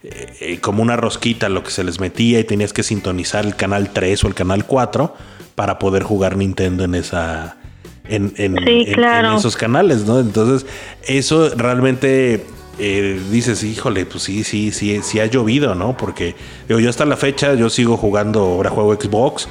[0.03, 3.55] eh, eh, como una rosquita lo que se les metía y tenías que sintonizar el
[3.55, 5.15] canal 3 o el canal 4
[5.55, 7.55] para poder jugar Nintendo en esa
[8.07, 9.32] en, en- Sí, en- claro.
[9.32, 10.19] en esos canales, ¿no?
[10.19, 10.65] Entonces,
[11.07, 12.45] eso realmente
[12.80, 15.95] eh, dices, híjole, pues sí, sí, sí, sí ha llovido, ¿no?
[15.95, 16.36] Porque
[16.67, 19.47] digo, yo hasta la fecha, yo sigo jugando, ahora juego Xbox,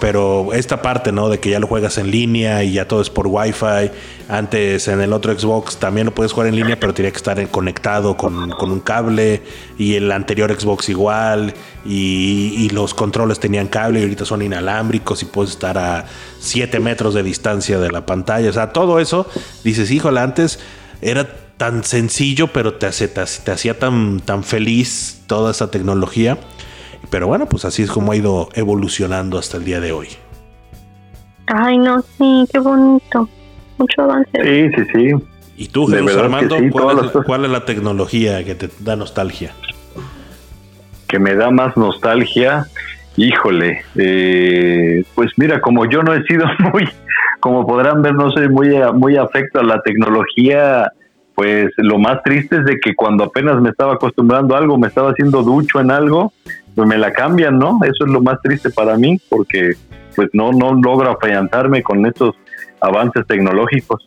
[0.00, 1.28] pero esta parte, ¿no?
[1.28, 3.90] De que ya lo juegas en línea y ya todo es por Wi-Fi.
[4.28, 7.48] Antes en el otro Xbox también lo puedes jugar en línea, pero tenía que estar
[7.48, 9.42] conectado con, con un cable.
[9.78, 11.54] Y el anterior Xbox igual.
[11.84, 16.04] Y, los controles tenían cable y ahorita son inalámbricos y puedes estar a
[16.40, 18.50] 7 metros de distancia de la pantalla.
[18.50, 19.26] O sea, todo eso,
[19.64, 20.58] dices, híjole, antes
[21.00, 21.26] era
[21.56, 26.38] tan sencillo, pero te, te hacía tan, tan feliz toda esa tecnología.
[27.10, 30.08] Pero bueno, pues así es como ha ido evolucionando hasta el día de hoy.
[31.46, 33.28] Ay, no, sí, qué bonito.
[33.78, 34.30] Mucho avance.
[34.42, 35.26] Sí, sí, sí.
[35.56, 37.26] ¿Y tú, De Jesús verdad que Armando, sí, ¿cuál, todas es, las cosas.
[37.26, 39.52] cuál es la tecnología que te da nostalgia?
[41.06, 42.66] que me da más nostalgia,
[43.16, 46.88] híjole, eh, pues mira, como yo no he sido muy,
[47.40, 50.90] como podrán ver, no soy muy, muy afecto a la tecnología,
[51.34, 54.88] pues lo más triste es de que cuando apenas me estaba acostumbrando a algo, me
[54.88, 56.32] estaba haciendo ducho en algo,
[56.76, 57.80] pues me la cambian, ¿no?
[57.82, 59.72] Eso es lo más triste para mí, porque
[60.14, 62.36] pues no, no logro afianzarme con estos
[62.80, 64.06] avances tecnológicos.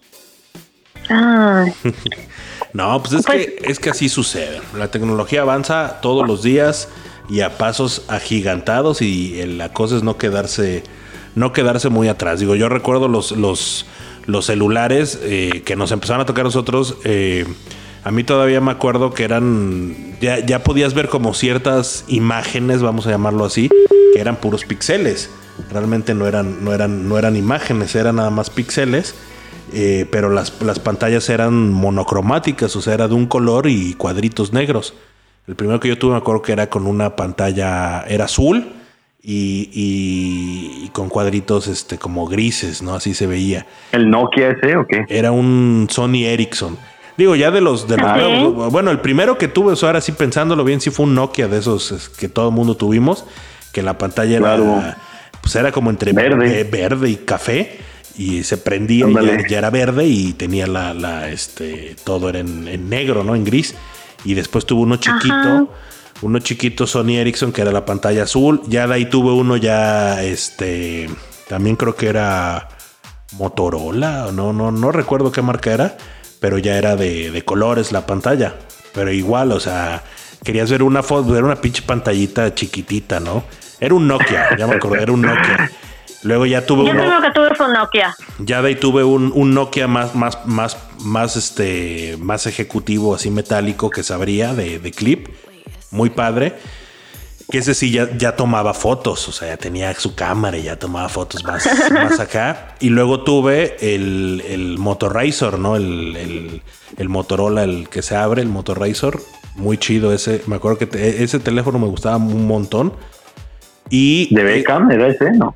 [1.09, 1.73] Ay,
[2.73, 4.61] No, pues es, Pues- que, es que así sucede.
[4.77, 6.87] La tecnología avanza todos los días
[7.29, 10.83] y a pasos agigantados y la cosa es no quedarse,
[11.35, 12.39] no quedarse muy atrás.
[12.39, 13.87] Digo, yo recuerdo los, los,
[14.27, 16.97] los celulares eh, que nos empezaron a tocar a nosotros.
[17.05, 17.45] eh,
[18.03, 23.07] a mí todavía me acuerdo que eran ya, ya podías ver como ciertas imágenes, vamos
[23.07, 23.69] a llamarlo así,
[24.13, 25.30] que eran puros píxeles.
[25.71, 29.15] Realmente no eran, no eran, no eran imágenes, eran nada más píxeles.
[29.73, 34.51] eh, pero las, las pantallas eran monocromáticas, o sea, era de un color y cuadritos
[34.53, 34.93] negros.
[35.47, 38.67] El primero que yo tuve me acuerdo que era con una pantalla, era azul
[39.21, 42.95] y, y- y con cuadritos este, como grises, ¿no?
[42.95, 43.65] Así se veía.
[43.91, 45.05] ¿El Nokia ese o qué?
[45.09, 46.77] Era un Sony Ericsson.
[47.19, 49.99] Digo, ya de los de los nuevos, Bueno, el primero que tuve, o sea, ahora
[49.99, 53.25] sí pensándolo bien, sí fue un Nokia de esos es, que todo el mundo tuvimos,
[53.73, 54.97] que la pantalla era,
[55.41, 56.61] pues era como entre Verde.
[56.61, 57.77] eh, verde y café
[58.17, 62.39] y se prendía y ya, ya era verde y tenía la, la, este, todo era
[62.39, 63.35] en, en negro, ¿no?
[63.35, 63.75] En gris.
[64.23, 65.65] Y después tuve uno chiquito, Ajá.
[66.21, 68.61] uno chiquito Sony Ericsson que era la pantalla azul.
[68.67, 71.09] Ya de ahí tuve uno ya, este,
[71.49, 72.69] también creo que era
[73.37, 75.97] Motorola, no, no, no recuerdo qué marca era,
[76.40, 78.56] pero ya era de, de colores la pantalla.
[78.94, 80.03] Pero igual, o sea,
[80.44, 83.44] querías ver una foto, ver una pinche pantallita chiquitita, ¿no?
[83.80, 85.72] Era un Nokia, ya me acordé, era un Nokia.
[86.24, 88.14] Luego ya tuve Yo uno, que tuve fue Nokia.
[88.40, 93.30] ya de ahí tuve un, un Nokia más, más, más, más, este, más ejecutivo, así
[93.32, 95.30] metálico que se abría de, de clip.
[95.91, 96.56] Muy padre.
[97.51, 100.77] Que ese sí ya, ya tomaba fotos, o sea, ya tenía su cámara y ya
[100.77, 102.76] tomaba fotos más, más acá.
[102.80, 105.76] Y luego tuve el, el Motorrazor, ¿no?
[105.76, 106.61] El, el,
[106.97, 109.19] el Motorola, el que se abre, el Motorrazor.
[109.55, 110.43] Muy chido ese.
[110.45, 112.93] Me acuerdo que te- ese teléfono me gustaba un montón.
[113.89, 115.31] Y ¿De Beckham era ese?
[115.31, 115.55] No.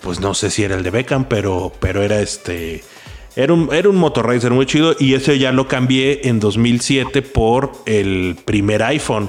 [0.00, 2.82] pues no sé si era el de Beckham, pero, pero era este.
[3.36, 7.70] Era un, era un Motorracer muy chido y ese ya lo cambié en 2007 por
[7.84, 9.28] el primer iPhone,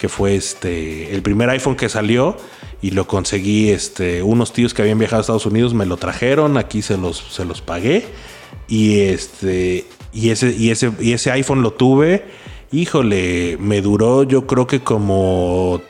[0.00, 2.36] que fue este, el primer iPhone que salió
[2.80, 6.56] y lo conseguí, este, unos tíos que habían viajado a Estados Unidos me lo trajeron,
[6.56, 8.06] aquí se los, se los pagué
[8.66, 12.24] y este, y ese, y ese, y ese iPhone lo tuve,
[12.72, 15.82] híjole, me duró yo creo que como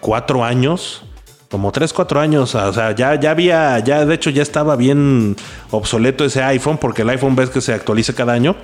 [0.00, 1.02] cuatro años.
[1.50, 2.54] Como tres, cuatro años.
[2.56, 5.36] O sea, ya, ya había, ya de hecho ya estaba bien
[5.70, 8.56] obsoleto ese iPhone, porque el iPhone ves que se actualiza cada año.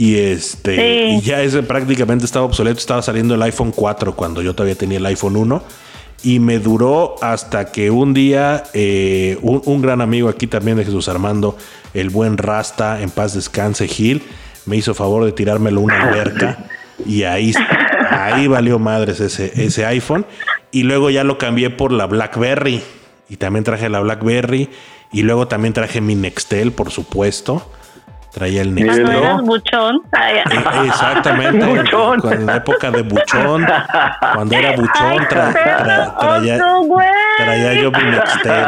[0.00, 1.16] Y este, Sí.
[1.18, 2.78] y ya ese prácticamente estaba obsoleto.
[2.78, 5.62] Estaba saliendo el iPhone 4 cuando yo todavía tenía el iPhone 1.
[6.22, 10.86] Y me duró hasta que un día eh, un, un gran amigo aquí también de
[10.86, 11.58] Jesús Armando,
[11.92, 14.22] el buen Rasta, en paz descanse Gil,
[14.64, 16.64] me hizo favor de tirármelo una alberca.
[17.04, 17.52] Y ahí,
[18.10, 20.24] ahí valió madres ese, ese iPhone.
[20.70, 22.80] Y luego ya lo cambié por la BlackBerry.
[23.28, 24.70] Y también traje la BlackBerry.
[25.12, 27.70] Y luego también traje mi Nextel, por supuesto.
[28.32, 29.02] Traía el Nextel.
[29.04, 30.02] Cuando eras buchón.
[30.12, 30.42] Eh,
[30.86, 31.66] Exactamente.
[31.66, 32.32] Buchón.
[32.32, 33.66] En la época de buchón.
[34.34, 36.58] Cuando era buchón, tra- tra- traía,
[37.38, 38.64] traía yo mi Nextel.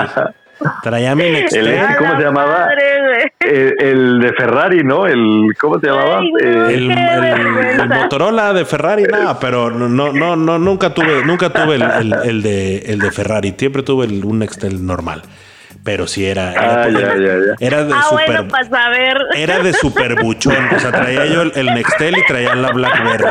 [0.82, 1.80] Traía mi El Nextel.
[1.98, 2.58] ¿cómo se llamaba?
[2.58, 3.52] Madre, güey.
[3.52, 5.06] El, el de Ferrari, ¿no?
[5.06, 6.18] El, ¿Cómo se llamaba?
[6.20, 6.38] Ay, no.
[6.68, 11.76] Eh, El, Motorola de Ferrari, nada, pero no, no, no, no, nunca tuve, nunca tuve
[11.76, 13.54] el, el- el de, el de Ferrari.
[13.58, 15.22] Siempre tuve el, un Nextel normal.
[15.84, 17.54] Pero sí era, era, Ah, ya, ya, ya.
[17.58, 19.16] era de Ah, super, bueno, para saber.
[19.34, 20.56] era de super buchón.
[20.74, 23.24] O sea, traía yo el, el Nextel y traía la Blackberry.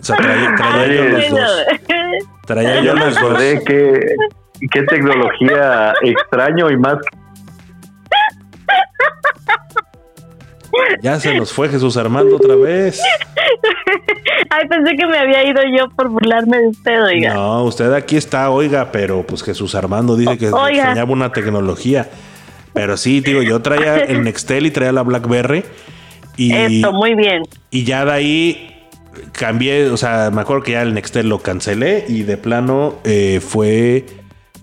[0.00, 1.62] O sea, traía, traía yo los Bueno, dos.
[2.46, 3.38] Traía yo los dos.
[3.66, 4.00] que
[4.72, 6.96] qué tecnología extraño y más
[11.02, 13.00] Ya se nos fue Jesús Armando otra vez.
[14.50, 17.34] Ay, pensé que me había ido yo por burlarme de usted, oiga.
[17.34, 20.68] No, usted aquí está, oiga, pero pues Jesús Armando dice que Oiga.
[20.76, 22.08] extrañaba una tecnología.
[22.72, 25.64] Pero sí, digo, yo traía el Nextel y traía la BlackBerry.
[26.36, 27.42] Y, Esto, muy bien.
[27.70, 28.70] y ya de ahí
[29.32, 33.40] cambié, o sea, me acuerdo que ya el Nextel lo cancelé y de plano eh,
[33.40, 34.04] fue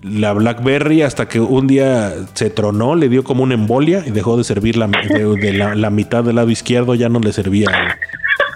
[0.02, 4.36] la BlackBerry hasta que un día se tronó, le dio como una embolia y dejó
[4.36, 7.68] de servir la, de, de la, la mitad del lado izquierdo, ya no le servía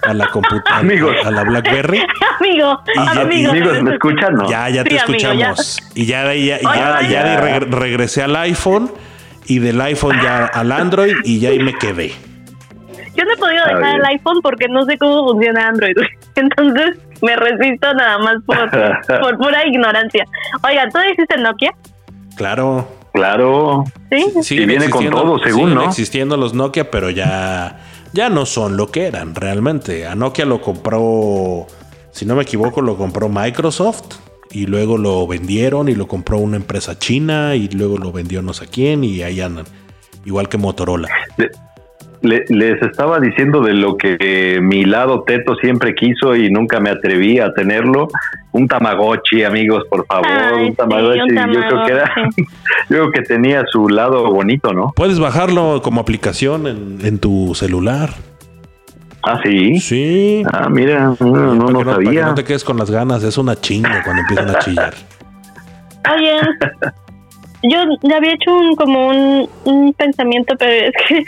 [0.07, 1.15] a, la computadora, Amigos.
[1.25, 1.99] a la BlackBerry.
[2.39, 3.51] Amigo, Y ya- amigo.
[3.51, 4.33] amigos, ¿me escuchan?
[4.35, 4.49] No.
[4.49, 5.79] Ya, ya te Sí, amigo, escuchamos.
[5.95, 7.09] Y ya de ahí ya, y Oye, ya, oye.
[7.09, 8.91] ya de ahí reg- regresé al iPhone
[9.45, 12.11] y del iPhone ya al Android y ya ahí me quedé.
[13.15, 15.95] Yo no he podido dejar el iPhone porque no sé cómo funciona Android.
[16.35, 18.69] Entonces me resisto nada más por,
[19.21, 20.23] por pura ignorancia.
[20.63, 21.71] Oiga, ¿tú dijiste Nokia?
[22.35, 22.87] Claro.
[23.13, 23.83] Claro.
[24.11, 24.31] Sí.
[24.43, 25.85] Siguen viene con todo, según, siguen ¿no?
[25.85, 27.79] existiendo los Nokia, pero ya,
[28.13, 30.07] ya no son lo que eran realmente.
[30.07, 31.67] A Nokia lo compró,
[32.11, 34.15] si no me equivoco, lo compró Microsoft
[34.51, 38.53] y luego lo vendieron y lo compró una empresa china y luego lo vendió no
[38.53, 39.65] sé quién y ahí andan.
[40.25, 41.09] Igual que Motorola.
[42.27, 46.79] Le- les estaba diciendo de lo que eh, mi lado teto siempre quiso y nunca
[46.79, 48.07] me atreví a tenerlo.
[48.51, 50.27] Un Tamagotchi, amigos, por favor.
[50.27, 51.35] Ay, un sí, Tamagotchi.
[51.35, 52.43] Yo creo que era, yo
[52.89, 54.93] creo que tenía su lado bonito, ¿no?
[54.95, 58.09] Puedes bajarlo como aplicación en, en tu celular.
[59.23, 59.77] Ah, sí.
[59.79, 60.43] Sí.
[60.53, 62.25] Ah, mira, no, no, Para no que para que sabía.
[62.27, 64.93] no te quedes con las ganas, es una chinga cuando empiezan a chillar.
[66.15, 66.39] Oye,
[67.63, 71.23] yo le había hecho un, como un, un pensamiento, pero es que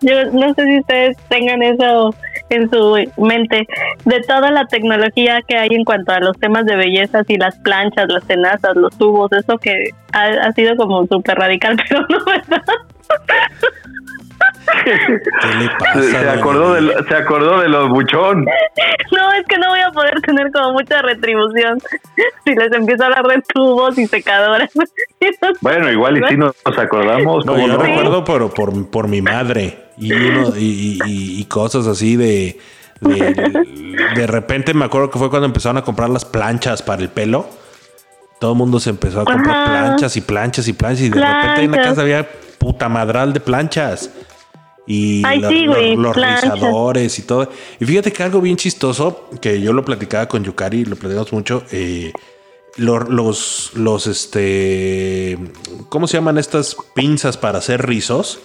[0.00, 2.14] yo no sé si ustedes tengan eso
[2.50, 3.66] en su mente,
[4.04, 7.58] de toda la tecnología que hay en cuanto a los temas de bellezas y las
[7.58, 12.24] planchas, las tenazas, los tubos, eso que ha, ha sido como súper radical, pero no,
[12.24, 12.62] ¿verdad?
[14.84, 16.02] ¿Qué le pasa?
[16.02, 18.44] Se, acordó de, lo- se acordó de los buchón.
[18.44, 21.78] No, es que no voy a poder tener como mucha retribución
[22.44, 24.70] si les empiezo a hablar de tubos y secadoras.
[25.60, 27.82] Bueno, igual y si nos acordamos, No, ¿cómo yo no?
[27.82, 32.58] recuerdo por, por, por mi madre y, uno, y, y- y cosas así de,
[33.00, 33.64] de.
[34.14, 37.46] De repente me acuerdo que fue cuando empezaron a comprar las planchas para el pelo.
[38.38, 39.64] Todo el mundo se empezó a comprar Ajá.
[39.70, 41.00] planchas y planchas y planchas.
[41.02, 41.86] Y de repente en la Planchas.
[41.88, 42.28] casa había
[42.58, 44.10] puta madral de planchas.
[44.90, 46.54] Y Ay, lo- sí, lo- güey, los planchas.
[46.54, 47.50] rizadores y todo.
[47.78, 51.62] Y fíjate que algo bien chistoso, que yo lo platicaba con Yukari, lo platicamos mucho.
[51.72, 52.10] eh,
[52.76, 55.36] lo- los, los, este,
[55.88, 58.38] ¿cómo se llaman estas pinzas para hacer rizos?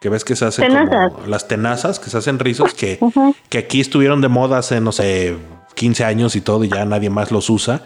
[0.00, 1.12] Que ves que se hacen Tenazas.
[1.12, 2.98] como las tenazas que se hacen rizos que,
[3.48, 5.36] que aquí estuvieron de moda hace, no sé,
[5.74, 7.82] 15 años y todo y ya nadie más los usa.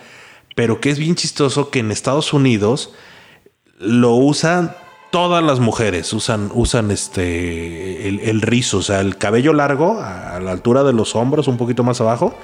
[0.57, 2.93] Pero que es bien chistoso que en Estados Unidos
[3.79, 4.77] lo usan
[5.15, 10.41] todas las mujeres, usan, usan este el, el rizo, o sea, el cabello largo a,
[10.41, 12.35] la altura de los hombros, un poquito más abajo,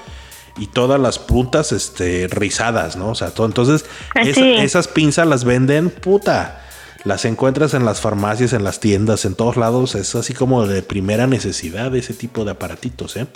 [0.57, 3.09] y todas las puntas este, rizadas, ¿no?
[3.09, 3.47] O sea, todo.
[3.49, 3.85] Entonces,
[4.15, 6.63] esa- esas pinzas las venden, puta.
[7.03, 9.97] Las encuentras en las farmacias, en las tiendas, en todos lados.
[9.97, 13.27] Es así como de primera necesidad ese tipo de aparatitos, ¿eh?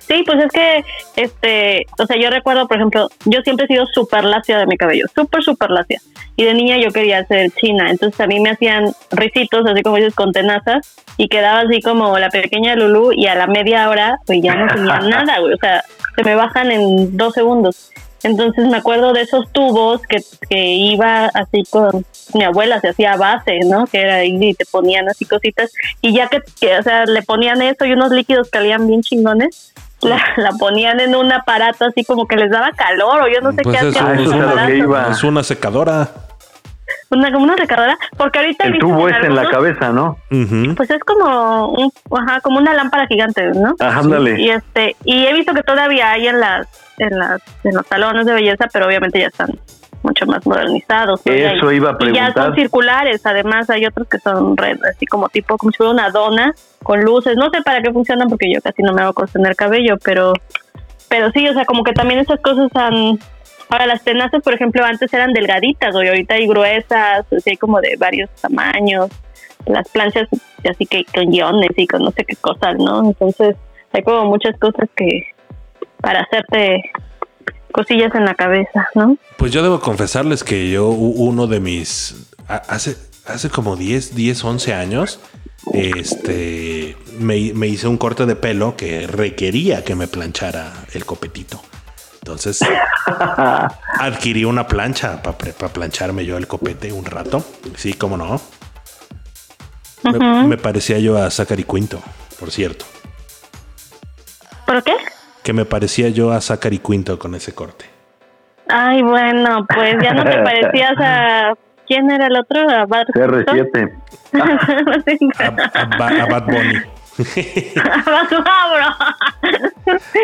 [0.00, 0.84] Sí, pues es que,
[1.16, 4.76] este, o sea, yo recuerdo, por ejemplo, yo siempre he sido súper lacia de mi
[4.76, 6.00] cabello, súper, súper lacia.
[6.36, 9.96] Y de niña yo quería ser china, entonces a mí me hacían risitos, así como
[9.96, 14.18] dices, con tenazas, y quedaba así como la pequeña Lulu, y a la media hora,
[14.26, 15.84] pues ya no tenía nada, güey, o sea,
[16.16, 17.90] se me bajan en dos segundos.
[18.24, 20.16] Entonces me acuerdo de esos tubos que,
[20.48, 23.86] que iba así con mi abuela, se hacía base, ¿no?
[23.86, 25.72] Que era ahí y te ponían así cositas.
[26.00, 29.02] Y ya que, que, o sea, le ponían eso y unos líquidos que olían bien
[29.02, 33.40] chingones, la, la ponían en un aparato así como que les daba calor o yo
[33.40, 34.42] no sé Pues qué hacían.
[34.42, 34.68] Ah,
[35.10, 35.16] es.
[35.18, 36.08] Es una secadora.
[37.10, 37.96] Una, como una secadora.
[38.16, 40.16] Porque ahorita El tubo es en la cabeza, ¿no?
[40.30, 40.74] Ujú.
[40.76, 43.74] Pues es como un, ajá, como una lámpara gigante, ¿no?
[43.78, 44.40] Ajá, ándale.
[44.40, 46.66] Y este, y he visto que todavía hay en las,
[46.98, 49.48] en las, en los salones de belleza, pero obviamente ya están
[50.02, 51.20] mucho más modernizados.
[51.24, 52.54] Eso hay- iba a Y ya son preguntar.
[52.54, 56.52] circulares, además hay otros que son red, así como tipo, como si fuera una dona
[56.82, 57.36] con luces.
[57.36, 60.34] No sé para qué funcionan porque yo casi no me hago tener cabello, pero,
[61.08, 63.18] pero sí, o sea, como que también esas cosas han...
[63.74, 67.80] Ahora, las tenazas, por ejemplo, antes eran delgaditas, hoy ahorita hay gruesas, o sea, como
[67.80, 69.10] de varios tamaños.
[69.66, 70.28] Las planchas,
[70.70, 73.04] así que con guiones y con no sé qué cosas, ¿no?
[73.04, 73.56] Entonces,
[73.92, 75.26] hay como muchas cosas que
[76.00, 76.82] para hacerte
[77.72, 79.16] cosillas en la cabeza, ¿no?
[79.38, 82.32] Pues yo debo confesarles que yo, uno de mis.
[82.46, 82.94] Hace,
[83.26, 85.20] hace como 10, 10, 11 años,
[85.72, 86.96] este.
[87.18, 91.60] Me, me hice un corte de pelo que requería que me planchara el copetito.
[92.24, 92.58] Entonces,
[94.00, 95.36] adquirí una plancha para
[95.70, 97.44] plancharme yo el copete un rato.
[97.76, 98.40] Sí, cómo no.
[100.46, 102.00] Me, parecía yo a Zachary Quinto,
[102.40, 102.86] por cierto.
[104.64, 104.94] ¿Por qué?
[105.42, 107.84] Que me parecía yo a Zachary Quinto con ese corte.
[108.70, 111.52] Ay, bueno, pues ya no te parecías a...
[111.86, 112.66] ¿Quién era el otro?
[112.70, 113.92] ¿A Bad CR7.
[115.38, 116.78] A, a Ba- a Bad Bunny.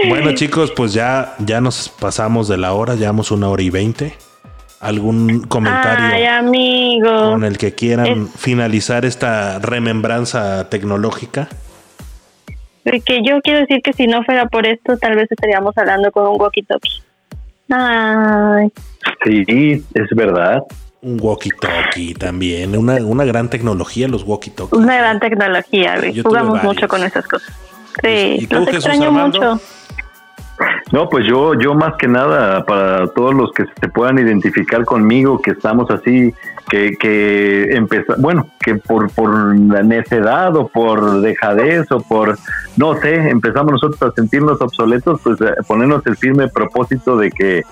[0.08, 4.14] Bueno, chicos, pues ya, ya nos pasamos de la hora, llevamos una hora y veinte.
[4.80, 7.32] ¿Algún comentario Ay, amigo.
[7.32, 11.48] con el que quieran Es- finalizar esta remembranza tecnológica?
[12.84, 16.26] Que yo quiero decir que si no fuera por esto, tal vez estaríamos hablando con
[16.28, 17.02] un walkie-talkie.
[17.68, 18.72] Ay,
[19.26, 20.60] Sí, es verdad.
[21.02, 24.76] Un walkie-talkie también, una, una gran tecnología los walkie-talkies.
[24.76, 26.12] una gran tecnología, güey.
[26.12, 26.74] Yo tuve Jugamos varios.
[26.74, 27.54] mucho con esas cosas.
[28.02, 29.38] ¿Y Sí, tú, los Jesús extraño Armando?
[29.38, 29.60] mucho.
[30.92, 35.40] No, pues yo, yo más que nada, para todos los que se puedan identificar conmigo,
[35.40, 36.34] que estamos así,
[36.68, 42.36] que, que empezar, bueno, que por, por la necedad o por dejadez o por,
[42.76, 47.62] no sé, empezamos nosotros a sentirnos obsoletos, pues eh, ponernos el firme propósito de que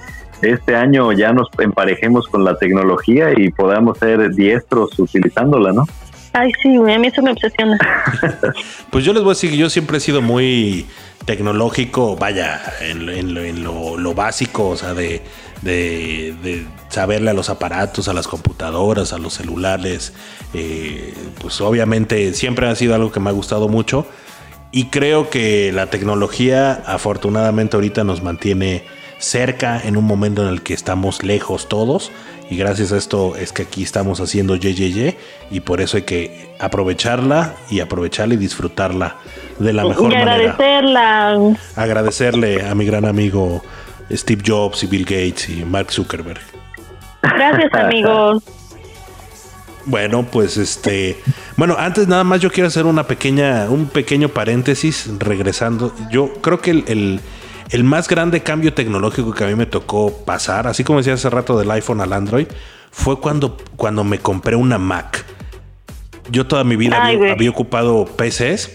[0.43, 5.87] este año ya nos emparejemos con la tecnología y podamos ser diestros utilizándola, ¿no?
[6.35, 7.79] Ay, sí, a mí eso me obsesiona.
[8.91, 10.87] Pues yo les voy a decir que yo siempre he sido muy
[11.25, 15.21] tecnológico, vaya, en, lo- en lo, en lo- lo básico, o sea, de,
[15.63, 20.13] de- de saberle a los aparatos, a las computadoras, a los celulares.
[20.55, 24.07] eh, pues obviamente siempre ha sido algo que me ha gustado mucho.
[24.71, 28.85] Y creo que la tecnología afortunadamente ahorita nos mantiene
[29.19, 32.11] cerca en un momento en el que estamos lejos todos.
[32.51, 35.17] Y gracias a esto es que aquí estamos haciendo YYY
[35.51, 39.17] y por eso hay que aprovecharla y aprovecharla y disfrutarla
[39.59, 40.33] de la mejor y manera.
[40.35, 41.57] agradecerla.
[41.77, 43.63] Agradecerle a mi gran amigo
[44.11, 46.41] Steve Jobs y Bill Gates y Mark Zuckerberg.
[47.23, 48.43] Gracias, amigos.
[49.85, 51.19] Bueno, pues este,
[51.57, 55.95] bueno, antes nada más yo quiero hacer una pequeña, un pequeño paréntesis regresando.
[56.11, 57.21] Yo creo que el, el-
[57.71, 61.31] el más grande cambio tecnológico que a mí me tocó pasar, así como decía hace
[61.31, 62.47] rato del iPhone al Android,
[62.91, 65.25] fue cuando, cuando me compré una Mac.
[66.31, 67.31] Yo toda mi vida Ay, había, güey.
[67.31, 68.71] había ocupado PCs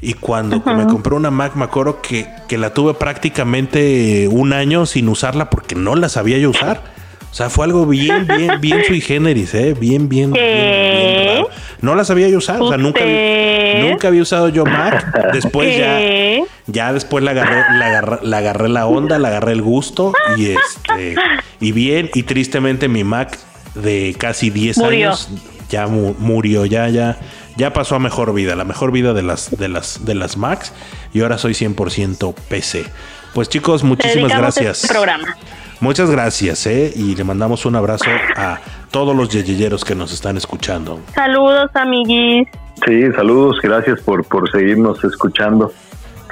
[0.00, 4.86] y cuando me compré una Mac me acuerdo que, que la tuve prácticamente un año
[4.86, 6.95] sin usarla porque no la sabía yo usar.
[7.36, 9.74] O sea, fue algo bien, bien, bien sui generis, ¿eh?
[9.78, 11.50] Bien, bien, bien, bien raro.
[11.82, 15.32] No la sabía yo usar, o sea, nunca, había- nunca había usado yo Mac.
[15.34, 16.44] Después ya, ¿Qué?
[16.66, 20.46] ya después le agarré, le agarré, le agarré la onda, le agarré el gusto y
[20.52, 21.14] este,
[21.60, 23.38] y bien, y tristemente mi Mac
[23.74, 25.08] de casi 10 Murió.
[25.10, 25.28] años
[25.68, 27.18] ya mu- murió, ya, ya,
[27.58, 30.72] ya pasó a mejor vida, la mejor vida de las, de las, de las Macs,
[31.12, 32.86] y ahora soy 100% PC.
[33.34, 34.76] Pues chicos, muchísimas dedicamos gracias.
[34.84, 35.36] este programa.
[35.80, 36.92] Muchas gracias, ¿eh?
[36.94, 38.04] Y le mandamos un abrazo
[38.36, 38.58] a
[38.90, 41.00] todos los yeyeyeros que nos están escuchando.
[41.14, 42.48] Saludos, amiguis.
[42.86, 45.72] Sí, saludos, gracias por, por seguirnos escuchando.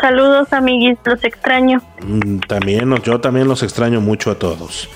[0.01, 0.99] Saludos, amiguis.
[1.05, 1.81] Los extraño.
[2.07, 4.89] Mm, También, los- yo también los extraño mucho a todos.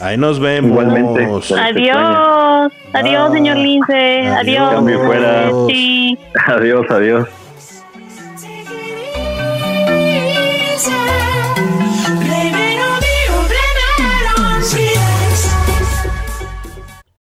[0.00, 0.70] Ahí nos vemos.
[0.70, 1.24] Igualmente.
[1.60, 2.72] Adiós.
[2.94, 4.28] Adiós, señor Lince.
[4.28, 4.74] Adiós.
[4.74, 5.72] Adiós.
[6.46, 7.28] Adiós, adiós.